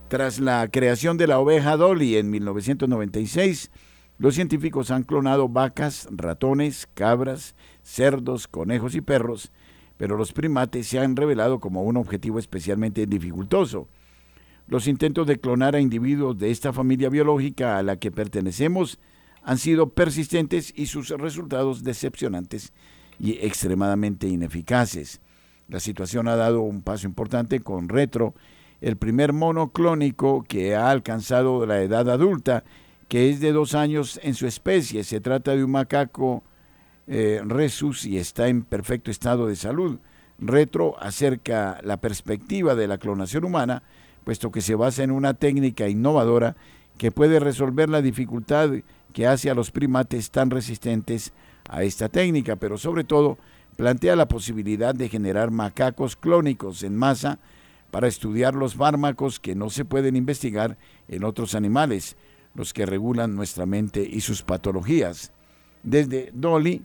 Tras 0.08 0.38
la 0.38 0.68
creación 0.68 1.16
de 1.16 1.26
la 1.26 1.38
oveja 1.38 1.78
Dolly 1.78 2.16
en 2.16 2.28
1996, 2.30 3.70
los 4.18 4.34
científicos 4.34 4.90
han 4.90 5.04
clonado 5.04 5.48
vacas, 5.48 6.08
ratones, 6.10 6.86
cabras, 6.92 7.54
cerdos, 7.82 8.46
conejos 8.46 8.94
y 8.94 9.00
perros, 9.00 9.50
pero 9.96 10.18
los 10.18 10.34
primates 10.34 10.88
se 10.88 10.98
han 10.98 11.16
revelado 11.16 11.60
como 11.60 11.84
un 11.84 11.96
objetivo 11.96 12.38
especialmente 12.38 13.06
dificultoso. 13.06 13.88
Los 14.66 14.88
intentos 14.88 15.26
de 15.26 15.40
clonar 15.40 15.74
a 15.74 15.80
individuos 15.80 16.36
de 16.36 16.50
esta 16.50 16.74
familia 16.74 17.08
biológica 17.08 17.78
a 17.78 17.82
la 17.82 17.96
que 17.96 18.10
pertenecemos 18.10 18.98
han 19.48 19.56
sido 19.56 19.88
persistentes 19.88 20.74
y 20.76 20.84
sus 20.88 21.08
resultados 21.08 21.82
decepcionantes 21.82 22.74
y 23.18 23.38
extremadamente 23.38 24.28
ineficaces. 24.28 25.22
La 25.68 25.80
situación 25.80 26.28
ha 26.28 26.36
dado 26.36 26.60
un 26.60 26.82
paso 26.82 27.06
importante 27.06 27.60
con 27.60 27.88
Retro, 27.88 28.34
el 28.82 28.98
primer 28.98 29.32
mono 29.32 29.72
clónico 29.72 30.44
que 30.46 30.76
ha 30.76 30.90
alcanzado 30.90 31.64
la 31.64 31.80
edad 31.80 32.10
adulta, 32.10 32.62
que 33.08 33.30
es 33.30 33.40
de 33.40 33.52
dos 33.52 33.74
años 33.74 34.20
en 34.22 34.34
su 34.34 34.46
especie. 34.46 35.02
Se 35.02 35.18
trata 35.18 35.56
de 35.56 35.64
un 35.64 35.70
macaco 35.70 36.44
eh, 37.06 37.40
resus 37.42 38.04
y 38.04 38.18
está 38.18 38.48
en 38.48 38.64
perfecto 38.64 39.10
estado 39.10 39.46
de 39.46 39.56
salud. 39.56 39.98
Retro 40.38 40.94
acerca 41.00 41.80
la 41.82 41.96
perspectiva 41.96 42.74
de 42.74 42.86
la 42.86 42.98
clonación 42.98 43.46
humana, 43.46 43.82
puesto 44.24 44.50
que 44.50 44.60
se 44.60 44.74
basa 44.74 45.04
en 45.04 45.10
una 45.10 45.32
técnica 45.32 45.88
innovadora 45.88 46.54
que 46.98 47.12
puede 47.12 47.40
resolver 47.40 47.88
la 47.88 48.02
dificultad 48.02 48.72
que 49.18 49.26
hace 49.26 49.50
a 49.50 49.54
los 49.54 49.72
primates 49.72 50.30
tan 50.30 50.48
resistentes 50.48 51.32
a 51.68 51.82
esta 51.82 52.08
técnica, 52.08 52.54
pero 52.54 52.78
sobre 52.78 53.02
todo 53.02 53.36
plantea 53.76 54.14
la 54.14 54.28
posibilidad 54.28 54.94
de 54.94 55.08
generar 55.08 55.50
macacos 55.50 56.14
clónicos 56.14 56.84
en 56.84 56.94
masa 56.94 57.40
para 57.90 58.06
estudiar 58.06 58.54
los 58.54 58.76
fármacos 58.76 59.40
que 59.40 59.56
no 59.56 59.70
se 59.70 59.84
pueden 59.84 60.14
investigar 60.14 60.78
en 61.08 61.24
otros 61.24 61.56
animales, 61.56 62.16
los 62.54 62.72
que 62.72 62.86
regulan 62.86 63.34
nuestra 63.34 63.66
mente 63.66 64.08
y 64.08 64.20
sus 64.20 64.44
patologías. 64.44 65.32
Desde 65.82 66.30
Dolly, 66.32 66.82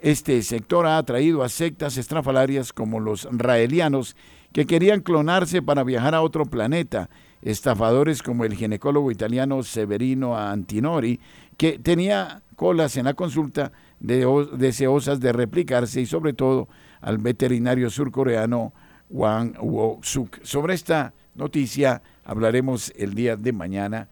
este 0.00 0.42
sector 0.42 0.84
ha 0.84 0.98
atraído 0.98 1.44
a 1.44 1.48
sectas 1.48 1.96
estrafalarias 1.96 2.72
como 2.72 2.98
los 2.98 3.28
raelianos, 3.30 4.16
que 4.52 4.66
querían 4.66 4.98
clonarse 4.98 5.62
para 5.62 5.84
viajar 5.84 6.16
a 6.16 6.22
otro 6.22 6.44
planeta 6.44 7.08
estafadores 7.42 8.22
como 8.22 8.44
el 8.44 8.54
ginecólogo 8.54 9.10
italiano 9.10 9.62
Severino 9.62 10.36
Antinori, 10.36 11.20
que 11.56 11.78
tenía 11.78 12.42
colas 12.56 12.96
en 12.96 13.04
la 13.04 13.14
consulta 13.14 13.72
deseosas 14.00 15.20
de 15.20 15.32
replicarse 15.32 16.00
y 16.00 16.06
sobre 16.06 16.32
todo 16.32 16.68
al 17.00 17.18
veterinario 17.18 17.90
surcoreano 17.90 18.72
Wang 19.10 19.56
Wo-suk. 19.60 20.42
Sobre 20.42 20.74
esta 20.74 21.14
noticia 21.34 22.02
hablaremos 22.24 22.92
el 22.96 23.14
día 23.14 23.36
de 23.36 23.52
mañana, 23.52 24.08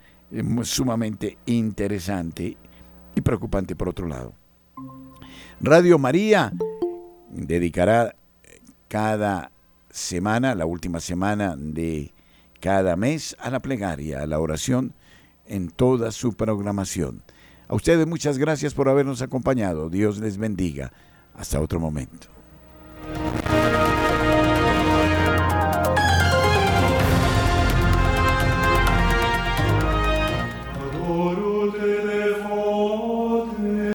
sumamente 0.62 1.39
interesante 1.47 2.57
y 3.14 3.20
preocupante 3.20 3.75
por 3.77 3.89
otro 3.89 4.07
lado. 4.07 4.35
Radio 5.61 5.99
María 5.99 6.53
dedicará 7.31 8.14
cada 8.89 9.51
semana, 9.91 10.55
la 10.55 10.66
última 10.66 11.01
semana 11.01 11.57
de 11.57 12.14
cada 12.65 12.97
mes 12.97 13.37
a 13.41 13.51
la 13.51 13.61
plegaria, 13.61 14.23
a 14.23 14.27
la 14.27 14.41
oración, 14.41 14.95
en 15.45 15.69
toda 15.69 16.11
su 16.12 16.33
programación. 16.33 17.23
A 17.69 17.75
ustedes 17.75 18.07
muchas 18.07 18.39
gracias 18.39 18.73
por 18.73 18.89
habernos 18.89 19.21
acompañado. 19.21 19.91
Dios 19.91 20.17
les 20.17 20.39
bendiga. 20.39 20.91
Hasta 21.35 21.61
otro 21.61 21.79
momento. 21.79 22.29